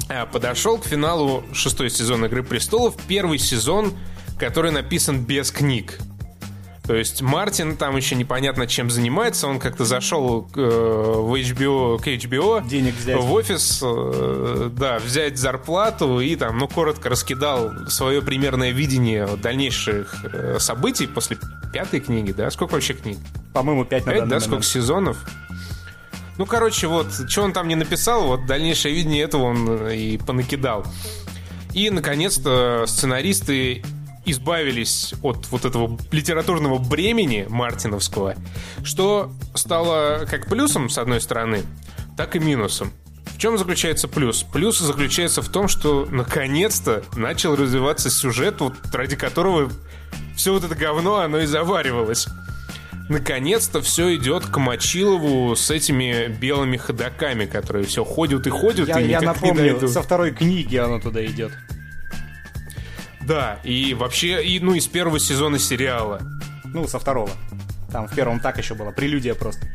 Э, 0.09 0.27
Подошел 0.27 0.79
к 0.79 0.87
финалу 0.87 1.45
шестой 1.53 1.91
сезон 1.91 2.25
Игры 2.25 2.43
престолов. 2.43 2.95
Первый 3.07 3.39
сезон, 3.39 3.93
который 4.39 4.71
написан 4.71 5.21
без 5.21 5.51
книг. 5.51 5.99
То 6.87 6.95
есть 6.95 7.23
Мартин 7.23 7.77
там 7.77 7.97
еще 7.97 8.15
непонятно 8.15 8.67
чем 8.67 8.91
занимается. 8.91 9.49
Он 9.49 9.59
как-то 9.59 9.87
зашел 9.87 10.47
э, 10.55 10.61
в 10.61 11.35
HBO, 11.35 11.99
к 11.99 12.07
HBO. 12.07 12.67
Денег 12.69 12.95
взять. 12.95 13.17
В 13.19 13.33
офис, 13.33 13.81
э, 13.83 14.71
да, 14.71 14.99
взять 14.99 15.39
зарплату 15.39 16.21
и 16.21 16.37
там, 16.37 16.59
ну, 16.59 16.69
коротко 16.69 17.09
раскидал 17.09 17.73
свое 17.89 18.21
примерное 18.21 18.71
видение 18.71 19.27
дальнейших 19.27 20.27
э, 20.31 20.59
событий 20.59 21.07
после 21.07 21.39
пятой 21.73 22.01
книги, 22.01 22.33
да? 22.33 22.51
Сколько 22.51 22.75
вообще 22.75 22.93
книг? 22.93 23.17
По-моему, 23.55 23.87
5 23.87 24.05
на 24.05 24.13
Пять, 24.13 24.21
данный 24.21 24.29
да? 24.29 24.37
момент. 24.37 24.45
Сколько 24.45 24.65
сезонов? 24.65 25.17
Ну, 26.37 26.45
короче, 26.45 26.87
вот, 26.87 27.07
что 27.31 27.43
он 27.43 27.55
там 27.55 27.67
не 27.67 27.77
написал, 27.77 28.27
вот 28.27 28.45
дальнейшее 28.45 28.95
видение 28.95 29.23
этого 29.23 29.45
он 29.45 29.89
и 29.89 30.19
понакидал. 30.19 30.85
И, 31.73 31.89
наконец-то, 31.89 32.85
сценаристы 32.87 33.83
избавились 34.25 35.15
от 35.23 35.47
вот 35.51 35.65
этого 35.65 35.99
литературного 36.11 36.79
бремени 36.79 37.47
мартиновского, 37.49 38.35
что 38.85 39.33
стало 39.55 40.27
как 40.31 40.47
плюсом, 40.49 40.89
с 40.89 40.99
одной 40.99 41.21
стороны, 41.21 41.63
так 42.17 42.37
и 42.37 42.39
минусом. 42.39 42.93
В 43.27 43.39
чем 43.39 43.59
заключается 43.59 44.07
плюс? 44.07 44.45
Плюс 44.45 44.79
заключается 44.79 45.43
в 45.43 45.49
том, 45.49 45.67
что 45.69 46.07
наконец-то 46.11 47.03
начал 47.17 47.57
развиваться 47.57 48.09
сюжет, 48.09 48.61
вот 48.61 48.75
ради 48.93 49.17
которого 49.17 49.71
все 50.37 50.53
вот 50.53 50.65
это 50.65 50.75
говно, 50.75 51.19
оно 51.19 51.41
и 51.41 51.47
заваривалось. 51.47 52.29
Наконец-то 53.09 53.83
все 53.83 54.17
идет 54.17 54.47
к 54.47 54.57
Мочилову 54.59 55.55
с 55.57 55.71
этими 55.71 56.29
белыми 56.29 56.77
ходаками, 56.79 57.45
которые 57.45 57.85
все 57.87 58.03
ходят 58.05 58.47
и 58.47 58.51
ходят, 58.51 58.89
Я, 58.89 59.01
и 59.01 59.09
я 59.09 59.21
не 59.21 59.27
напомню, 59.27 59.73
дойдут. 59.73 59.91
со 59.91 60.03
второй 60.03 60.33
книги 60.33 60.77
оно 60.77 61.01
туда 61.01 61.25
идет. 61.25 61.53
Да, 63.27 63.61
и 63.65 63.95
вообще, 63.95 64.45
и, 64.45 64.61
ну, 64.61 64.75
из 64.75 64.87
первого 64.87 65.19
сезона 65.19 65.59
сериала. 65.59 66.21
Ну, 66.65 66.87
со 66.89 66.99
второго. 66.99 67.31
Там 67.91 68.09
в 68.09 68.15
первом 68.15 68.41
так 68.41 68.59
еще 68.59 68.75
было, 68.75 68.91
прелюдия 68.91 69.35
просто. 69.35 69.67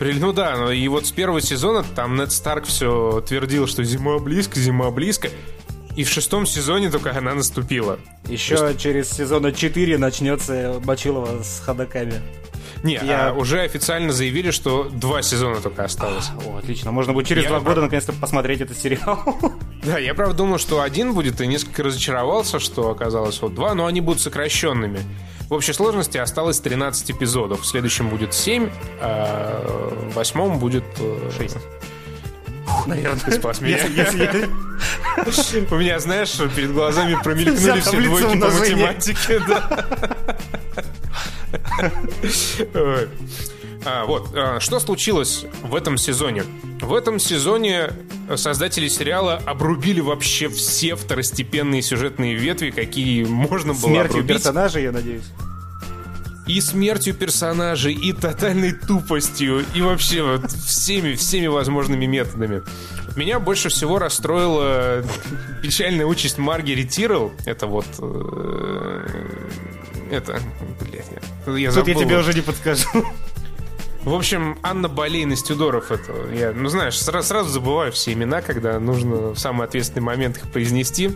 Ну 0.00 0.32
да, 0.32 0.56
ну 0.56 0.70
и 0.70 0.86
вот 0.88 1.06
с 1.06 1.12
первого 1.12 1.40
сезона 1.40 1.82
там 1.82 2.16
Нед 2.16 2.30
Старк 2.32 2.66
все 2.66 3.22
твердил, 3.26 3.66
что 3.66 3.82
зима 3.82 4.18
близко, 4.18 4.58
зима 4.58 4.90
близко. 4.90 5.30
И 5.96 6.04
в 6.04 6.10
шестом 6.10 6.44
сезоне 6.44 6.90
только 6.90 7.16
она 7.16 7.34
наступила. 7.34 7.98
Еще 8.26 8.74
через 8.78 9.10
сезона 9.10 9.52
4 9.52 9.96
начнется 9.96 10.80
Бачилова 10.84 11.42
с 11.42 11.60
ходаками. 11.64 12.20
Не, 12.82 12.94
Я- 12.94 13.30
а 13.30 13.32
уже 13.32 13.62
официально 13.62 14.12
заявили, 14.12 14.50
что 14.50 14.84
два 14.84 15.22
сезона 15.22 15.56
только 15.60 15.84
осталось. 15.84 16.30
О, 16.46 16.58
отлично. 16.58 16.92
Можно 16.92 17.14
будет 17.14 17.26
через 17.26 17.44
Я 17.44 17.48
два 17.48 17.60
года 17.60 17.80
наконец-то 17.80 18.12
посмотреть 18.12 18.60
этот 18.60 18.78
сериал. 18.78 19.24
Да, 19.86 19.98
я 19.98 20.14
правда 20.14 20.34
думал, 20.34 20.58
что 20.58 20.80
один 20.82 21.14
будет, 21.14 21.40
и 21.40 21.46
несколько 21.46 21.84
разочаровался, 21.84 22.58
что 22.58 22.90
оказалось 22.90 23.40
вот 23.40 23.54
два, 23.54 23.72
но 23.74 23.86
они 23.86 24.00
будут 24.00 24.20
сокращенными. 24.20 24.98
В 25.48 25.52
общей 25.52 25.72
сложности 25.72 26.18
осталось 26.18 26.58
13 26.58 27.12
эпизодов. 27.12 27.60
В 27.60 27.66
следующем 27.66 28.08
будет 28.08 28.34
7, 28.34 28.68
а 29.00 29.62
в 30.10 30.14
восьмом 30.14 30.58
будет... 30.58 30.82
э, 30.98 31.30
6. 31.38 31.56
Наверное, 32.86 33.20
ты 33.20 33.30
спас 33.32 33.60
меня. 33.60 33.76
Если, 33.78 34.00
если- 34.00 34.48
У 35.74 35.76
меня, 35.78 36.00
знаешь, 36.00 36.36
перед 36.56 36.72
глазами 36.72 37.16
промелькнули 37.22 37.80
все 37.80 38.00
двойки 38.00 38.40
по 38.40 38.50
математике. 38.50 39.40
да. 39.46 39.86
А, 43.88 44.04
вот, 44.04 44.30
а, 44.34 44.58
что 44.60 44.80
случилось 44.80 45.46
в 45.62 45.74
этом 45.74 45.96
сезоне? 45.96 46.42
В 46.80 46.92
этом 46.92 47.18
сезоне 47.20 47.90
создатели 48.34 48.88
сериала 48.88 49.40
обрубили 49.46 50.00
вообще 50.00 50.48
все 50.48 50.96
второстепенные 50.96 51.82
сюжетные 51.82 52.34
ветви, 52.34 52.70
какие 52.70 53.24
можно 53.24 53.72
было 53.74 53.88
Смертью 53.90 54.10
обрубить. 54.20 54.36
персонажей, 54.38 54.82
я 54.82 54.92
надеюсь. 54.92 55.24
И 56.48 56.60
смертью 56.60 57.14
персонажей, 57.14 57.92
и 57.92 58.12
тотальной 58.12 58.72
тупостью, 58.72 59.64
и 59.74 59.80
вообще 59.82 60.22
вот 60.22 60.50
всеми, 60.50 61.14
всеми 61.14 61.46
возможными 61.48 62.06
методами. 62.06 62.62
Меня 63.16 63.40
больше 63.40 63.68
всего 63.68 63.98
расстроила 63.98 65.02
печальная 65.62 66.06
участь 66.06 66.38
Маргери 66.38 66.84
Тирл. 66.84 67.32
Это 67.46 67.66
вот... 67.66 67.86
э, 67.98 69.06
Это... 70.12 70.38
Блядь, 70.80 71.06
я, 71.10 71.16
я 71.16 71.44
Тут 71.44 71.56
я 71.58 71.70
забыл. 71.72 72.00
тебе 72.00 72.18
уже 72.18 72.34
не 72.34 72.42
подскажу. 72.42 72.88
В 74.06 74.14
общем, 74.14 74.56
Анна 74.62 74.88
Болейн 74.88 75.32
из 75.32 75.42
Тюдоров 75.42 75.90
это. 75.90 76.12
Я, 76.32 76.52
ну 76.52 76.68
знаешь, 76.68 76.94
сра- 76.94 77.22
сразу 77.22 77.50
забываю 77.50 77.90
все 77.90 78.12
имена, 78.12 78.40
когда 78.40 78.78
нужно 78.78 79.34
в 79.34 79.38
самый 79.38 79.66
ответственный 79.66 80.02
момент 80.02 80.36
их 80.38 80.50
произнести. 80.52 81.10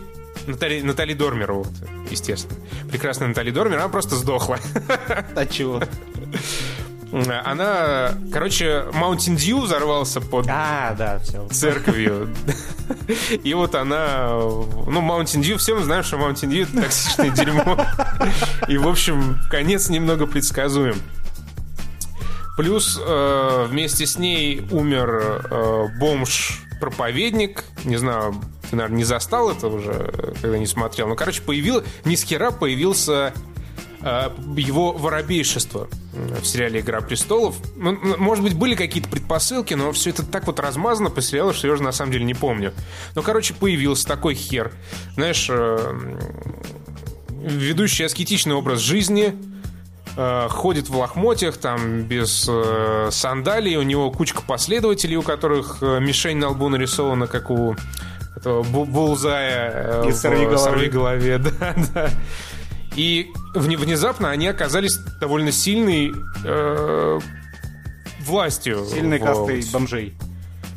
Натали, 0.45 0.81
Натали 0.81 1.13
Дормер, 1.13 1.53
вот, 1.53 1.69
естественно. 2.09 2.59
Прекрасная 2.89 3.29
Натали 3.29 3.49
Дормер, 3.51 3.77
она 3.77 3.87
просто 3.87 4.15
сдохла. 4.15 4.59
От 5.35 5.49
чего? 5.51 5.81
Она, 7.45 8.13
короче, 8.31 8.85
Mountain 8.93 9.35
Dew 9.35 9.61
взорвался 9.61 10.21
под 10.21 10.47
А, 10.49 10.93
да, 10.97 11.19
все. 11.19 11.47
церковью. 11.49 12.29
И 13.43 13.53
вот 13.53 13.75
она... 13.75 14.29
Ну, 14.31 15.01
Mountain 15.01 15.41
Dew, 15.41 15.57
все 15.57 15.75
мы 15.75 15.83
знаем, 15.83 16.03
что 16.03 16.17
Mountain 16.17 16.49
Dew 16.49 16.63
это 16.63 16.81
токсичное 16.83 17.29
дерьмо. 17.29 17.85
И, 18.67 18.77
в 18.77 18.87
общем, 18.87 19.37
конец 19.49 19.89
немного 19.89 20.25
предсказуем. 20.25 20.95
Плюс 22.57 22.99
э, 23.03 23.65
вместе 23.69 24.05
с 24.05 24.17
ней 24.17 24.61
умер 24.71 25.47
э, 25.49 25.87
бомж-проповедник. 25.99 27.63
Не 27.85 27.97
знаю, 27.97 28.35
ты, 28.69 28.75
наверное, 28.75 28.97
не 28.97 29.03
застал 29.03 29.51
это 29.51 29.67
уже, 29.67 30.11
когда 30.41 30.57
не 30.57 30.67
смотрел. 30.67 31.07
Но, 31.07 31.15
короче, 31.15 31.41
появил... 31.41 31.83
Не 32.05 32.15
с 32.15 32.23
хера 32.23 32.51
появился 32.51 33.33
э, 34.01 34.29
его 34.57 34.91
воробейшество 34.91 35.87
э, 36.13 36.39
в 36.41 36.45
сериале 36.45 36.81
«Игра 36.81 37.01
престолов». 37.01 37.55
Ну, 37.75 37.97
Может 38.17 38.43
быть, 38.43 38.53
были 38.53 38.75
какие-то 38.75 39.09
предпосылки, 39.09 39.73
но 39.73 39.91
все 39.93 40.09
это 40.09 40.25
так 40.25 40.47
вот 40.47 40.59
размазано 40.59 41.09
по 41.09 41.21
сериалу, 41.21 41.53
что 41.53 41.67
я 41.67 41.73
уже 41.73 41.83
на 41.83 41.91
самом 41.93 42.11
деле 42.11 42.25
не 42.25 42.33
помню. 42.33 42.73
Ну, 43.15 43.23
короче, 43.23 43.53
появился 43.53 44.07
такой 44.07 44.35
хер. 44.35 44.73
Знаешь, 45.15 45.47
э, 45.49 46.17
ведущий 47.29 48.03
аскетичный 48.03 48.55
образ 48.55 48.79
жизни, 48.79 49.35
э, 50.17 50.47
ходит 50.49 50.89
в 50.89 50.97
лохмотьях, 50.97 51.57
там, 51.57 52.03
без 52.03 52.45
э, 52.49 53.09
сандалий, 53.11 53.75
у 53.77 53.83
него 53.83 54.11
кучка 54.11 54.41
последователей, 54.41 55.15
у 55.17 55.21
которых 55.21 55.77
э, 55.81 55.99
мишень 55.99 56.37
на 56.37 56.49
лбу 56.49 56.69
нарисована, 56.69 57.27
как 57.27 57.49
у 57.49 57.75
этого 58.35 58.63
бу- 58.63 58.85
булзая 58.85 60.03
э, 60.03 60.09
Из 60.09 60.15
в 60.15 60.19
«Сорвиголовы». 60.19 60.57
«Сорвиголове», 60.57 61.37
да, 61.59 61.75
да. 61.93 62.09
И 62.95 63.27
вне- 63.55 63.77
внезапно 63.77 64.29
они 64.31 64.47
оказались 64.47 64.97
довольно 65.19 65.51
сильной 65.51 66.11
э, 66.45 67.19
властью. 68.21 68.85
Сильной 68.85 69.19
в- 69.19 69.23
кастой 69.23 69.63
бомжей. 69.71 70.13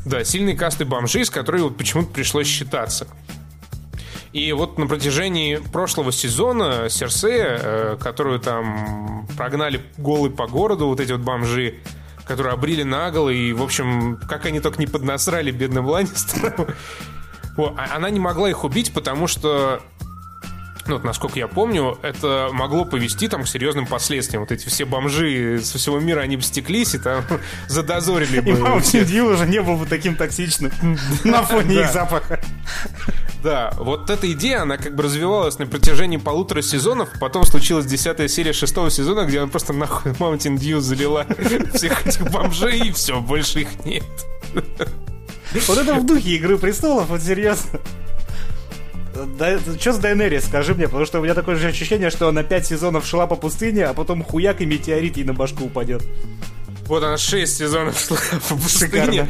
да, 0.04 0.22
сильной 0.24 0.56
касты 0.56 0.84
бомжей, 0.84 1.24
с 1.24 1.30
которой 1.30 1.62
вот 1.62 1.76
почему-то 1.76 2.10
пришлось 2.12 2.46
считаться. 2.46 3.06
И 4.34 4.52
вот 4.52 4.78
на 4.78 4.88
протяжении 4.88 5.58
прошлого 5.58 6.10
сезона 6.10 6.88
Серсея, 6.90 7.56
э, 7.62 7.96
которую 8.00 8.40
там 8.40 9.28
прогнали 9.36 9.80
голой 9.96 10.28
по 10.28 10.48
городу, 10.48 10.88
вот 10.88 10.98
эти 10.98 11.12
вот 11.12 11.20
бомжи, 11.20 11.76
которые 12.26 12.52
обрили 12.52 12.82
наголо, 12.82 13.30
и, 13.30 13.52
в 13.52 13.62
общем, 13.62 14.18
как 14.28 14.46
они 14.46 14.58
только 14.58 14.80
не 14.80 14.88
поднасрали 14.88 15.52
бедным 15.52 15.86
Ланнистерам. 15.88 16.66
А 17.56 17.94
Она 17.94 18.10
не 18.10 18.18
могла 18.18 18.50
их 18.50 18.64
убить, 18.64 18.92
потому 18.92 19.28
что 19.28 19.80
ну, 20.86 20.94
вот, 20.94 21.04
насколько 21.04 21.38
я 21.38 21.48
помню, 21.48 21.98
это 22.02 22.50
могло 22.52 22.84
повести 22.84 23.28
там 23.28 23.44
к 23.44 23.48
серьезным 23.48 23.86
последствиям. 23.86 24.42
Вот 24.42 24.52
эти 24.52 24.68
все 24.68 24.84
бомжи 24.84 25.60
со 25.62 25.78
всего 25.78 25.98
мира, 25.98 26.20
они 26.20 26.36
бы 26.36 26.42
стеклись 26.42 26.94
и 26.94 26.98
там 26.98 27.24
задозорили 27.68 28.40
бы. 28.40 28.50
И 28.50 28.52
Mountain. 28.54 29.04
Dew 29.04 29.32
уже 29.32 29.46
не 29.46 29.62
был 29.62 29.76
бы 29.76 29.86
таким 29.86 30.16
токсичным 30.16 30.72
на 31.24 31.42
фоне 31.42 31.80
их 31.80 31.92
запаха. 31.92 32.40
Да, 33.42 33.72
вот 33.76 34.08
эта 34.08 34.30
идея, 34.32 34.62
она 34.62 34.78
как 34.78 34.94
бы 34.94 35.02
развивалась 35.02 35.58
на 35.58 35.66
протяжении 35.66 36.16
полутора 36.16 36.62
сезонов, 36.62 37.10
потом 37.20 37.44
случилась 37.44 37.84
десятая 37.84 38.28
серия 38.28 38.54
шестого 38.54 38.90
сезона, 38.90 39.26
где 39.26 39.42
он 39.42 39.50
просто 39.50 39.74
нахуй 39.74 40.12
Mountain 40.12 40.56
Dew 40.56 40.80
залила 40.80 41.26
всех 41.74 42.06
этих 42.06 42.30
бомжей, 42.30 42.88
и 42.88 42.92
все, 42.92 43.20
больше 43.20 43.60
их 43.60 43.84
нет. 43.84 44.04
Вот 45.66 45.78
это 45.78 45.94
в 45.94 46.06
духе 46.06 46.30
Игры 46.30 46.58
Престолов, 46.58 47.08
вот 47.08 47.22
серьезно. 47.22 47.80
Да, 49.38 49.58
что 49.80 49.92
с 49.92 49.98
Дайнерис, 49.98 50.46
скажи 50.46 50.74
мне, 50.74 50.84
потому 50.86 51.06
что 51.06 51.20
у 51.20 51.22
меня 51.22 51.34
такое 51.34 51.56
же 51.56 51.68
ощущение, 51.68 52.10
что 52.10 52.28
она 52.28 52.42
пять 52.42 52.66
сезонов 52.66 53.06
шла 53.06 53.26
по 53.26 53.36
пустыне, 53.36 53.86
а 53.86 53.94
потом 53.94 54.22
хуяк 54.22 54.60
и 54.60 54.66
метеорит 54.66 55.16
ей 55.16 55.24
на 55.24 55.32
башку 55.34 55.64
упадет. 55.66 56.02
Вот 56.86 57.02
она 57.02 57.16
шесть 57.16 57.56
сезонов 57.58 57.98
шла 57.98 58.16
по 58.48 58.56
пустыне. 58.56 58.90
Шикарно. 58.92 59.28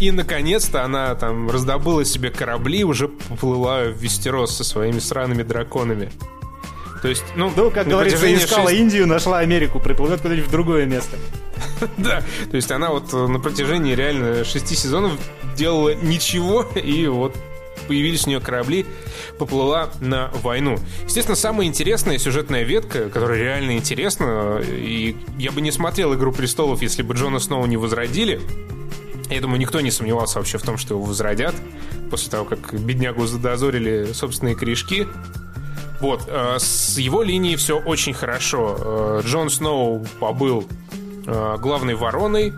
И, 0.00 0.10
наконец-то, 0.10 0.82
она 0.84 1.14
там 1.14 1.50
раздобыла 1.50 2.04
себе 2.04 2.30
корабли, 2.30 2.84
уже 2.84 3.08
поплыла 3.08 3.84
в 3.84 3.92
Вестерос 3.96 4.56
со 4.56 4.64
своими 4.64 4.98
сраными 4.98 5.42
драконами. 5.42 6.10
То 7.02 7.08
есть, 7.08 7.24
ну, 7.36 7.50
Ну, 7.56 7.70
как 7.70 7.86
говорится, 7.88 8.34
искала 8.34 8.68
шесть- 8.70 8.80
Индию, 8.80 9.06
нашла 9.06 9.38
Америку, 9.38 9.78
приплывет 9.80 10.20
куда-нибудь 10.20 10.48
в 10.48 10.50
другое 10.50 10.86
место. 10.86 11.16
Да, 11.96 12.22
то 12.50 12.56
есть 12.56 12.70
она 12.70 12.90
вот 12.90 13.12
э, 13.14 13.26
на 13.26 13.38
протяжении 13.38 13.94
реально 13.94 14.44
шести 14.44 14.74
сезонов 14.74 15.12
делала 15.56 15.94
ничего, 15.94 16.62
и 16.74 17.06
вот 17.06 17.34
появились 17.86 18.26
у 18.26 18.30
нее 18.30 18.40
корабли, 18.40 18.86
поплыла 19.38 19.90
на 20.00 20.30
войну. 20.42 20.78
Естественно, 21.04 21.36
самая 21.36 21.66
интересная 21.66 22.18
сюжетная 22.18 22.62
ветка, 22.62 23.08
которая 23.08 23.38
реально 23.38 23.76
интересна, 23.76 24.60
и 24.62 25.16
я 25.38 25.52
бы 25.52 25.60
не 25.60 25.72
смотрел 25.72 26.14
«Игру 26.14 26.32
престолов», 26.32 26.82
если 26.82 27.02
бы 27.02 27.14
Джона 27.14 27.38
Сноу 27.38 27.66
не 27.66 27.76
возродили. 27.76 28.40
Я 29.30 29.40
думаю, 29.40 29.58
никто 29.58 29.80
не 29.80 29.90
сомневался 29.90 30.38
вообще 30.38 30.58
в 30.58 30.62
том, 30.62 30.78
что 30.78 30.94
его 30.94 31.02
возродят, 31.02 31.54
после 32.10 32.30
того, 32.30 32.44
как 32.44 32.72
беднягу 32.78 33.26
задозорили 33.26 34.12
собственные 34.12 34.54
корешки. 34.54 35.06
Вот, 36.00 36.24
э, 36.28 36.56
с 36.58 36.98
его 36.98 37.22
линией 37.22 37.56
все 37.56 37.78
очень 37.78 38.12
хорошо. 38.14 38.76
Э, 38.78 39.22
Джон 39.24 39.50
Сноу 39.50 40.06
побыл 40.20 40.68
э, 41.26 41.56
главной 41.58 41.94
вороной. 41.94 42.52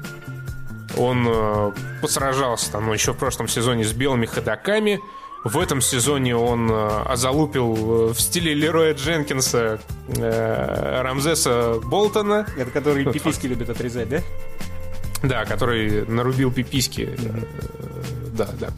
Он 0.98 1.26
э, 1.28 1.72
посражался 2.02 2.72
там 2.72 2.92
еще 2.92 3.12
в 3.12 3.16
прошлом 3.16 3.48
сезоне 3.48 3.84
с 3.84 3.92
белыми 3.92 4.26
ходаками. 4.26 5.00
В 5.48 5.56
этом 5.56 5.80
сезоне 5.80 6.36
он 6.36 6.70
э, 6.70 7.02
озалупил 7.06 8.10
э, 8.10 8.12
в 8.12 8.20
стиле 8.20 8.52
Лероя 8.52 8.92
Дженкинса 8.92 9.80
э, 10.08 11.00
Рамзеса 11.02 11.80
Болтона. 11.84 12.46
Это 12.58 12.70
который 12.70 13.06
пиписьки 13.06 13.46
любит 13.46 13.70
отрезать, 13.70 14.10
да? 14.10 14.20
Да, 15.22 15.44
который 15.46 16.06
нарубил 16.06 16.52
пиписьки. 16.52 17.08
Э, 17.16 17.40
Да, 18.36 18.50
да. 18.60 18.68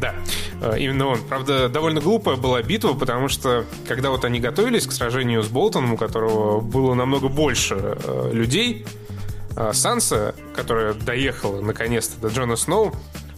да, 0.60 0.76
именно 0.76 1.06
он. 1.06 1.18
Правда, 1.28 1.68
довольно 1.68 2.00
глупая 2.00 2.34
была 2.36 2.60
битва, 2.62 2.94
потому 2.94 3.28
что, 3.28 3.64
когда 3.86 4.10
вот 4.10 4.24
они 4.24 4.40
готовились 4.40 4.88
к 4.88 4.92
сражению 4.92 5.44
с 5.44 5.48
Болтоном, 5.48 5.92
у 5.92 5.96
которого 5.96 6.60
было 6.60 6.94
намного 6.94 7.28
больше 7.28 7.96
людей, 8.32 8.84
Санса, 9.72 10.34
которая 10.56 10.94
доехала 10.94 11.60
наконец-то 11.60 12.20
до 12.20 12.28
Джона 12.34 12.56
Сноу, 12.56 12.92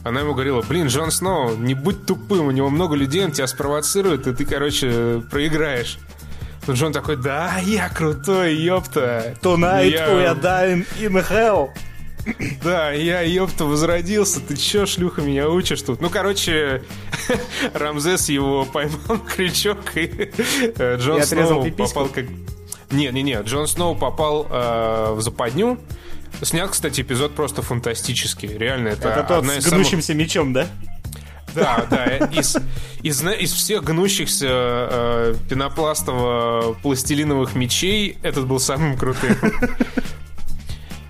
она 0.04 0.20
ему 0.20 0.32
говорила, 0.34 0.62
блин, 0.62 0.86
Джон 0.88 1.10
Сноу, 1.10 1.56
не 1.56 1.74
будь 1.74 2.06
тупым, 2.06 2.46
у 2.46 2.50
него 2.50 2.70
много 2.70 2.94
людей, 2.94 3.24
он 3.24 3.32
тебя 3.32 3.46
спровоцирует, 3.46 4.26
и 4.26 4.34
ты, 4.34 4.44
короче, 4.44 5.22
проиграешь. 5.30 5.98
Но 6.66 6.74
Джон 6.74 6.92
такой, 6.92 7.16
да, 7.16 7.58
я 7.64 7.88
крутой, 7.88 8.54
ёпта. 8.54 9.34
Tonight 9.42 9.90
Я- 9.90 10.08
we 10.08 10.24
are 10.34 10.40
dying 10.40 10.86
in 11.00 11.28
hell. 11.28 11.68
да, 12.62 12.90
я, 12.92 13.20
ёпта, 13.20 13.64
возродился. 13.66 14.40
Ты 14.40 14.56
чё, 14.56 14.86
шлюха, 14.86 15.20
меня 15.20 15.48
учишь 15.50 15.82
тут? 15.82 16.00
Ну, 16.00 16.08
короче, 16.08 16.82
Рамзес 17.74 18.28
его 18.30 18.64
поймал 18.64 19.18
крючок, 19.36 19.78
и 19.94 20.30
э, 20.78 20.96
Джон 20.98 21.22
Сноу 21.22 21.70
попал 21.72 22.06
как... 22.08 22.24
Не-не-не, 22.90 23.42
Джон 23.42 23.66
Сноу 23.66 23.94
попал 23.94 24.46
э, 24.48 25.12
в 25.14 25.20
западню. 25.22 25.78
Снят, 26.42 26.70
кстати, 26.70 27.00
эпизод 27.00 27.34
просто 27.34 27.62
фантастический. 27.62 28.48
Реально, 28.48 28.88
это, 28.88 29.08
Это 29.08 29.22
тот 29.22 29.38
одна 29.38 29.54
с 29.54 29.58
из 29.58 29.64
самых... 29.64 29.80
гнущимся 29.80 30.14
мечом, 30.14 30.52
да? 30.52 30.66
Да, 31.54 31.86
да. 31.88 32.04
Из, 32.32 32.56
из, 33.02 33.22
из 33.22 33.52
всех 33.52 33.84
гнущихся 33.84 34.46
э, 34.48 35.34
пенопластово-пластилиновых 35.48 37.54
мечей 37.54 38.18
этот 38.22 38.46
был 38.46 38.58
самым 38.58 38.98
крутым. 38.98 39.36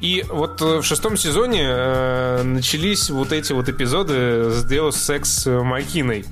И 0.01 0.25
вот 0.29 0.61
э, 0.61 0.79
в 0.79 0.83
шестом 0.83 1.17
сезоне 1.17 1.63
э, 1.65 2.43
начались 2.43 3.09
вот 3.09 3.33
эти 3.33 3.53
вот 3.55 3.71
эпизоды 3.71 4.51
с 4.51 4.71
Deus 4.71 4.91
Ex 4.93 5.63
Махиной. 5.63 6.27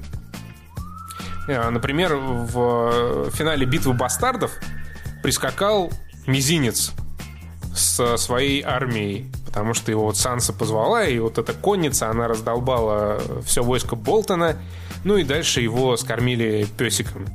Э, 1.48 1.70
Например, 1.70 2.16
в 2.16 3.30
финале 3.30 3.64
битвы 3.64 3.94
бастардов 3.94 4.50
прискакал 5.22 5.90
мизинец 6.26 6.92
со 7.74 8.16
своей 8.16 8.62
армией, 8.62 9.30
потому 9.46 9.74
что 9.74 9.90
его 9.90 10.04
вот 10.04 10.16
Санса 10.16 10.52
позвала, 10.52 11.04
и 11.04 11.18
вот 11.18 11.38
эта 11.38 11.52
конница, 11.52 12.10
она 12.10 12.28
раздолбала 12.28 13.20
все 13.44 13.62
войско 13.62 13.96
Болтона, 13.96 14.56
ну 15.04 15.16
и 15.16 15.24
дальше 15.24 15.60
его 15.60 15.96
скормили 15.96 16.66
песиком. 16.76 17.26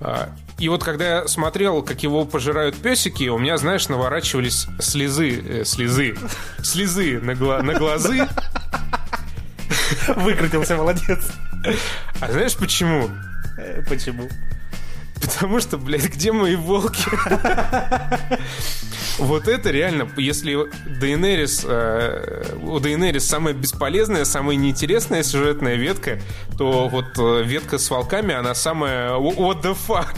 А, 0.00 0.30
и 0.58 0.68
вот 0.68 0.82
когда 0.84 1.20
я 1.20 1.28
смотрел, 1.28 1.82
как 1.82 2.02
его 2.02 2.24
пожирают 2.24 2.76
песики, 2.76 3.28
у 3.28 3.38
меня, 3.38 3.56
знаешь, 3.56 3.88
наворачивались 3.88 4.66
слезы, 4.80 5.40
э, 5.40 5.64
слезы, 5.64 6.16
слезы 6.62 7.20
на, 7.20 7.34
гла- 7.34 7.62
на 7.62 7.74
глазы. 7.74 8.26
Выкрутился, 10.16 10.76
молодец. 10.76 11.30
А 12.20 12.30
знаешь 12.30 12.56
почему? 12.56 13.08
Э, 13.58 13.82
Почему? 13.88 14.28
Потому 15.20 15.58
что, 15.60 15.78
блядь, 15.78 16.04
где 16.12 16.32
мои 16.32 16.54
волки? 16.54 17.08
Вот 19.18 19.46
это 19.46 19.70
реально, 19.70 20.08
если 20.16 20.58
Дейнерис, 21.00 21.64
э, 21.66 22.44
у 22.62 22.80
Дейнерис 22.80 23.24
самая 23.26 23.54
бесполезная, 23.54 24.24
самая 24.24 24.56
неинтересная 24.56 25.22
сюжетная 25.22 25.76
ветка, 25.76 26.20
то 26.58 26.88
вот 26.88 27.06
э, 27.18 27.42
ветка 27.44 27.78
с 27.78 27.88
волками, 27.90 28.34
она 28.34 28.54
самая 28.54 29.10
what 29.12 29.62
the 29.62 29.76
fuck. 29.86 30.16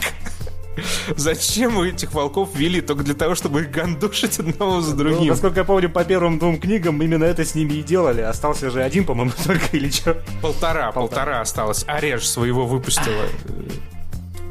Зачем 1.15 1.79
этих 1.81 2.13
волков 2.13 2.49
вели 2.55 2.81
только 2.81 3.03
для 3.03 3.13
того, 3.13 3.35
чтобы 3.35 3.61
их 3.61 3.71
гандушить 3.71 4.39
одного 4.39 4.81
за 4.81 4.91
Ну, 4.91 4.97
другим? 4.97 5.27
насколько 5.27 5.59
я 5.59 5.63
помню, 5.63 5.89
по 5.89 6.03
первым 6.03 6.39
двум 6.39 6.59
книгам 6.59 7.01
именно 7.01 7.23
это 7.23 7.45
с 7.45 7.55
ними 7.55 7.73
и 7.73 7.83
делали. 7.83 8.21
Остался 8.21 8.69
же 8.71 8.81
один, 8.83 9.05
по-моему, 9.05 9.31
только 9.45 9.77
или 9.77 9.89
что. 9.89 10.21
Полтора, 10.41 10.91
полтора 10.91 11.41
осталось. 11.41 11.83
Ареж 11.87 12.27
своего 12.27 12.65
выпустила. 12.65 13.25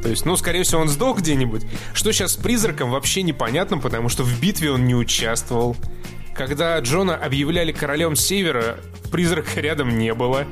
То 0.06 0.10
есть, 0.10 0.24
ну, 0.24 0.36
скорее 0.36 0.62
всего, 0.62 0.82
он 0.82 0.88
сдох 0.88 1.18
где-нибудь. 1.18 1.66
Что 1.92 2.12
сейчас 2.12 2.34
с 2.34 2.36
призраком, 2.36 2.92
вообще 2.92 3.24
непонятно, 3.24 3.78
потому 3.78 4.08
что 4.08 4.22
в 4.22 4.40
битве 4.40 4.70
он 4.70 4.84
не 4.84 4.94
участвовал. 4.94 5.74
Когда 6.32 6.78
Джона 6.78 7.16
объявляли 7.16 7.72
королем 7.72 8.14
Севера, 8.14 8.78
призрака 9.10 9.60
рядом 9.60 9.98
не 9.98 10.14
было. 10.14 10.46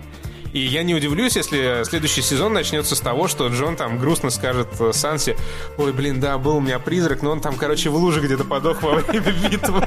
И 0.52 0.58
я 0.58 0.82
не 0.82 0.92
удивлюсь, 0.92 1.36
если 1.36 1.84
следующий 1.84 2.20
сезон 2.20 2.52
начнется 2.52 2.96
с 2.96 3.00
того, 3.00 3.28
что 3.28 3.46
Джон 3.46 3.76
там 3.76 3.96
грустно 3.96 4.30
скажет 4.30 4.66
э, 4.80 4.92
Сансе, 4.92 5.36
ой, 5.78 5.92
блин, 5.92 6.18
да, 6.18 6.36
был 6.36 6.56
у 6.56 6.60
меня 6.60 6.80
призрак, 6.80 7.22
но 7.22 7.30
он 7.30 7.40
там, 7.40 7.54
короче, 7.54 7.90
в 7.90 7.94
луже 7.94 8.20
где-то 8.20 8.42
подох 8.42 8.82
во 8.82 8.96
время 8.96 9.32
битвы. 9.50 9.86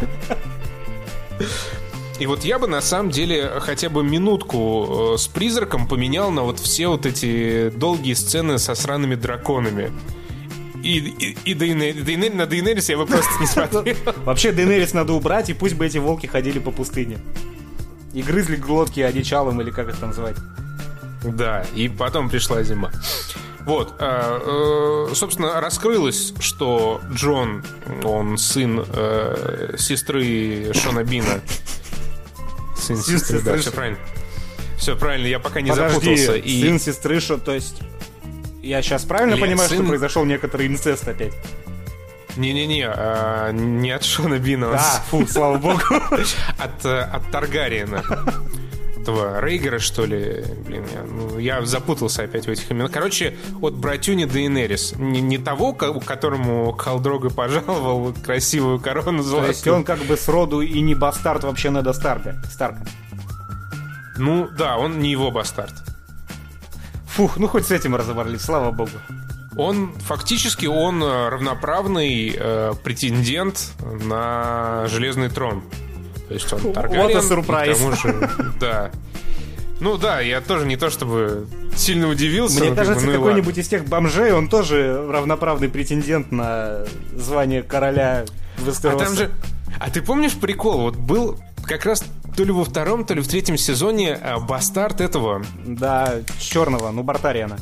И 2.19 2.25
вот 2.25 2.43
я 2.43 2.57
бы 2.57 2.67
на 2.67 2.81
самом 2.81 3.11
деле 3.11 3.59
хотя 3.59 3.89
бы 3.89 4.03
минутку 4.03 5.13
э, 5.13 5.17
с 5.17 5.27
призраком 5.27 5.87
поменял 5.87 6.31
на 6.31 6.41
вот 6.43 6.59
все 6.59 6.87
вот 6.87 7.05
эти 7.05 7.69
долгие 7.69 8.13
сцены 8.15 8.57
со 8.57 8.73
сраными 8.73 9.15
драконами. 9.15 9.91
И, 10.83 10.97
и, 10.97 11.37
и 11.45 11.53
Дейне- 11.53 11.93
Дейне- 11.93 12.33
на 12.33 12.45
Дейнерис 12.47 12.89
я 12.89 12.97
бы 12.97 13.05
просто 13.05 13.29
не 13.39 13.45
смотрел. 13.45 13.83
Вообще, 14.25 14.51
Дейнерис 14.51 14.93
надо 14.93 15.13
убрать, 15.13 15.49
и 15.49 15.53
пусть 15.53 15.75
бы 15.75 15.85
эти 15.85 15.97
волки 15.99 16.25
ходили 16.27 16.59
по 16.59 16.71
пустыне. 16.71 17.19
И 18.13 18.21
грызли 18.23 18.55
глотки 18.55 18.99
одичалым, 19.01 19.61
или 19.61 19.69
как 19.69 19.95
там 19.97 20.13
звать. 20.13 20.37
Да, 21.23 21.65
и 21.75 21.87
потом 21.89 22.29
пришла 22.29 22.63
зима. 22.63 22.91
Вот, 23.65 23.93
э, 23.99 25.07
э, 25.09 25.13
собственно, 25.13 25.59
раскрылось, 25.59 26.33
что 26.39 27.01
Джон, 27.11 27.63
он 28.03 28.37
сын 28.37 28.85
э, 28.87 29.75
сестры 29.77 30.71
Шона 30.73 31.03
Бина. 31.03 31.41
Сын 32.79 32.97
Сын 32.97 33.17
сестры, 33.19 33.41
да, 33.41 33.57
все 33.57 33.71
правильно. 33.71 33.97
Все 34.77 34.95
правильно, 34.95 35.25
я 35.27 35.39
пока 35.39 35.61
не 35.61 35.69
Подожди, 35.71 35.93
запутался. 35.95 36.35
И... 36.35 36.61
сын 36.61 36.79
сестры, 36.79 37.19
что, 37.19 37.37
то 37.37 37.53
есть... 37.53 37.77
Я 38.61 38.81
сейчас 38.81 39.03
правильно 39.05 39.33
Или 39.35 39.41
понимаю, 39.41 39.69
сын- 39.69 39.79
что 39.79 39.87
произошел 39.87 40.25
некоторый 40.25 40.67
инцест 40.67 41.07
опять? 41.07 41.33
Не-не-не, 42.35 42.87
а, 42.87 43.51
не 43.51 43.91
от 43.91 44.03
Шона 44.03 44.37
Бина, 44.37 44.71
А, 44.75 44.77
с- 44.79 45.01
фу, 45.09 45.25
слава 45.25 45.57
богу. 45.57 45.79
от, 46.59 46.85
э, 46.85 46.99
от 46.99 47.31
Таргариена. 47.31 48.03
Этого 49.07 49.39
Рейгера, 49.39 49.79
что 49.79 50.05
ли? 50.05 50.43
Блин, 50.65 50.83
я, 50.93 51.01
ну, 51.03 51.39
я 51.39 51.65
запутался 51.65 52.23
опять 52.23 52.45
в 52.45 52.49
этих 52.49 52.69
именах. 52.69 52.91
Короче, 52.91 53.37
от 53.61 53.73
братюни 53.73 54.25
Дейнерис. 54.25 54.95
Не, 54.97 55.21
не 55.21 55.37
того, 55.37 55.71
ко- 55.71 55.97
которому 56.01 56.73
Халдрога 56.73 57.29
пожаловал 57.29 58.13
красивую 58.25 58.81
корону 58.81 59.19
То 59.19 59.29
золотую. 59.29 59.49
есть 59.51 59.65
он 59.69 59.85
как 59.85 59.99
бы 59.99 60.17
сроду 60.17 60.59
и 60.59 60.81
не 60.81 60.93
бастард 60.93 61.45
вообще 61.45 61.69
Неда 61.69 61.93
Старка. 61.93 62.35
Старка. 62.51 62.85
Ну, 64.17 64.49
да, 64.57 64.77
он 64.77 64.99
не 64.99 65.09
его 65.09 65.31
бастард. 65.31 65.73
Фух, 67.05 67.37
ну 67.37 67.47
хоть 67.47 67.65
с 67.65 67.71
этим 67.71 67.95
разобрались, 67.95 68.41
слава 68.41 68.71
богу. 68.71 68.91
Он, 69.55 69.93
фактически, 69.99 70.65
он 70.65 71.01
э, 71.01 71.29
равноправный 71.29 72.35
э, 72.37 72.73
претендент 72.83 73.71
на 74.03 74.85
Железный 74.87 75.29
трон. 75.29 75.63
То 76.27 76.33
есть 76.33 76.51
он 76.51 76.73
Таргариен. 76.73 77.75
Тому 77.75 77.95
же, 77.95 78.29
да. 78.59 78.91
Ну 79.79 79.97
да, 79.97 80.21
я 80.21 80.41
тоже 80.41 80.65
не 80.65 80.75
то 80.75 80.89
чтобы 80.89 81.47
сильно 81.75 82.07
удивился. 82.07 82.63
Мне 82.63 82.75
кажется, 82.75 83.05
ну 83.05 83.13
какой-нибудь 83.13 83.57
из 83.57 83.67
тех 83.67 83.85
бомжей, 83.85 84.33
он 84.33 84.49
тоже 84.49 85.07
равноправный 85.09 85.69
претендент 85.69 86.31
на 86.31 86.85
звание 87.15 87.61
короля 87.61 88.25
А 88.57 88.61
Вестероса. 88.61 89.05
там 89.05 89.15
же... 89.15 89.31
А 89.79 89.91
ты 89.91 90.01
помнишь 90.01 90.33
прикол? 90.33 90.81
Вот 90.81 90.95
был 90.95 91.37
как 91.63 91.85
раз 91.85 92.03
то 92.35 92.43
ли 92.43 92.51
во 92.51 92.63
втором, 92.65 93.05
то 93.05 93.13
ли 93.13 93.21
в 93.21 93.27
третьем 93.27 93.57
сезоне 93.57 94.15
а, 94.15 94.39
бастард 94.39 95.01
этого... 95.01 95.43
Да, 95.65 96.15
черного, 96.39 96.89
ну, 96.91 97.03
Бартариана. 97.03 97.57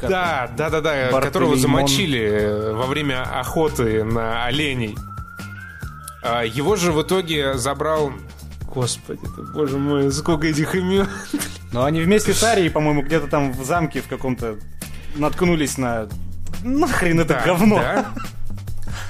Да, 0.00 0.50
да, 0.56 0.70
да, 0.70 0.80
да, 0.80 0.80
Бартолемон. 0.80 1.22
которого 1.22 1.56
замочили 1.56 2.20
э, 2.20 2.72
во 2.72 2.86
время 2.86 3.22
охоты 3.22 4.02
на 4.02 4.44
оленей. 4.44 4.96
А, 6.22 6.42
Его 6.44 6.76
же 6.76 6.92
в 6.92 7.02
итоге 7.02 7.54
забрал... 7.54 8.12
Господи, 8.72 9.20
ты, 9.22 9.42
боже 9.52 9.78
мой, 9.78 10.12
сколько 10.12 10.46
этих 10.46 10.74
имен. 10.76 11.08
Но 11.72 11.84
они 11.84 12.00
вместе 12.02 12.32
с 12.32 12.42
Арией, 12.44 12.70
по-моему, 12.70 13.02
где-то 13.02 13.26
там 13.26 13.52
в 13.52 13.64
замке 13.64 14.00
в 14.00 14.06
каком-то 14.06 14.56
наткнулись 15.16 15.76
на... 15.76 16.08
Нахрен 16.62 17.20
это 17.20 17.34
Да, 17.34 17.44
говно. 17.44 17.76
да. 17.76 18.12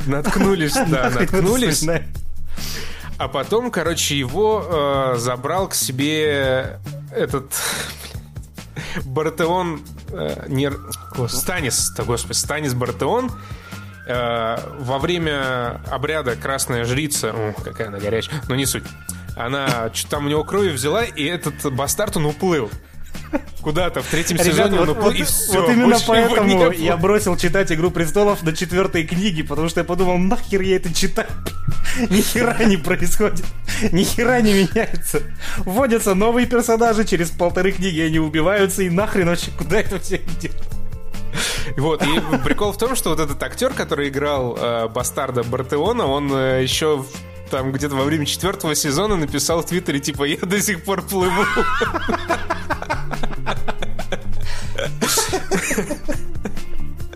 Наткнулись, 0.07 0.75
да, 0.89 1.11
наткнулись. 1.11 1.85
А 3.19 3.29
потом, 3.29 3.71
короче, 3.71 4.19
его 4.19 4.65
э, 4.67 5.19
забрал 5.19 5.69
к 5.69 5.75
себе 5.75 6.81
этот 7.15 7.53
Бартеон, 9.05 9.83
э, 10.09 10.47
не, 10.49 10.71
Станис, 11.29 11.91
да, 11.97 12.05
господи, 12.05 12.33
Станис 12.39 12.73
Бартеон. 12.73 13.31
Э, 14.07 14.57
во 14.79 14.99
время 14.99 15.81
обряда 15.91 16.35
Красная 16.37 16.85
Жрица, 16.85 17.33
о, 17.35 17.53
какая 17.63 17.89
она 17.89 17.99
горячая, 17.99 18.41
но 18.49 18.55
не 18.55 18.67
суть. 18.67 18.85
Она 19.37 19.91
что-то 19.93 20.17
там 20.17 20.27
у 20.27 20.29
него 20.29 20.45
крови 20.45 20.71
взяла, 20.71 21.05
и 21.05 21.25
этот 21.25 21.73
бастард, 21.73 22.17
он 22.17 22.27
уплыл. 22.27 22.71
Куда-то 23.63 24.03
в 24.03 24.07
третьем 24.07 24.39
Ребят, 24.39 24.53
сезоне 24.53 24.81
он 24.81 24.87
вот, 24.87 24.97
уплыл, 24.97 25.11
вот- 25.11 25.17
и 25.21 25.23
все. 25.23 25.61
вот 25.61 25.71
именно 25.71 25.97
поэтому 26.07 26.73
я 26.73 26.97
бросил 26.97 27.37
читать 27.37 27.71
«Игру 27.71 27.91
престолов» 27.91 28.43
до 28.43 28.57
четвертой 28.57 29.05
книги, 29.05 29.43
потому 29.43 29.69
что 29.69 29.81
я 29.81 29.85
подумал, 29.85 30.19
нахер 30.19 30.63
я 30.63 30.77
это 30.77 30.93
читаю? 30.93 31.29
Ни 32.11 32.23
хера 32.23 32.57
не 32.65 32.77
происходит, 32.77 33.45
ни 33.93 34.05
хера 34.05 34.41
не 34.41 34.53
меняется. 34.53 35.23
Вводятся 35.59 36.15
новые 36.15 36.47
персонажи, 36.47 37.05
через 37.05 37.31
полторы 37.31 37.73
книги 37.73 38.01
они 38.01 38.19
убиваются, 38.19 38.83
и 38.83 38.91
нахрен 38.91 39.27
вообще 39.29 39.51
куда 39.51 39.81
это 39.81 39.99
все 39.99 40.17
идет? 40.17 40.53
Вот, 41.77 42.03
и 42.03 42.21
прикол 42.45 42.73
в 42.73 42.79
том, 42.79 42.97
что 42.97 43.11
вот 43.11 43.21
этот 43.21 43.43
актер, 43.43 43.73
который 43.73 44.09
играл 44.09 44.57
э, 44.57 44.89
бастарда 44.89 45.43
Бартеона, 45.43 46.07
он 46.07 46.33
э, 46.33 46.63
еще 46.63 47.05
там 47.51 47.73
где-то 47.73 47.95
во 47.97 48.05
время 48.05 48.27
четвертого 48.27 48.75
сезона 48.75 49.17
написал 49.17 49.63
в 49.63 49.67
Твиттере, 49.67 50.01
типа, 50.01 50.25
я 50.25 50.39
до 50.39 50.61
сих 50.61 50.85
пор 50.85 51.03
плыву. 51.03 51.45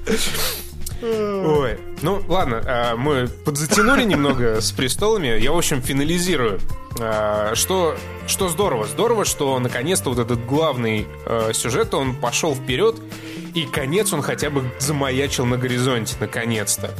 Ой, 1.04 1.78
ну 2.00 2.22
ладно, 2.28 2.62
а, 2.64 2.96
мы 2.96 3.28
подзатянули 3.44 4.04
немного 4.04 4.60
с 4.60 4.72
престолами. 4.72 5.38
Я, 5.38 5.52
в 5.52 5.58
общем, 5.58 5.82
финализирую. 5.82 6.60
А, 6.98 7.54
Что, 7.54 7.96
что 8.26 8.48
здорово? 8.48 8.86
Здорово, 8.86 9.24
что 9.24 9.58
наконец-то 9.58 10.08
вот 10.08 10.18
этот 10.18 10.46
главный 10.46 11.06
э, 11.26 11.50
сюжет, 11.52 11.92
он 11.92 12.14
пошел 12.14 12.54
вперед, 12.54 12.96
и 13.52 13.66
конец 13.66 14.12
он 14.12 14.22
хотя 14.22 14.48
бы 14.48 14.64
замаячил 14.78 15.44
на 15.44 15.58
горизонте, 15.58 16.16
наконец-то. 16.20 16.90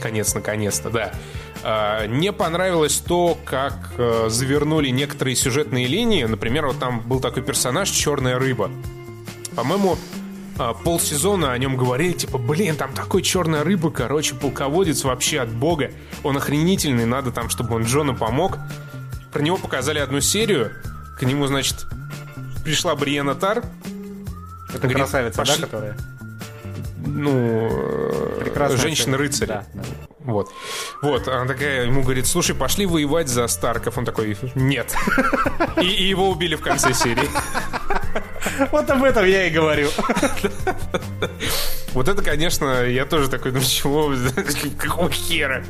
Конец, 0.00 0.34
наконец-то, 0.34 0.90
да. 0.90 2.06
Не 2.06 2.32
понравилось 2.32 2.98
то, 2.98 3.36
как 3.44 3.92
э, 3.96 4.26
завернули 4.28 4.90
некоторые 4.90 5.34
сюжетные 5.34 5.86
линии. 5.88 6.22
Например, 6.24 6.66
вот 6.66 6.78
там 6.78 7.00
был 7.00 7.18
такой 7.18 7.42
персонаж 7.42 7.90
Черная 7.90 8.38
рыба. 8.38 8.70
По-моему, 9.56 9.98
а, 10.58 10.74
полсезона 10.74 11.52
о 11.52 11.58
нем 11.58 11.76
говорили, 11.76 12.12
типа, 12.12 12.38
блин, 12.38 12.76
там 12.76 12.92
такой 12.92 13.22
черная 13.22 13.64
рыба, 13.64 13.90
короче, 13.90 14.34
полководец 14.34 15.04
вообще 15.04 15.40
от 15.40 15.50
бога. 15.50 15.90
Он 16.24 16.36
охренительный, 16.36 17.04
надо 17.06 17.30
там, 17.30 17.48
чтобы 17.48 17.76
он 17.76 17.84
Джону 17.84 18.16
помог. 18.16 18.58
Про 19.32 19.42
него 19.42 19.56
показали 19.56 19.98
одну 19.98 20.20
серию. 20.20 20.72
К 21.18 21.22
нему, 21.22 21.46
значит, 21.46 21.86
пришла 22.64 22.94
Бриена 22.94 23.34
Тар. 23.34 23.62
Это 24.70 24.78
Говорит, 24.78 24.96
красавица, 24.98 25.38
пошли- 25.38 25.60
да, 25.60 25.66
которая? 25.66 25.96
ну, 27.06 27.68
э, 27.70 28.40
Прекрасная 28.44 28.78
женщина-рыцарь. 28.78 29.48
Да, 29.48 29.64
да. 29.72 29.82
Вот. 30.20 30.50
Вот, 31.00 31.26
она 31.26 31.46
такая 31.46 31.86
ему 31.86 32.02
говорит, 32.02 32.26
слушай, 32.26 32.54
пошли 32.54 32.84
воевать 32.84 33.28
за 33.28 33.46
Старков. 33.48 33.96
Он 33.96 34.04
такой, 34.04 34.36
нет. 34.54 34.94
И, 35.80 35.86
и 35.86 36.08
его 36.08 36.28
убили 36.28 36.54
в 36.54 36.60
конце 36.60 36.92
серии. 36.92 37.28
Вот 38.72 38.90
об 38.90 39.02
этом 39.04 39.26
я 39.26 39.46
и 39.46 39.50
говорю. 39.50 39.88
Вот 41.94 42.06
это, 42.06 42.22
конечно, 42.22 42.84
я 42.84 43.06
тоже 43.06 43.28
такой, 43.28 43.50
ну 43.50 43.60
чего, 43.60 44.12
какого 44.78 45.10
хера? 45.10 45.64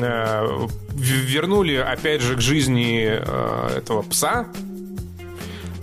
Э, 0.00 0.66
Вернули, 0.94 1.76
опять 1.76 2.22
же, 2.22 2.36
к 2.36 2.40
жизни 2.40 3.06
э, 3.06 3.76
этого 3.76 4.02
пса. 4.02 4.46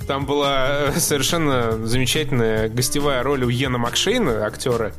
Там 0.07 0.25
была 0.25 0.87
э, 0.87 0.99
совершенно 0.99 1.85
замечательная 1.85 2.69
гостевая 2.69 3.21
роль 3.21 3.43
у 3.43 3.49
Йена 3.49 3.77
Макшейна, 3.77 4.45
актера. 4.45 4.93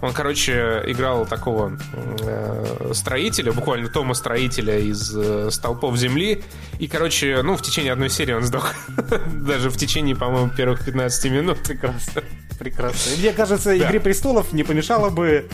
Он, 0.00 0.12
короче, 0.12 0.82
играл 0.86 1.26
такого 1.26 1.78
э, 1.94 2.92
строителя, 2.94 3.52
буквально 3.52 3.88
Тома 3.88 4.14
строителя 4.14 4.78
из 4.78 5.14
э, 5.14 5.50
«Столпов 5.50 5.96
земли». 5.96 6.42
И, 6.78 6.88
короче, 6.88 7.42
ну, 7.42 7.56
в 7.56 7.62
течение 7.62 7.92
одной 7.92 8.08
серии 8.08 8.32
он 8.32 8.42
сдох. 8.44 8.74
Даже 9.26 9.68
в 9.68 9.76
течение, 9.76 10.16
по-моему, 10.16 10.50
первых 10.50 10.84
15 10.84 11.30
минут. 11.30 11.58
Прекрасно. 11.58 12.22
Прекрасно. 12.58 13.12
Мне 13.18 13.32
кажется, 13.32 13.76
«Игре 13.76 14.00
престолов» 14.00 14.52
не 14.52 14.64
помешала 14.64 15.10
бы 15.10 15.48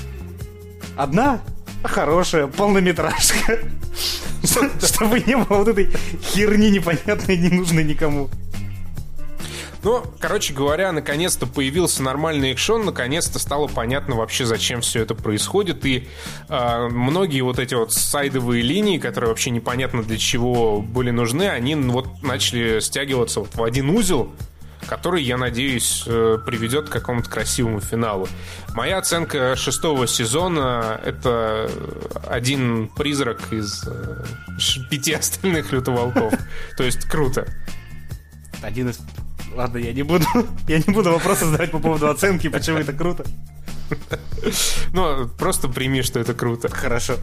одна 0.97 1.41
хорошая 1.83 2.47
полнометражка. 2.47 3.59
Чтобы 4.83 5.21
не 5.21 5.37
было 5.37 5.59
вот 5.59 5.69
этой 5.69 5.91
херни 6.23 6.71
непонятной, 6.71 7.37
не 7.37 7.49
нужной 7.49 7.85
никому. 7.85 8.31
Ну, 9.87 10.03
короче 10.19 10.53
говоря, 10.53 10.91
наконец-то 10.91 11.47
появился 11.47 12.03
нормальный 12.03 12.51
экшон, 12.51 12.87
наконец-то 12.87 13.39
стало 13.39 13.69
понятно 13.69 14.17
вообще, 14.17 14.45
зачем 14.45 14.81
все 14.81 15.03
это 15.03 15.15
происходит, 15.15 15.87
и 15.87 16.09
э, 16.49 16.89
многие 16.89 17.41
вот 17.43 17.61
эти 17.61 17.75
вот 17.75 17.93
сайдовые 17.93 18.65
линии, 18.65 18.99
которые 18.99 19.29
вообще 19.29 19.51
непонятно 19.51 20.03
для 20.03 20.19
чего 20.19 20.81
были 20.81 21.13
нужны, 21.13 21.49
они 21.49 21.77
вот 21.77 22.21
начали 22.25 22.81
стягиваться 22.81 23.39
вот 23.39 23.55
в 23.55 23.63
один 23.63 23.91
узел, 23.91 24.33
который, 24.89 25.23
я 25.23 25.37
надеюсь, 25.37 26.03
э, 26.05 26.39
приведет 26.45 26.89
к 26.89 26.93
какому-то 26.93 27.31
красивому 27.31 27.79
финалу. 27.79 28.27
Моя 28.75 28.99
оценка 28.99 29.55
шестого 29.55 30.09
сезона— 30.09 31.01
это 31.05 31.71
один 32.27 32.89
призрак 32.89 33.53
из 33.53 33.87
э, 33.87 34.25
пяти 34.91 35.13
остальных 35.13 35.71
лютоволков. 35.71 36.35
То 36.77 36.83
есть 36.83 37.05
круто. 37.05 37.47
Один 38.63 38.89
из... 38.89 38.99
Ладно, 39.55 39.79
я 39.79 39.93
не 39.93 40.03
буду, 40.03 40.27
я 40.69 40.79
не 40.79 40.93
буду 40.93 41.11
вопросы 41.13 41.45
задавать 41.47 41.71
по 41.71 41.79
поводу 41.79 42.09
оценки, 42.09 42.49
почему 42.49 42.79
это 42.79 42.93
круто. 42.93 43.25
Ну, 44.93 45.29
просто 45.39 45.69
прими, 45.69 46.03
что 46.03 46.19
это 46.19 46.35
круто. 46.35 46.69
Хорошо. 46.69 47.15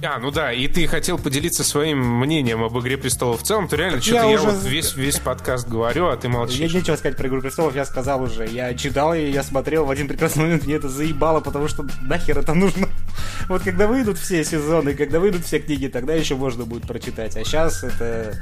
А, 0.00 0.20
ну 0.20 0.30
да, 0.30 0.52
и 0.52 0.68
ты 0.68 0.86
хотел 0.86 1.18
поделиться 1.18 1.64
своим 1.64 1.98
мнением 2.20 2.62
об 2.62 2.78
«Игре 2.78 2.96
престолов» 2.96 3.42
в 3.42 3.44
целом, 3.44 3.66
то 3.66 3.74
реально, 3.74 3.96
я 3.96 4.02
что-то 4.02 4.28
я, 4.28 4.36
уже- 4.36 4.50
вот 4.50 4.64
весь, 4.64 4.94
весь 4.94 5.18
подкаст 5.18 5.68
говорю, 5.68 6.06
а 6.06 6.16
ты 6.16 6.28
Я 6.28 6.32
молчишь. 6.32 6.72
нечего 6.72 6.94
сказать 6.94 7.16
про 7.16 7.26
«Игру 7.26 7.40
престолов», 7.40 7.74
я 7.74 7.84
сказал 7.84 8.22
уже. 8.22 8.46
Я 8.46 8.74
читал 8.74 9.12
ее, 9.12 9.32
я 9.32 9.42
смотрел, 9.42 9.86
в 9.86 9.90
один 9.90 10.06
прекрасный 10.06 10.44
момент 10.44 10.66
мне 10.66 10.76
это 10.76 10.88
заебало, 10.88 11.40
потому 11.40 11.66
что 11.66 11.84
нахер 12.02 12.38
это 12.38 12.54
нужно. 12.54 12.88
Вот 13.48 13.62
когда 13.62 13.86
выйдут 13.86 14.18
все 14.18 14.44
сезоны, 14.44 14.94
когда 14.94 15.18
выйдут 15.20 15.44
все 15.44 15.58
книги, 15.58 15.88
тогда 15.88 16.14
еще 16.14 16.36
можно 16.36 16.64
будет 16.64 16.86
прочитать. 16.86 17.36
А 17.36 17.42
сейчас 17.44 17.82
это... 17.82 18.38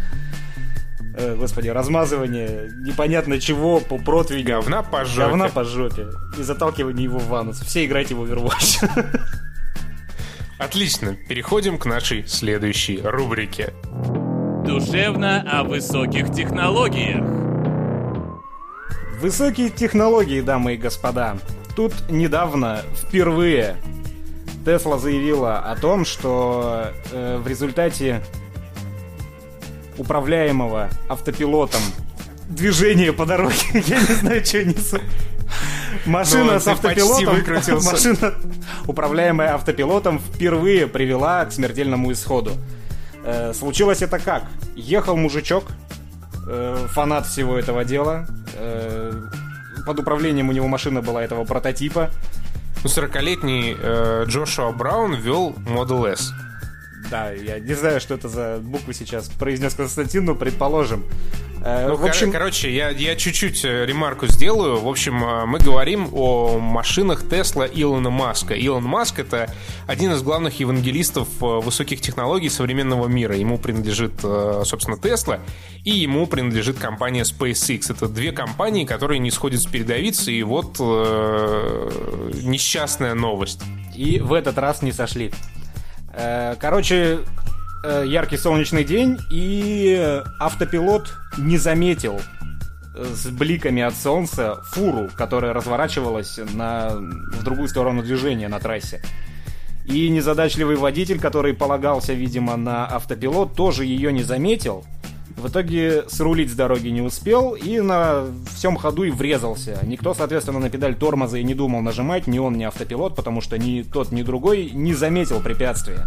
э, 1.16 1.34
Господи, 1.34 1.68
размазывание 1.68 2.70
непонятно 2.86 3.40
чего 3.40 3.80
по 3.80 3.98
противню. 3.98 4.44
Говна 4.44 4.82
по 4.82 5.04
жопе. 5.04 5.28
Говна 5.28 5.48
по 5.48 5.64
жопе. 5.64 6.06
И 6.38 6.42
заталкивание 6.42 7.04
его 7.04 7.18
в 7.18 7.34
анус. 7.34 7.60
Все 7.60 7.84
играйте 7.86 8.14
в 8.14 8.22
Overwatch. 8.22 8.88
Отлично, 10.58 11.16
переходим 11.28 11.78
к 11.78 11.86
нашей 11.86 12.26
следующей 12.26 13.00
рубрике. 13.02 13.72
Душевно 14.64 15.42
о 15.42 15.64
высоких 15.64 16.32
технологиях. 16.32 17.24
Высокие 19.20 19.70
технологии, 19.70 20.40
дамы 20.40 20.74
и 20.74 20.76
господа. 20.76 21.36
Тут 21.74 21.92
недавно 22.08 22.82
впервые 22.94 23.76
Тесла 24.66 24.98
заявила 24.98 25.58
о 25.58 25.76
том, 25.76 26.04
что 26.04 26.88
э, 27.12 27.38
в 27.38 27.46
результате 27.46 28.20
управляемого 29.98 30.88
автопилотом 31.08 31.80
движения 32.48 33.12
по 33.12 33.26
дороге, 33.26 33.54
я 33.72 33.98
не 34.00 34.14
знаю, 34.14 34.44
что 34.44 34.64
несу. 34.64 34.98
Машина 36.04 36.54
Ну, 36.54 36.60
с 36.60 36.66
автопилотом, 36.66 37.36
машина, 37.84 38.34
управляемая 38.86 39.54
автопилотом, 39.54 40.18
впервые 40.18 40.86
привела 40.86 41.44
к 41.44 41.52
смертельному 41.52 42.12
исходу. 42.12 42.52
Э, 43.24 43.52
случилось 43.54 44.02
это 44.02 44.18
как? 44.18 44.44
Ехал 44.74 45.16
мужичок, 45.16 45.64
э, 46.48 46.86
фанат 46.90 47.26
всего 47.26 47.58
этого 47.58 47.84
дела. 47.84 48.26
э, 48.54 49.12
под 49.86 50.00
управлением 50.00 50.48
у 50.48 50.52
него 50.52 50.66
машина 50.66 51.00
была 51.00 51.22
этого 51.22 51.44
прототипа. 51.44 52.10
Ну, 52.82 52.90
40-летний 52.90 53.76
э, 53.78 54.24
Джошуа 54.26 54.72
Браун 54.72 55.14
вел 55.14 55.54
Model 55.66 56.12
S. 56.12 56.32
Да, 57.10 57.30
я 57.30 57.58
не 57.60 57.74
знаю, 57.74 58.00
что 58.00 58.14
это 58.14 58.28
за 58.28 58.58
буквы 58.62 58.92
сейчас 58.94 59.28
произнес 59.28 59.74
Константин, 59.74 60.24
но 60.24 60.34
предположим. 60.34 61.04
Э, 61.64 61.86
Ну, 61.88 61.96
в 61.96 62.04
общем, 62.04 62.26
кор- 62.32 62.40
короче, 62.40 62.74
я, 62.74 62.90
я 62.90 63.14
чуть-чуть 63.16 63.64
э, 63.64 63.86
ремарку 63.86 64.26
сделаю. 64.26 64.78
В 64.80 64.88
общем, 64.88 65.22
э, 65.24 65.46
мы 65.46 65.58
говорим 65.58 66.08
о 66.12 66.58
машинах 66.58 67.28
Тесла 67.28 67.66
Илона 67.66 68.10
Маска. 68.10 68.54
Илон 68.54 68.84
Маск— 68.84 69.18
это 69.20 69.52
один 69.86 70.12
из 70.12 70.22
главных 70.22 70.58
евангелистов 70.60 71.28
высоких 71.40 72.00
технологий 72.00 72.48
современного 72.48 73.06
мира. 73.08 73.36
Ему 73.36 73.58
принадлежит, 73.58 74.20
собственно, 74.20 74.96
Тесла, 74.98 75.40
и 75.84 75.90
ему 75.90 76.26
принадлежит 76.26 76.78
компания 76.78 77.22
SpaceX. 77.22 77.92
Это 77.92 78.08
две 78.08 78.32
компании, 78.32 78.84
которые 78.84 79.18
не 79.20 79.30
сходят 79.30 79.60
с 79.60 79.66
передовицы, 79.66 80.32
и 80.32 80.42
вот 80.42 80.76
э, 80.80 81.90
несчастная 82.42 83.14
новость. 83.14 83.60
и 83.94 84.18
в 84.20 84.32
этот 84.32 84.58
раз 84.58 84.82
не 84.82 84.92
сошли. 84.92 85.30
Э, 86.16 86.56
Короче, 86.58 87.20
э, 87.84 88.04
яркий 88.06 88.38
солнечный 88.38 88.84
день, 88.84 89.18
и 89.30 90.22
автопилот 90.40 91.14
не 91.36 91.58
заметил 91.58 92.20
э, 92.94 93.04
с 93.04 93.26
бликами 93.26 93.82
от 93.82 93.94
солнца 93.94 94.62
фуру, 94.70 95.10
которая 95.14 95.52
разворачивалась 95.52 96.40
на, 96.54 96.96
в 96.96 97.44
другую 97.44 97.68
сторону 97.68 98.02
движения 98.02 98.48
на 98.48 98.58
трассе. 98.58 99.02
И 99.84 100.08
незадачливый 100.08 100.76
водитель, 100.76 101.20
который 101.20 101.54
полагался, 101.54 102.12
видимо, 102.12 102.56
на 102.56 102.86
автопилот, 102.86 103.54
тоже 103.54 103.84
ее 103.84 104.12
не 104.12 104.22
заметил. 104.22 104.84
В 105.36 105.48
итоге 105.48 106.04
срулить 106.08 106.50
с 106.50 106.54
дороги 106.54 106.88
не 106.88 107.02
успел 107.02 107.54
и 107.54 107.80
на 107.80 108.24
всем 108.54 108.76
ходу 108.76 109.04
и 109.04 109.10
врезался. 109.10 109.78
Никто, 109.82 110.14
соответственно, 110.14 110.60
на 110.60 110.70
педаль 110.70 110.94
тормоза 110.94 111.38
и 111.38 111.44
не 111.44 111.54
думал 111.54 111.82
нажимать, 111.82 112.26
ни 112.26 112.38
он, 112.38 112.54
ни 112.56 112.64
автопилот, 112.64 113.14
потому 113.14 113.42
что 113.42 113.58
ни 113.58 113.82
тот, 113.82 114.12
ни 114.12 114.22
другой 114.22 114.70
не 114.70 114.94
заметил 114.94 115.40
препятствия. 115.40 116.06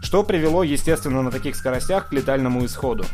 Что 0.00 0.22
привело, 0.22 0.62
естественно, 0.62 1.22
на 1.22 1.32
таких 1.32 1.56
скоростях 1.56 2.08
к 2.08 2.12
летальному 2.12 2.64
исходу. 2.64 3.04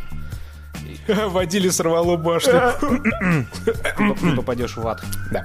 Водили 1.08 1.70
сорвало 1.70 2.16
башню. 2.16 2.72
Ты 2.80 4.24
не 4.24 4.36
попадешь 4.36 4.76
в 4.76 4.86
ад. 4.86 5.02
Да. 5.30 5.44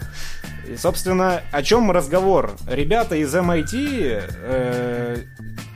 И, 0.67 0.76
собственно, 0.76 1.41
о 1.51 1.63
чем 1.63 1.91
разговор? 1.91 2.51
Ребята 2.67 3.15
из 3.15 3.34
MIT 3.34 4.24
э, 4.43 5.17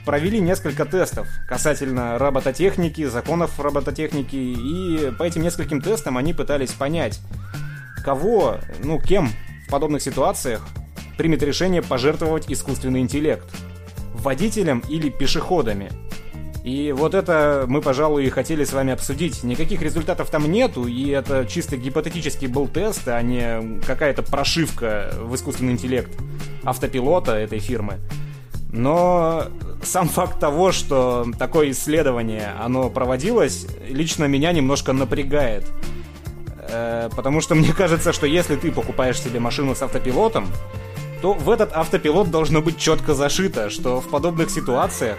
провели 0.04 0.40
несколько 0.40 0.84
тестов 0.84 1.26
касательно 1.48 2.18
робототехники, 2.18 3.04
законов 3.04 3.58
робототехники, 3.58 4.36
и 4.36 5.10
по 5.18 5.22
этим 5.22 5.42
нескольким 5.42 5.80
тестам 5.80 6.16
они 6.16 6.34
пытались 6.34 6.72
понять, 6.72 7.20
кого, 8.04 8.58
ну, 8.82 9.00
кем 9.00 9.30
в 9.66 9.70
подобных 9.70 10.02
ситуациях 10.02 10.66
примет 11.16 11.42
решение 11.42 11.82
пожертвовать 11.82 12.50
искусственный 12.50 13.00
интеллект. 13.00 13.46
Водителем 14.14 14.82
или 14.88 15.10
пешеходами. 15.10 15.90
И 16.64 16.92
вот 16.92 17.14
это 17.14 17.66
мы, 17.68 17.82
пожалуй, 17.82 18.24
и 18.24 18.30
хотели 18.30 18.64
с 18.64 18.72
вами 18.72 18.92
обсудить. 18.92 19.44
Никаких 19.44 19.82
результатов 19.82 20.30
там 20.30 20.50
нету, 20.50 20.86
и 20.86 21.10
это 21.10 21.44
чисто 21.44 21.76
гипотетический 21.76 22.46
был 22.46 22.68
тест, 22.68 23.06
а 23.06 23.20
не 23.20 23.80
какая-то 23.80 24.22
прошивка 24.22 25.10
в 25.20 25.34
искусственный 25.34 25.72
интеллект 25.72 26.10
автопилота 26.62 27.32
этой 27.32 27.58
фирмы. 27.58 27.98
Но 28.74 29.44
сам 29.82 30.08
факт 30.08 30.40
того, 30.40 30.72
что 30.72 31.26
такое 31.38 31.70
исследование, 31.70 32.54
оно 32.60 32.90
проводилось, 32.90 33.66
лично 33.88 34.24
меня 34.24 34.52
немножко 34.52 34.92
напрягает. 34.92 35.64
Э, 36.68 37.08
Потому 37.14 37.40
что 37.40 37.54
мне 37.54 37.72
кажется, 37.72 38.12
что 38.12 38.26
если 38.26 38.56
ты 38.56 38.72
покупаешь 38.72 39.20
себе 39.20 39.38
машину 39.38 39.76
с 39.76 39.82
автопилотом, 39.82 40.48
то 41.22 41.34
в 41.34 41.48
этот 41.50 41.72
автопилот 41.72 42.32
должно 42.32 42.60
быть 42.60 42.76
четко 42.76 43.14
зашито, 43.14 43.70
что 43.70 44.00
в 44.00 44.08
подобных 44.08 44.50
ситуациях 44.50 45.18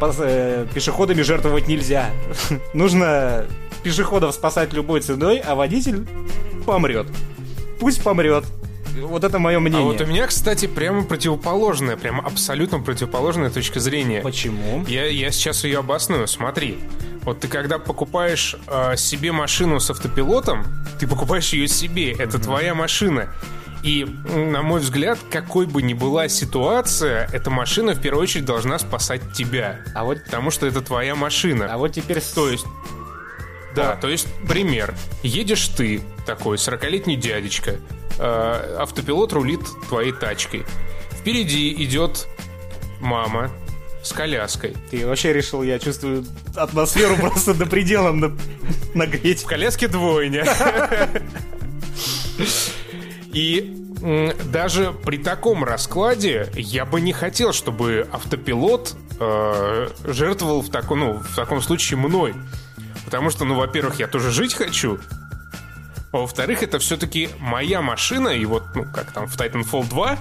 э, 0.00 0.66
пешеходами 0.74 1.22
жертвовать 1.22 1.68
нельзя. 1.68 2.10
Нужно 2.74 3.46
пешеходов 3.82 4.34
спасать 4.34 4.74
любой 4.74 5.00
ценой, 5.00 5.38
а 5.38 5.54
водитель 5.54 6.06
помрет. 6.66 7.06
пусть 7.80 8.04
помрет. 8.04 8.44
Вот 9.00 9.24
это 9.24 9.38
мое 9.38 9.58
мнение. 9.58 9.80
А 9.80 9.84
вот 9.84 10.00
у 10.00 10.06
меня, 10.06 10.26
кстати, 10.26 10.66
прямо 10.66 11.04
противоположная, 11.04 11.96
прямо 11.96 12.24
абсолютно 12.24 12.80
противоположная 12.80 13.50
точка 13.50 13.80
зрения. 13.80 14.20
Почему? 14.20 14.84
Я, 14.86 15.06
я 15.06 15.30
сейчас 15.30 15.64
ее 15.64 15.78
обосную. 15.78 16.26
Смотри, 16.28 16.78
вот 17.22 17.40
ты 17.40 17.48
когда 17.48 17.78
покупаешь 17.78 18.56
э, 18.66 18.96
себе 18.96 19.32
машину 19.32 19.80
с 19.80 19.90
автопилотом, 19.90 20.64
ты 20.98 21.06
покупаешь 21.06 21.52
ее 21.52 21.68
себе. 21.68 22.12
Это 22.12 22.38
твоя 22.38 22.74
машина. 22.74 23.28
И, 23.82 24.04
на 24.04 24.62
мой 24.62 24.80
взгляд, 24.80 25.18
какой 25.30 25.66
бы 25.66 25.82
ни 25.82 25.92
была 25.92 26.28
ситуация, 26.28 27.28
эта 27.32 27.50
машина 27.50 27.94
в 27.94 28.00
первую 28.00 28.22
очередь 28.22 28.44
должна 28.44 28.78
спасать 28.78 29.32
тебя. 29.32 29.80
А 29.94 30.04
вот, 30.04 30.22
Потому 30.24 30.52
что 30.52 30.66
это 30.66 30.80
твоя 30.82 31.16
машина. 31.16 31.68
а 31.68 31.78
вот 31.78 31.92
теперь... 31.92 32.20
То 32.34 32.48
есть, 32.48 32.64
да, 33.74 33.96
то 33.96 34.08
есть, 34.08 34.26
пример. 34.48 34.94
Едешь 35.22 35.68
ты, 35.68 36.02
такой 36.26 36.56
40-летний 36.56 37.16
дядечка, 37.16 37.76
э, 38.18 38.76
автопилот 38.78 39.32
рулит 39.32 39.60
твоей 39.88 40.12
тачкой. 40.12 40.64
Впереди 41.12 41.72
идет 41.84 42.26
мама 43.00 43.50
с 44.02 44.12
коляской. 44.12 44.74
Ты 44.90 45.06
вообще 45.06 45.32
решил, 45.32 45.62
я 45.62 45.78
чувствую 45.78 46.24
атмосферу 46.56 47.16
просто 47.16 47.54
до 47.54 47.66
предела 47.66 48.12
на- 48.12 48.36
нагреть. 48.94 49.42
В 49.42 49.46
коляске 49.46 49.88
двойня. 49.88 50.44
И 53.32 53.78
даже 54.46 54.92
при 55.04 55.16
таком 55.18 55.62
раскладе 55.64 56.50
я 56.54 56.84
бы 56.84 57.00
не 57.00 57.12
хотел, 57.12 57.52
чтобы 57.52 58.08
автопилот 58.12 58.96
э, 59.20 59.88
жертвовал 60.04 60.62
в 60.62 60.70
таком, 60.70 60.98
ну, 61.00 61.12
в 61.20 61.36
таком 61.36 61.62
случае 61.62 61.98
мной. 61.98 62.34
Потому 63.12 63.28
что, 63.28 63.44
ну, 63.44 63.56
во-первых, 63.56 64.00
я 64.00 64.06
тоже 64.06 64.30
жить 64.30 64.54
хочу. 64.54 64.98
А 66.12 66.16
во-вторых, 66.16 66.62
это 66.62 66.78
все-таки 66.78 67.28
моя 67.40 67.82
машина, 67.82 68.30
и 68.30 68.42
вот, 68.46 68.62
ну, 68.74 68.86
как 68.90 69.12
там 69.12 69.26
в 69.26 69.36
Titanfall 69.36 69.86
2, 69.86 70.18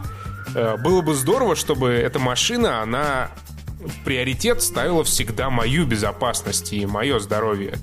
э, 0.56 0.76
было 0.76 1.02
бы 1.02 1.14
здорово, 1.14 1.56
чтобы 1.56 1.92
эта 1.92 2.20
машина, 2.20 2.82
она 2.82 3.32
в 3.80 4.04
приоритет 4.04 4.62
ставила 4.62 5.06
всегда 5.06 5.50
мою 5.50 5.86
безопасность 5.86 6.74
и 6.74 6.86
мое 6.86 7.20
здоровье. 7.20 7.76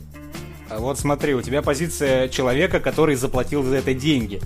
А 0.68 0.78
Вот 0.78 0.98
смотри, 0.98 1.34
у 1.34 1.40
тебя 1.40 1.62
позиция 1.62 2.28
человека, 2.28 2.78
который 2.78 3.14
заплатил 3.14 3.62
за 3.62 3.76
это 3.76 3.94
деньги. 3.94 4.42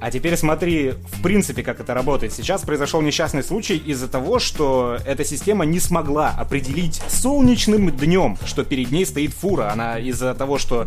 А 0.00 0.10
теперь 0.10 0.36
смотри, 0.36 0.92
в 1.12 1.22
принципе, 1.22 1.62
как 1.62 1.80
это 1.80 1.94
работает. 1.94 2.32
Сейчас 2.32 2.62
произошел 2.62 3.00
несчастный 3.00 3.42
случай 3.42 3.76
из-за 3.76 4.08
того, 4.08 4.38
что 4.38 4.98
эта 5.06 5.24
система 5.24 5.64
не 5.64 5.80
смогла 5.80 6.30
определить 6.30 7.00
солнечным 7.08 7.90
днем, 7.90 8.36
что 8.44 8.62
перед 8.64 8.90
ней 8.90 9.06
стоит 9.06 9.32
фура. 9.32 9.70
Она 9.72 9.98
из-за 9.98 10.34
того, 10.34 10.58
что 10.58 10.86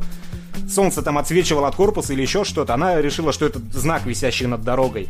солнце 0.69 1.01
там 1.01 1.17
отсвечивало 1.17 1.67
от 1.67 1.75
корпуса 1.75 2.13
или 2.13 2.21
еще 2.21 2.43
что-то, 2.43 2.75
она 2.75 3.01
решила, 3.01 3.33
что 3.33 3.45
это 3.47 3.59
знак, 3.73 4.05
висящий 4.05 4.45
над 4.45 4.63
дорогой. 4.63 5.09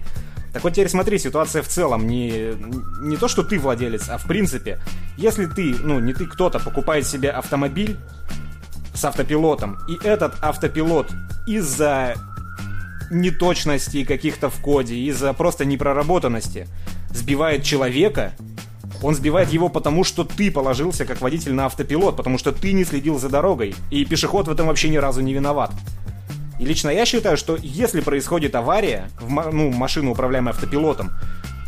Так 0.53 0.63
вот 0.63 0.71
теперь 0.71 0.89
смотри, 0.89 1.19
ситуация 1.19 1.61
в 1.61 1.67
целом 1.67 2.07
не, 2.07 2.53
не 3.01 3.17
то, 3.17 3.27
что 3.27 3.43
ты 3.43 3.59
владелец, 3.59 4.09
а 4.09 4.17
в 4.17 4.25
принципе. 4.25 4.79
Если 5.17 5.45
ты, 5.45 5.75
ну 5.83 5.99
не 5.99 6.13
ты, 6.13 6.25
кто-то 6.25 6.59
покупает 6.59 7.05
себе 7.05 7.29
автомобиль, 7.29 7.97
с 8.99 9.05
автопилотом. 9.05 9.77
И 9.87 9.97
этот 10.03 10.33
автопилот 10.41 11.09
из-за 11.47 12.15
неточностей 13.11 14.05
каких-то 14.05 14.49
в 14.49 14.59
коде, 14.61 14.95
из-за 14.95 15.33
просто 15.33 15.65
непроработанности 15.65 16.67
сбивает 17.11 17.63
человека, 17.63 18.33
он 19.01 19.15
сбивает 19.15 19.49
его 19.49 19.69
потому, 19.69 20.03
что 20.03 20.23
ты 20.23 20.51
положился 20.51 21.05
как 21.05 21.21
водитель 21.21 21.53
на 21.53 21.65
автопилот, 21.65 22.17
потому 22.17 22.37
что 22.37 22.51
ты 22.51 22.73
не 22.73 22.83
следил 22.83 23.17
за 23.17 23.29
дорогой. 23.29 23.75
И 23.91 24.03
пешеход 24.05 24.47
в 24.47 24.51
этом 24.51 24.67
вообще 24.67 24.89
ни 24.89 24.97
разу 24.97 25.21
не 25.21 25.33
виноват. 25.33 25.71
И 26.59 26.65
лично 26.65 26.89
я 26.89 27.05
считаю, 27.05 27.37
что 27.37 27.57
если 27.61 28.01
происходит 28.01 28.53
авария 28.55 29.09
в 29.19 29.51
ну, 29.51 29.71
машину, 29.71 30.11
управляемую 30.11 30.51
автопилотом, 30.51 31.11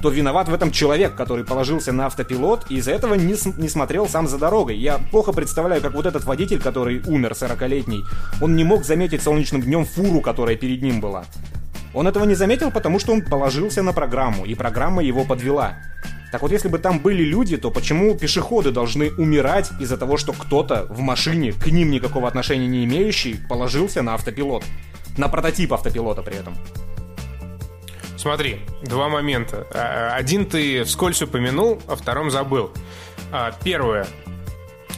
то 0.01 0.09
виноват 0.09 0.49
в 0.49 0.53
этом 0.53 0.71
человек, 0.71 1.15
который 1.15 1.45
положился 1.45 1.91
на 1.91 2.07
автопилот 2.07 2.65
и 2.69 2.77
из-за 2.77 2.91
этого 2.91 3.13
не, 3.13 3.35
не 3.57 3.69
смотрел 3.69 4.07
сам 4.07 4.27
за 4.27 4.37
дорогой. 4.37 4.77
Я 4.77 4.99
плохо 5.11 5.31
представляю, 5.31 5.81
как 5.81 5.93
вот 5.93 6.05
этот 6.05 6.25
водитель, 6.25 6.59
который 6.59 7.01
умер, 7.05 7.33
40-летний, 7.33 8.03
он 8.41 8.55
не 8.55 8.63
мог 8.63 8.83
заметить 8.83 9.21
солнечным 9.21 9.61
днем 9.61 9.85
фуру, 9.85 10.21
которая 10.21 10.55
перед 10.55 10.81
ним 10.81 11.01
была. 11.01 11.25
Он 11.93 12.07
этого 12.07 12.23
не 12.23 12.35
заметил, 12.35 12.71
потому 12.71 12.99
что 12.99 13.11
он 13.11 13.21
положился 13.21 13.83
на 13.83 13.93
программу, 13.93 14.45
и 14.45 14.55
программа 14.55 15.03
его 15.03 15.25
подвела. 15.25 15.77
Так 16.31 16.41
вот, 16.41 16.51
если 16.51 16.69
бы 16.69 16.79
там 16.79 16.99
были 16.99 17.23
люди, 17.23 17.57
то 17.57 17.69
почему 17.69 18.17
пешеходы 18.17 18.71
должны 18.71 19.11
умирать 19.11 19.69
из-за 19.81 19.97
того, 19.97 20.15
что 20.15 20.31
кто-то 20.31 20.87
в 20.89 20.99
машине, 20.99 21.51
к 21.51 21.67
ним 21.67 21.91
никакого 21.91 22.27
отношения 22.27 22.67
не 22.67 22.85
имеющий, 22.85 23.35
положился 23.49 24.01
на 24.01 24.13
автопилот? 24.13 24.63
На 25.17 25.27
прототип 25.27 25.73
автопилота 25.73 26.21
при 26.21 26.37
этом. 26.37 26.55
Смотри, 28.22 28.59
два 28.84 29.09
момента. 29.09 29.65
А, 29.74 30.13
Один 30.15 30.45
ты 30.45 30.84
вскользь 30.84 31.24
упомянул, 31.24 31.82
о 31.88 31.95
втором 31.95 32.30
забыл. 32.30 32.69
А, 33.32 33.51
Первое. 33.63 34.05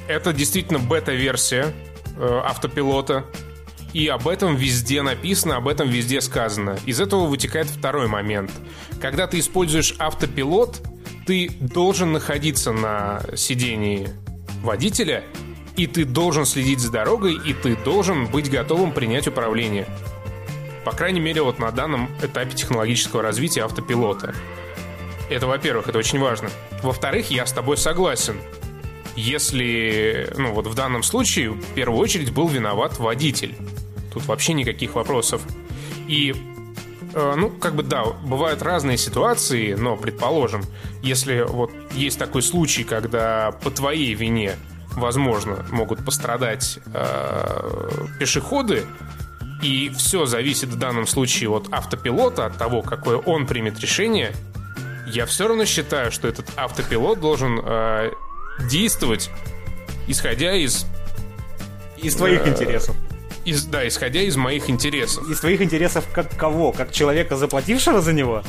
Это 0.09 0.33
действительно 0.33 0.77
бета-версия 0.77 1.73
э, 2.17 2.41
автопилота. 2.43 3.23
И 3.93 4.09
об 4.09 4.27
этом 4.27 4.57
везде 4.57 5.01
написано, 5.03 5.55
об 5.55 5.69
этом 5.69 5.87
везде 5.87 6.19
сказано. 6.19 6.77
Из 6.85 6.99
этого 6.99 7.27
вытекает 7.27 7.67
второй 7.67 8.09
момент. 8.09 8.51
Когда 8.99 9.25
ты 9.25 9.39
используешь 9.39 9.95
автопилот, 9.99 10.81
ты 11.25 11.49
должен 11.61 12.11
находиться 12.11 12.73
на 12.73 13.21
сидении 13.37 14.09
водителя, 14.63 15.23
и 15.77 15.87
ты 15.87 16.03
должен 16.03 16.45
следить 16.45 16.81
за 16.81 16.91
дорогой, 16.91 17.35
и 17.35 17.53
ты 17.53 17.77
должен 17.77 18.25
быть 18.25 18.51
готовым 18.51 18.91
принять 18.91 19.29
управление. 19.29 19.87
По 20.85 20.91
крайней 20.91 21.19
мере, 21.19 21.41
вот 21.41 21.59
на 21.59 21.71
данном 21.71 22.09
этапе 22.21 22.55
технологического 22.55 23.21
развития 23.21 23.63
автопилота. 23.63 24.35
Это, 25.29 25.47
во-первых, 25.47 25.87
это 25.87 25.97
очень 25.97 26.19
важно. 26.19 26.49
Во-вторых, 26.81 27.31
я 27.31 27.45
с 27.45 27.53
тобой 27.53 27.77
согласен. 27.77 28.37
Если, 29.15 30.31
ну 30.37 30.53
вот 30.53 30.67
в 30.67 30.73
данном 30.73 31.03
случае, 31.03 31.51
в 31.51 31.73
первую 31.73 31.99
очередь 31.99 32.33
был 32.33 32.47
виноват 32.47 32.99
водитель. 32.99 33.55
Тут 34.11 34.25
вообще 34.25 34.53
никаких 34.53 34.95
вопросов. 34.95 35.41
И, 36.07 36.35
э, 37.13 37.33
ну, 37.37 37.49
как 37.49 37.75
бы 37.75 37.83
да, 37.83 38.03
бывают 38.03 38.61
разные 38.61 38.97
ситуации, 38.97 39.73
но, 39.73 39.95
предположим, 39.95 40.63
если 41.01 41.45
вот 41.47 41.71
есть 41.93 42.19
такой 42.19 42.41
случай, 42.41 42.83
когда 42.83 43.51
по 43.63 43.71
твоей 43.71 44.13
вине, 44.13 44.55
возможно, 44.91 45.65
могут 45.71 46.03
пострадать 46.03 46.79
э, 46.93 48.07
пешеходы, 48.19 48.85
и 49.63 49.89
все 49.97 50.25
зависит 50.25 50.69
в 50.69 50.77
данном 50.77 51.07
случае 51.07 51.49
от 51.49 51.67
автопилота, 51.71 52.45
от 52.45 52.57
того, 52.57 52.81
какое 52.81 53.17
он 53.17 53.47
примет 53.47 53.79
решение. 53.79 54.33
Я 55.07 55.25
все 55.25 55.47
равно 55.47 55.65
считаю, 55.65 56.11
что 56.11 56.27
этот 56.27 56.47
автопилот 56.57 57.19
должен 57.19 57.59
э, 57.63 58.11
действовать, 58.69 59.29
исходя 60.07 60.53
из, 60.55 60.85
Из 61.97 62.15
твоих 62.15 62.45
Э, 62.45 62.49
интересов. 62.49 62.95
из, 63.45 63.63
да, 63.65 63.87
исходя 63.87 64.21
из 64.21 64.35
моих 64.35 64.69
интересов. 64.69 65.29
Из 65.29 65.39
твоих 65.39 65.61
интересов 65.61 66.05
как 66.13 66.35
кого? 66.37 66.71
Как 66.73 66.91
человека, 66.91 67.37
заплатившего 67.37 68.01
за 68.01 68.11
него? 68.11 68.43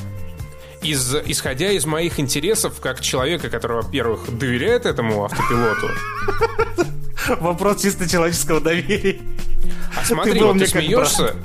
Из, 0.83 1.15
исходя 1.27 1.71
из 1.71 1.87
моих 1.87 2.19
интересов, 2.19 2.81
как 2.81 3.01
человека, 3.01 3.49
который, 3.51 3.83
во-первых, 3.83 4.37
доверяет 4.37 4.85
этому 4.85 5.25
автопилоту. 5.25 5.89
Вопрос 7.41 7.83
чисто 7.83 8.09
человеческого 8.09 8.61
доверия. 8.61 9.19
А 9.97 10.05
смотри, 10.05 10.41
был 10.41 10.49
вот 10.49 10.57
мне 10.57 10.65
ты 10.65 10.71
смеешься, 10.71 11.37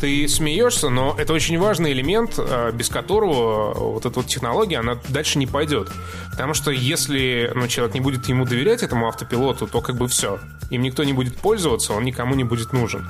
ты 0.00 0.28
смеешься, 0.28 0.90
но 0.90 1.14
это 1.18 1.32
очень 1.32 1.58
важный 1.58 1.92
элемент, 1.92 2.34
э, 2.38 2.70
без 2.72 2.88
которого 2.88 3.74
вот 3.74 4.06
эта 4.06 4.14
вот 4.20 4.26
технология, 4.26 4.78
она 4.78 4.98
дальше 5.08 5.38
не 5.38 5.46
пойдет. 5.46 5.90
Потому 6.30 6.54
что 6.54 6.70
если 6.70 7.50
ну, 7.54 7.66
человек 7.68 7.94
не 7.94 8.00
будет 8.00 8.28
ему 8.28 8.44
доверять, 8.44 8.82
этому 8.82 9.08
автопилоту, 9.08 9.66
то 9.66 9.80
как 9.80 9.96
бы 9.96 10.08
все. 10.08 10.38
Им 10.70 10.82
никто 10.82 11.04
не 11.04 11.12
будет 11.12 11.36
пользоваться, 11.36 11.94
он 11.94 12.04
никому 12.04 12.34
не 12.34 12.44
будет 12.44 12.72
нужен. 12.72 13.08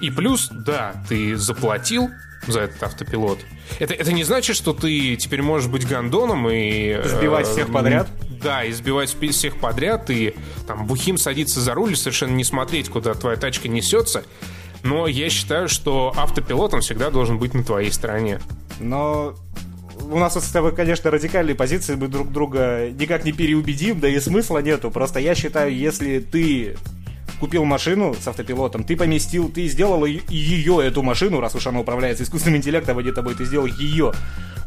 И 0.00 0.10
плюс, 0.10 0.48
да, 0.50 0.94
ты 1.08 1.36
заплатил 1.36 2.10
за 2.46 2.60
этот 2.62 2.82
автопилот. 2.82 3.38
Это, 3.78 3.94
это 3.94 4.12
не 4.12 4.24
значит, 4.24 4.56
что 4.56 4.72
ты 4.72 5.16
теперь 5.16 5.42
можешь 5.42 5.68
быть 5.68 5.86
гондоном 5.86 6.48
и... 6.48 6.88
э, 6.88 7.08
Сбивать 7.08 7.46
всех 7.46 7.72
подряд? 7.72 8.08
Да, 8.42 8.68
избивать 8.68 9.14
всех 9.30 9.58
подряд 9.58 10.10
и 10.10 10.34
там 10.66 10.86
бухим 10.86 11.16
садиться 11.16 11.60
за 11.60 11.74
руль 11.74 11.92
и 11.92 11.96
совершенно 11.96 12.32
не 12.34 12.44
смотреть, 12.44 12.88
куда 12.88 13.14
твоя 13.14 13.36
тачка 13.36 13.68
несется. 13.68 14.24
Но 14.82 15.06
я 15.06 15.30
считаю, 15.30 15.68
что 15.68 16.12
автопилот, 16.16 16.74
он 16.74 16.80
всегда 16.80 17.10
должен 17.10 17.38
быть 17.38 17.54
на 17.54 17.62
твоей 17.62 17.92
стороне. 17.92 18.40
Но 18.80 19.34
у 20.00 20.18
нас 20.18 20.34
с 20.34 20.50
тобой, 20.50 20.74
конечно, 20.74 21.10
радикальные 21.10 21.54
позиции, 21.54 21.94
мы 21.94 22.08
друг 22.08 22.32
друга 22.32 22.90
никак 22.90 23.24
не 23.24 23.32
переубедим, 23.32 24.00
да 24.00 24.08
и 24.08 24.18
смысла 24.18 24.58
нету. 24.58 24.90
Просто 24.90 25.20
я 25.20 25.36
считаю, 25.36 25.72
если 25.74 26.18
ты 26.18 26.76
купил 27.42 27.64
машину 27.64 28.14
с 28.14 28.28
автопилотом, 28.28 28.84
ты 28.84 28.96
поместил, 28.96 29.48
ты 29.48 29.66
сделал 29.66 30.04
ее, 30.04 30.86
эту 30.86 31.02
машину, 31.02 31.40
раз 31.40 31.56
уж 31.56 31.66
она 31.66 31.80
управляется 31.80 32.22
искусственным 32.22 32.58
интеллектом, 32.58 32.98
а 32.98 33.02
не 33.02 33.10
тобой, 33.10 33.34
ты 33.34 33.44
сделал 33.44 33.66
ее 33.66 34.12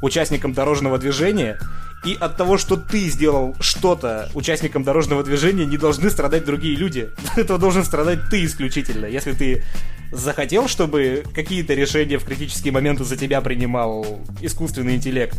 участником 0.02 0.52
дорожного 0.52 0.98
движения, 0.98 1.58
и 2.04 2.18
от 2.20 2.36
того, 2.36 2.58
что 2.58 2.76
ты 2.76 3.08
сделал 3.08 3.56
что-то 3.62 4.30
участником 4.34 4.84
дорожного 4.84 5.24
движения, 5.24 5.66
не 5.66 5.78
должны 5.78 6.10
страдать 6.10 6.44
другие 6.44 6.76
люди. 6.76 7.12
Этого 7.38 7.58
должен 7.58 7.86
страдать 7.86 8.30
ты 8.30 8.44
исключительно. 8.44 9.06
Если 9.06 9.32
ты 9.32 9.64
захотел, 10.12 10.68
чтобы 10.68 11.24
какие-то 11.34 11.76
решения 11.76 12.18
в 12.18 12.26
критические 12.26 12.74
моменты 12.74 13.06
за 13.06 13.16
тебя 13.16 13.40
принимал 13.40 14.20
искусственный 14.42 14.96
интеллект, 14.96 15.38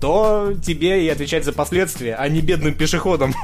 то 0.00 0.52
тебе 0.62 1.04
и 1.04 1.08
отвечать 1.08 1.44
за 1.44 1.52
последствия, 1.52 2.14
а 2.14 2.28
не 2.28 2.40
бедным 2.40 2.74
пешеходом. 2.74 3.34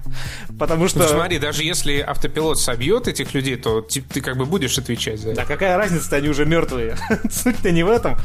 Потому 0.58 0.88
что... 0.88 1.00
Ну, 1.00 1.08
смотри, 1.08 1.38
даже 1.38 1.64
если 1.64 1.98
автопилот 1.98 2.60
собьет 2.60 3.08
этих 3.08 3.34
людей, 3.34 3.56
то 3.56 3.80
ты, 3.80 4.00
ты 4.00 4.20
как 4.20 4.36
бы 4.36 4.44
будешь 4.44 4.78
отвечать 4.78 5.18
за 5.20 5.30
это. 5.30 5.40
Да 5.40 5.44
какая 5.44 5.76
разница, 5.76 6.16
они 6.16 6.28
уже 6.28 6.44
мертвые. 6.46 6.96
Суть-то 7.30 7.70
не 7.72 7.82
в 7.82 7.90
этом. 7.90 8.16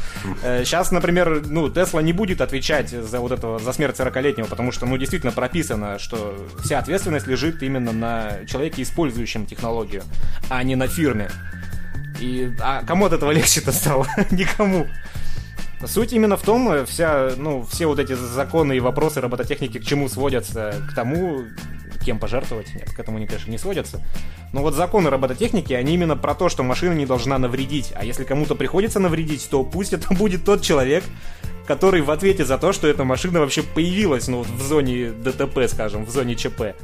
Сейчас, 0.42 0.92
например, 0.92 1.42
ну, 1.46 1.68
Тесла 1.68 2.00
не 2.00 2.12
будет 2.12 2.40
отвечать 2.40 2.90
за 2.90 3.20
вот 3.20 3.32
этого, 3.32 3.58
за 3.58 3.72
смерть 3.72 3.98
40-летнего, 3.98 4.46
потому 4.46 4.70
что, 4.70 4.86
ну, 4.86 4.96
действительно 4.96 5.32
прописано, 5.32 5.98
что 5.98 6.36
вся 6.62 6.78
ответственность 6.78 7.26
лежит 7.26 7.62
именно 7.62 7.92
на 7.92 8.44
человеке, 8.46 8.82
использующем 8.82 9.46
технологию, 9.46 10.04
а 10.48 10.62
не 10.62 10.76
на 10.76 10.86
фирме. 10.86 11.30
И, 12.20 12.52
а 12.60 12.82
кому 12.84 13.06
от 13.06 13.12
этого 13.12 13.30
легче-то 13.30 13.72
стало? 13.72 14.06
Никому. 14.30 14.86
Суть 15.86 16.12
именно 16.12 16.36
в 16.36 16.42
том, 16.42 16.70
э, 16.70 16.84
вся, 16.84 17.32
ну, 17.36 17.64
все 17.64 17.86
вот 17.86 17.98
эти 17.98 18.12
законы 18.12 18.76
и 18.76 18.80
вопросы 18.80 19.20
робототехники 19.20 19.78
к 19.78 19.84
чему 19.84 20.08
сводятся? 20.08 20.74
К 20.90 20.94
тому, 20.94 21.44
кем 22.04 22.18
пожертвовать? 22.18 22.74
Нет, 22.74 22.90
к 22.90 22.98
этому 22.98 23.16
они, 23.16 23.26
конечно, 23.26 23.50
не 23.50 23.58
сводятся. 23.58 24.02
Но 24.52 24.62
вот 24.62 24.74
законы 24.74 25.10
робототехники, 25.10 25.72
они 25.72 25.94
именно 25.94 26.16
про 26.16 26.34
то, 26.34 26.48
что 26.48 26.62
машина 26.62 26.92
не 26.92 27.06
должна 27.06 27.38
навредить. 27.38 27.92
А 27.94 28.04
если 28.04 28.24
кому-то 28.24 28.54
приходится 28.54 29.00
навредить, 29.00 29.48
то 29.50 29.64
пусть 29.64 29.92
это 29.92 30.12
будет 30.14 30.44
тот 30.44 30.62
человек, 30.62 31.04
который 31.66 32.02
в 32.02 32.10
ответе 32.10 32.44
за 32.44 32.58
то, 32.58 32.72
что 32.72 32.86
эта 32.86 33.04
машина 33.04 33.40
вообще 33.40 33.62
появилась, 33.62 34.28
ну, 34.28 34.38
вот 34.38 34.48
в 34.48 34.62
зоне 34.62 35.10
ДТП, 35.10 35.60
скажем, 35.68 36.04
в 36.04 36.10
зоне 36.10 36.34
ЧП. 36.34 36.74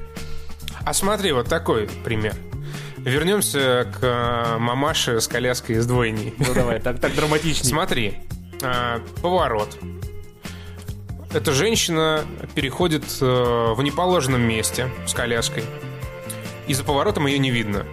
А 0.84 0.94
смотри, 0.94 1.32
вот 1.32 1.48
такой 1.48 1.88
пример. 2.04 2.34
Вернемся 2.98 3.86
к 4.00 4.02
э, 4.02 4.58
мамаше 4.58 5.20
с 5.20 5.28
коляской 5.28 5.76
из 5.76 5.86
двойней. 5.86 6.34
Ну 6.38 6.54
давай, 6.54 6.80
так, 6.80 6.98
так 6.98 7.14
драматичнее. 7.14 7.64
Смотри, 7.64 8.18
э, 8.62 9.00
поворот. 9.22 9.78
Эта 11.32 11.52
женщина 11.52 12.24
переходит 12.54 13.04
э, 13.20 13.24
в 13.74 13.82
неположенном 13.82 14.40
месте 14.40 14.88
с 15.06 15.12
коляской. 15.12 15.64
И 16.66 16.74
за 16.74 16.84
поворотом 16.84 17.26
ее 17.26 17.38
не 17.38 17.50
видно. 17.50 17.86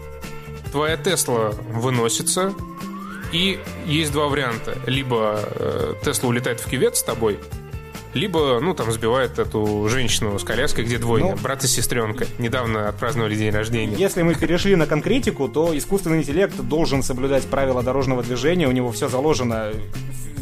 Твоя 0.72 0.98
Тесла 0.98 1.52
выносится, 1.70 2.54
и 3.32 3.60
есть 3.86 4.12
два 4.12 4.28
варианта. 4.28 4.78
Либо 4.88 5.40
э, 5.44 5.94
Тесла 6.04 6.30
улетает 6.30 6.60
в 6.60 6.70
кювет 6.70 6.96
с 6.96 7.04
тобой, 7.04 7.40
либо, 8.14 8.60
ну, 8.62 8.74
там, 8.74 8.92
сбивает 8.92 9.40
эту 9.40 9.88
женщину 9.90 10.38
с 10.38 10.44
коляской, 10.44 10.84
где 10.84 10.98
двойня, 10.98 11.32
Ну. 11.32 11.38
брат 11.42 11.64
и 11.64 11.68
сестренка. 11.68 12.26
Недавно 12.38 12.90
отпраздновали 12.90 13.36
день 13.36 13.52
рождения. 13.52 13.96
Если 13.98 14.22
мы 14.22 14.36
перешли 14.36 14.76
на 14.76 14.86
конкретику, 14.86 15.48
то 15.50 15.76
искусственный 15.78 16.20
интеллект 16.20 16.56
должен 16.56 17.02
соблюдать 17.04 17.44
правила 17.48 17.82
дорожного 17.82 18.22
движения, 18.24 18.68
у 18.68 18.72
него 18.72 18.92
все 18.92 19.08
заложено, 19.10 19.70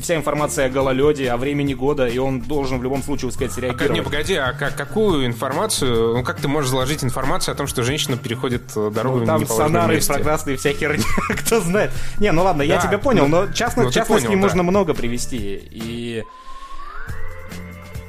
вся 0.01 0.15
информация 0.15 0.65
о 0.65 0.69
гололеде, 0.69 1.29
о 1.29 1.37
времени 1.37 1.73
года, 1.75 2.07
и 2.07 2.17
он 2.17 2.41
должен 2.41 2.79
в 2.79 2.83
любом 2.83 3.03
случае 3.03 3.29
успеть 3.29 3.51
А 3.51 3.53
среагировать. 3.53 3.91
не, 3.91 4.01
погоди, 4.01 4.33
а 4.33 4.51
как- 4.53 4.75
какую 4.75 5.25
информацию, 5.27 6.17
ну 6.17 6.23
как 6.23 6.39
ты 6.41 6.47
можешь 6.47 6.71
заложить 6.71 7.03
информацию 7.03 7.53
о 7.53 7.55
том, 7.55 7.67
что 7.67 7.83
женщина 7.83 8.17
переходит 8.17 8.63
э, 8.75 8.89
дорогу 8.93 9.19
Ну, 9.19 9.25
там 9.27 9.45
сонары, 9.47 9.95
месте? 9.95 10.13
прекрасные 10.13 10.57
вся 10.57 10.73
херня, 10.73 11.03
кто 11.45 11.61
знает. 11.61 11.91
Не, 12.19 12.31
ну 12.31 12.43
ладно, 12.43 12.63
я 12.63 12.77
Да, 12.77 12.87
тебя 12.87 12.97
понял, 12.97 13.27
ну, 13.27 13.45
но 13.45 13.53
частно, 13.53 13.83
ну, 13.83 13.89
ты 13.89 13.95
частностей 13.95 14.27
понял, 14.27 14.41
да. 14.41 14.47
можно 14.47 14.63
много 14.63 14.93
привести. 14.95 15.61
И 15.71 16.23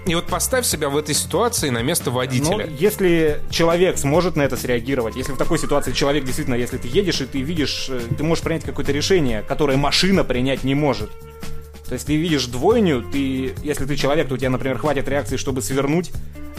И 0.06 0.14
вот 0.14 0.26
поставь 0.26 0.66
себя 0.66 0.88
в 0.88 0.96
этой 0.96 1.14
ситуации 1.14 1.70
на 1.70 1.82
место 1.82 2.06
ну, 2.10 2.16
водителя. 2.16 2.66
если 2.66 3.40
человек 3.50 3.98
сможет 3.98 4.34
на 4.34 4.42
это 4.42 4.56
среагировать, 4.56 5.14
если 5.14 5.32
в 5.32 5.36
такой 5.36 5.58
ситуации 5.58 5.92
человек 5.92 6.24
действительно, 6.24 6.56
если 6.56 6.76
ты 6.76 6.88
едешь 6.88 7.20
и 7.20 7.26
ты 7.26 7.40
видишь, 7.40 7.88
э, 7.88 8.00
ты 8.16 8.24
можешь 8.24 8.42
принять 8.42 8.64
какое-то 8.64 8.90
решение, 8.90 9.42
которое 9.42 9.76
машина 9.76 10.24
принять 10.24 10.64
не 10.64 10.74
может. 10.74 11.10
То 11.86 11.94
есть 11.94 12.06
ты 12.06 12.16
видишь 12.16 12.46
двойню, 12.46 13.04
ты, 13.12 13.54
если 13.62 13.84
ты 13.84 13.96
человек, 13.96 14.26
то 14.26 14.34
у 14.34 14.38
тебя, 14.38 14.50
например, 14.50 14.78
хватит 14.78 15.06
реакции, 15.08 15.36
чтобы 15.36 15.62
свернуть, 15.62 16.10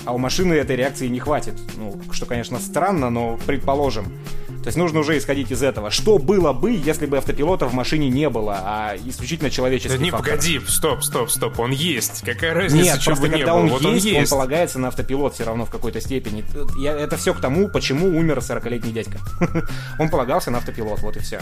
а 0.05 0.13
у 0.13 0.17
машины 0.17 0.53
этой 0.53 0.75
реакции 0.75 1.07
не 1.07 1.19
хватит. 1.19 1.55
Ну, 1.75 1.99
что, 2.11 2.25
конечно, 2.25 2.59
странно, 2.59 3.09
но 3.09 3.37
предположим. 3.45 4.05
То 4.63 4.67
есть 4.69 4.77
нужно 4.77 5.01
уже 5.01 5.17
исходить 5.17 5.51
из 5.51 5.61
этого. 5.61 5.91
Что 5.91 6.17
было 6.19 6.53
бы, 6.53 6.71
если 6.71 7.05
бы 7.05 7.17
автопилота 7.17 7.67
в 7.67 7.73
машине 7.73 8.07
не 8.09 8.29
было, 8.29 8.59
а 8.63 8.95
исключительно 9.05 9.49
человеческий 9.49 9.97
Да 9.97 10.03
не, 10.03 10.09
фактор? 10.09 10.31
погоди, 10.35 10.59
стоп, 10.65 11.03
стоп, 11.03 11.29
стоп, 11.29 11.59
он 11.59 11.71
есть. 11.71 12.21
Какая 12.23 12.53
разница, 12.53 12.93
Нет, 12.95 13.03
просто 13.03 13.21
бы 13.23 13.27
не 13.27 13.33
когда 13.39 13.53
было? 13.55 13.59
он 13.61 13.67
Вот 13.69 13.81
есть, 13.81 14.05
он 14.05 14.13
он 14.13 14.19
есть. 14.21 14.31
полагается 14.31 14.79
на 14.79 14.87
автопилот 14.87 15.33
все 15.35 15.43
равно 15.43 15.65
в 15.65 15.69
какой-то 15.69 15.99
степени. 15.99 16.45
Я- 16.79 16.93
это 16.97 17.17
все 17.17 17.33
к 17.33 17.41
тому, 17.41 17.67
почему 17.67 18.07
умер 18.07 18.37
40-летний 18.39 18.93
дядька. 18.93 19.19
он 19.99 20.09
полагался 20.09 20.49
на 20.49 20.59
автопилот, 20.59 21.01
вот 21.01 21.17
и 21.17 21.19
все. 21.19 21.41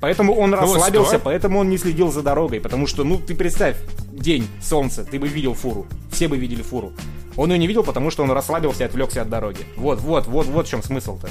Поэтому 0.00 0.34
он 0.34 0.50
вот 0.50 0.60
расслабился, 0.60 1.16
ситуа- 1.16 1.20
поэтому 1.22 1.60
он 1.60 1.68
не 1.70 1.78
следил 1.78 2.10
за 2.10 2.22
дорогой. 2.22 2.58
Потому 2.60 2.86
что, 2.88 3.04
ну, 3.04 3.18
ты 3.18 3.34
представь, 3.36 3.76
день, 4.12 4.48
солнце, 4.60 5.04
ты 5.04 5.20
бы 5.20 5.28
видел 5.28 5.54
фуру. 5.54 5.86
Все 6.10 6.26
бы 6.26 6.36
видели 6.36 6.62
фуру. 6.62 6.92
Он 7.36 7.52
ее 7.52 7.58
не 7.58 7.66
видел, 7.68 7.84
потому 7.84 8.10
что 8.10 8.24
он 8.24 8.30
расслабился 8.32 8.82
и 8.82 8.86
отвлекся 8.86 9.22
от 9.22 9.28
дороги. 9.28 9.60
Вот, 9.76 10.00
вот, 10.00 10.26
вот, 10.26 10.46
вот 10.46 10.66
в 10.66 10.70
чем 10.70 10.82
смысл-то. 10.82 11.28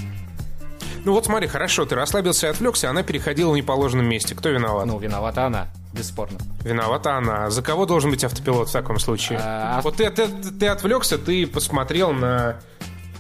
Ну 1.06 1.14
вот 1.14 1.26
смотри, 1.26 1.48
хорошо, 1.48 1.86
ты 1.86 1.96
расслабился 1.96 2.48
и 2.48 2.50
отвлекся, 2.50 2.90
она 2.90 3.04
переходила 3.04 3.52
в 3.52 3.56
неположенном 3.56 4.06
месте. 4.08 4.36
Кто 4.36 4.50
виноват? 4.50 4.86
Ну, 4.86 5.00
виновата 5.00 5.46
она, 5.46 5.68
бесспорно. 5.94 6.38
Виновата 6.64 7.16
она. 7.18 7.50
За 7.50 7.62
кого 7.62 7.86
должен 7.86 8.12
быть 8.12 8.24
автопилот 8.24 8.70
в 8.70 8.72
таком 8.72 9.00
случае? 9.00 9.40
А, 9.42 9.82
Вот 9.82 9.96
ты, 9.98 10.10
ты, 10.10 10.28
ты 10.28 10.68
отвлекся, 10.68 11.18
ты 11.18 11.48
посмотрел 11.48 12.12
на 12.12 12.60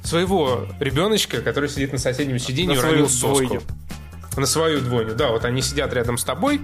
своего 0.03 0.67
ребеночка, 0.79 1.41
который 1.41 1.69
сидит 1.69 1.93
на 1.93 1.99
соседнем 1.99 2.37
сиденье 2.39 2.75
и 2.75 2.79
На 2.79 2.87
уронил 2.87 3.09
соску. 3.09 3.27
двойню. 3.27 3.61
На 4.37 4.45
свою 4.45 4.81
двойню. 4.81 5.15
Да, 5.15 5.29
вот 5.31 5.45
они 5.45 5.61
сидят 5.61 5.93
рядом 5.93 6.17
с 6.17 6.23
тобой 6.23 6.61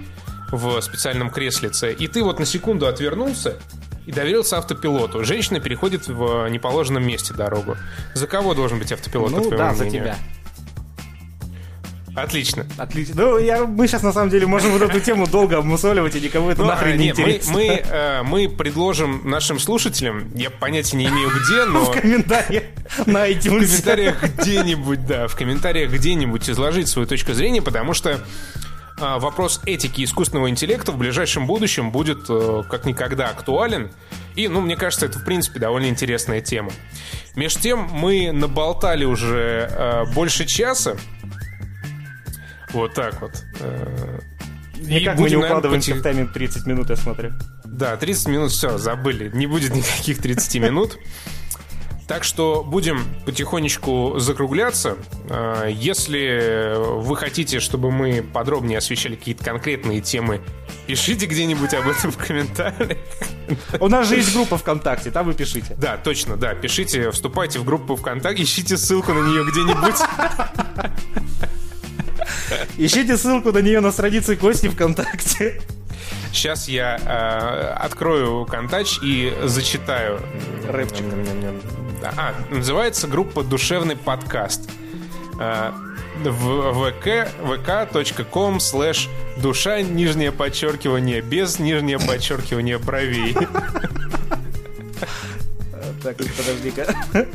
в 0.52 0.80
специальном 0.80 1.30
креслице, 1.30 1.92
и 1.92 2.06
ты 2.08 2.22
вот 2.22 2.38
на 2.38 2.46
секунду 2.46 2.86
отвернулся 2.86 3.56
и 4.06 4.12
доверился 4.12 4.58
автопилоту. 4.58 5.24
Женщина 5.24 5.60
переходит 5.60 6.06
в 6.08 6.48
неположенном 6.48 7.04
месте 7.06 7.34
дорогу. 7.34 7.76
За 8.14 8.26
кого 8.26 8.54
должен 8.54 8.78
быть 8.78 8.92
автопилот, 8.92 9.30
по 9.32 9.36
Ну, 9.38 9.42
твоему 9.44 9.56
да, 9.58 9.74
за 9.74 9.84
мнению? 9.84 10.02
тебя. 10.04 10.16
Отлично. 12.16 12.66
Отлично. 12.78 13.14
Ну, 13.16 13.38
я, 13.38 13.64
мы 13.64 13.86
сейчас 13.86 14.02
на 14.02 14.12
самом 14.12 14.30
деле 14.30 14.46
можем 14.46 14.72
вот 14.72 14.82
эту 14.82 15.00
тему 15.00 15.26
долго 15.26 15.58
обмусоливать, 15.58 16.16
и 16.16 16.20
никому 16.20 16.50
это 16.50 16.62
Ну, 16.62 16.68
нахрен 16.68 16.96
не 16.96 17.12
мы, 17.12 17.22
интересно. 17.22 17.52
мы, 17.52 17.64
э, 17.64 18.22
мы 18.22 18.48
предложим 18.48 19.20
нашим 19.28 19.58
слушателям, 19.58 20.30
я 20.34 20.50
понятия 20.50 20.96
не 20.96 21.06
имею 21.06 21.30
где, 21.30 21.64
но 21.66 21.84
в 21.84 22.00
комментариях 22.00 22.64
на 23.04 23.26
в 23.26 23.42
комментариях 23.42 24.22
где-нибудь, 24.22 25.06
да, 25.06 25.28
в 25.28 25.36
комментариях 25.36 25.92
где-нибудь 25.92 26.48
изложить 26.48 26.88
свою 26.88 27.06
точку 27.06 27.34
зрения, 27.34 27.60
потому 27.60 27.92
что 27.92 28.20
а, 28.98 29.18
вопрос 29.18 29.60
этики 29.66 30.02
искусственного 30.02 30.48
интеллекта 30.48 30.90
в 30.90 30.96
ближайшем 30.96 31.46
будущем 31.46 31.90
будет 31.90 32.30
э, 32.30 32.62
как 32.68 32.86
никогда 32.86 33.28
актуален. 33.28 33.90
И, 34.36 34.48
ну, 34.48 34.62
мне 34.62 34.76
кажется, 34.76 35.04
это, 35.04 35.18
в 35.18 35.24
принципе, 35.24 35.58
довольно 35.60 35.86
интересная 35.86 36.40
тема. 36.40 36.70
Между 37.34 37.60
тем, 37.60 37.88
мы 37.92 38.32
наболтали 38.32 39.04
уже 39.04 39.68
э, 39.70 40.04
больше 40.14 40.46
часа. 40.46 40.96
Вот 42.76 42.94
так 42.94 43.20
вот. 43.22 43.32
Э, 43.60 44.18
и 44.76 45.00
Никак 45.00 45.14
мы 45.18 45.28
не 45.30 45.36
наверное, 45.36 45.46
укладываемся 45.48 45.92
поти- 45.92 46.00
в 46.00 46.02
тайминг 46.02 46.32
30 46.34 46.66
минут, 46.66 46.90
я 46.90 46.96
смотрю. 46.96 47.32
да, 47.64 47.96
30 47.96 48.28
минут, 48.28 48.50
все, 48.52 48.76
забыли. 48.76 49.30
Не 49.34 49.46
будет 49.46 49.74
никаких 49.74 50.18
30 50.18 50.56
минут. 50.62 50.98
Так 52.06 52.22
что 52.22 52.62
будем 52.62 53.04
потихонечку 53.24 54.20
закругляться. 54.20 54.96
А, 55.28 55.66
Если 55.66 56.74
вы 57.00 57.16
хотите, 57.16 57.58
чтобы 57.58 57.90
мы 57.90 58.22
подробнее 58.22 58.78
освещали 58.78 59.16
какие-то 59.16 59.42
конкретные 59.42 60.00
темы, 60.00 60.40
пишите 60.86 61.26
где-нибудь 61.26 61.74
об 61.74 61.88
этом 61.88 62.12
в 62.12 62.16
комментариях. 62.16 62.98
У 63.80 63.88
нас 63.88 64.06
же 64.08 64.16
есть 64.16 64.32
группа 64.34 64.56
ВКонтакте, 64.56 65.10
там 65.10 65.26
вы 65.26 65.32
пишите. 65.34 65.74
Да, 65.78 65.96
точно, 65.96 66.36
да. 66.36 66.54
Пишите, 66.54 67.10
вступайте 67.10 67.58
в 67.58 67.64
группу 67.64 67.96
ВКонтакте, 67.96 68.44
ищите 68.44 68.76
ссылку 68.76 69.12
на 69.12 69.26
нее 69.26 69.44
где-нибудь. 69.50 69.96
Ищите 72.78 73.16
ссылку 73.16 73.52
на 73.52 73.58
нее 73.58 73.80
на 73.80 73.90
странице 73.90 74.36
Кости 74.36 74.68
ВКонтакте. 74.68 75.60
Сейчас 76.32 76.68
я 76.68 76.98
э, 76.98 77.84
открою 77.84 78.44
Контач 78.44 78.98
и 79.02 79.32
зачитаю. 79.44 80.20
Рэпчик. 80.68 81.04
А, 82.16 82.34
называется 82.50 83.08
группа 83.08 83.42
«Душевный 83.42 83.96
подкаст». 83.96 84.68
Э, 85.40 85.72
в 86.22 86.88
vk, 86.88 87.28
vk.com 87.42 88.60
слэш 88.60 89.08
душа, 89.38 89.80
нижнее 89.80 90.32
подчеркивание, 90.32 91.20
без 91.20 91.58
нижнее 91.58 91.98
подчеркивание 91.98 92.78
бровей. 92.78 93.34
Так, 96.02 96.16
подожди-ка. 96.18 97.26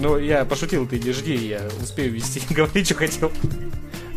Ну, 0.00 0.16
я 0.18 0.44
пошутил, 0.46 0.86
ты 0.86 0.98
не 0.98 1.12
жди, 1.12 1.34
я 1.34 1.68
успею 1.82 2.12
вести. 2.12 2.42
Говори, 2.54 2.84
что 2.84 2.94
хотел. 2.94 3.30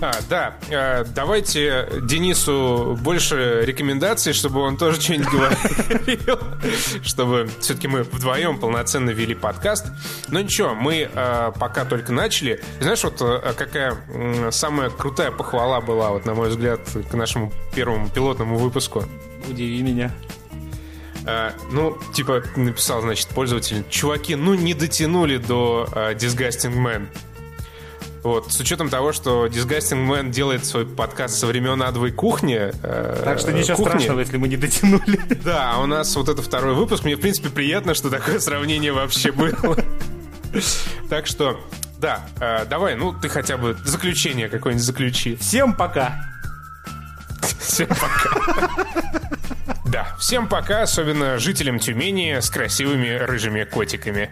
А, 0.01 0.11
да, 0.29 0.55
э, 0.69 1.05
давайте 1.15 1.87
Денису 2.01 2.97
больше 3.01 3.63
рекомендаций, 3.65 4.33
чтобы 4.33 4.59
он 4.59 4.75
тоже 4.75 4.99
что-нибудь 4.99 5.27
говорил, 5.27 6.39
чтобы 7.03 7.49
все-таки 7.61 7.87
мы 7.87 8.03
вдвоем 8.03 8.59
полноценно 8.59 9.11
вели 9.11 9.33
подкаст. 9.33 9.85
Но 10.27 10.41
ничего, 10.41 10.73
мы 10.73 11.09
э, 11.13 11.51
пока 11.57 11.85
только 11.85 12.11
начали. 12.11 12.61
Знаешь, 12.81 13.03
вот 13.03 13.21
э, 13.21 13.53
какая 13.57 13.95
м, 14.09 14.51
самая 14.51 14.89
крутая 14.89 15.31
похвала 15.31 15.79
была, 15.79 16.11
вот 16.11 16.25
на 16.25 16.33
мой 16.33 16.49
взгляд, 16.49 16.81
к 17.09 17.13
нашему 17.13 17.53
первому 17.73 18.09
пилотному 18.09 18.57
выпуску? 18.57 19.05
Удиви 19.49 19.81
меня. 19.83 20.11
Э, 21.25 21.51
ну, 21.71 21.97
типа, 22.13 22.43
написал, 22.55 23.01
значит, 23.01 23.27
пользователь, 23.29 23.83
чуваки, 23.89 24.35
ну 24.35 24.53
не 24.55 24.73
дотянули 24.73 25.37
до 25.37 25.87
э, 25.93 26.13
Disgusting 26.15 26.75
Man. 26.75 27.07
Вот, 28.23 28.53
с 28.53 28.59
учетом 28.61 28.87
того, 28.89 29.11
что 29.11 29.47
Disgusting 29.47 30.07
Man 30.07 30.29
делает 30.29 30.65
свой 30.65 30.85
подкаст 30.85 31.35
со 31.37 31.45
времен 31.45 31.81
адовой 31.83 32.11
кухни. 32.11 32.57
э, 32.71 33.21
Так 33.23 33.39
что 33.39 33.51
ничего 33.51 33.75
кухни. 33.77 33.89
страшного, 33.91 34.19
если 34.21 34.37
мы 34.37 34.47
не 34.47 34.55
дотянули. 34.57 35.19
Да, 35.43 35.73
а 35.75 35.81
у 35.81 35.85
нас 35.85 36.15
вот 36.15 36.29
это 36.29 36.41
второй 36.41 36.73
выпуск. 36.73 37.03
Мне, 37.03 37.15
в 37.15 37.19
принципе, 37.19 37.49
приятно, 37.49 37.93
что 37.93 38.09
такое 38.09 38.39
сравнение 38.39 38.93
вообще 38.93 39.31
было. 39.33 39.77
Так 41.09 41.27
что, 41.27 41.59
да, 41.99 42.21
э, 42.39 42.65
давай, 42.65 42.95
ну, 42.95 43.11
ты 43.13 43.27
хотя 43.27 43.57
бы 43.57 43.75
заключение 43.83 44.47
какое-нибудь 44.49 44.85
заключи. 44.85 45.35
Всем 45.35 45.73
пока. 45.73 46.15
Всем 47.59 47.87
пока. 47.87 48.69
Да, 49.85 50.15
всем 50.19 50.47
пока, 50.47 50.81
особенно 50.81 51.37
жителям 51.39 51.79
Тюмени 51.79 52.39
с 52.39 52.49
красивыми 52.49 53.09
рыжими 53.09 53.63
котиками. 53.63 54.29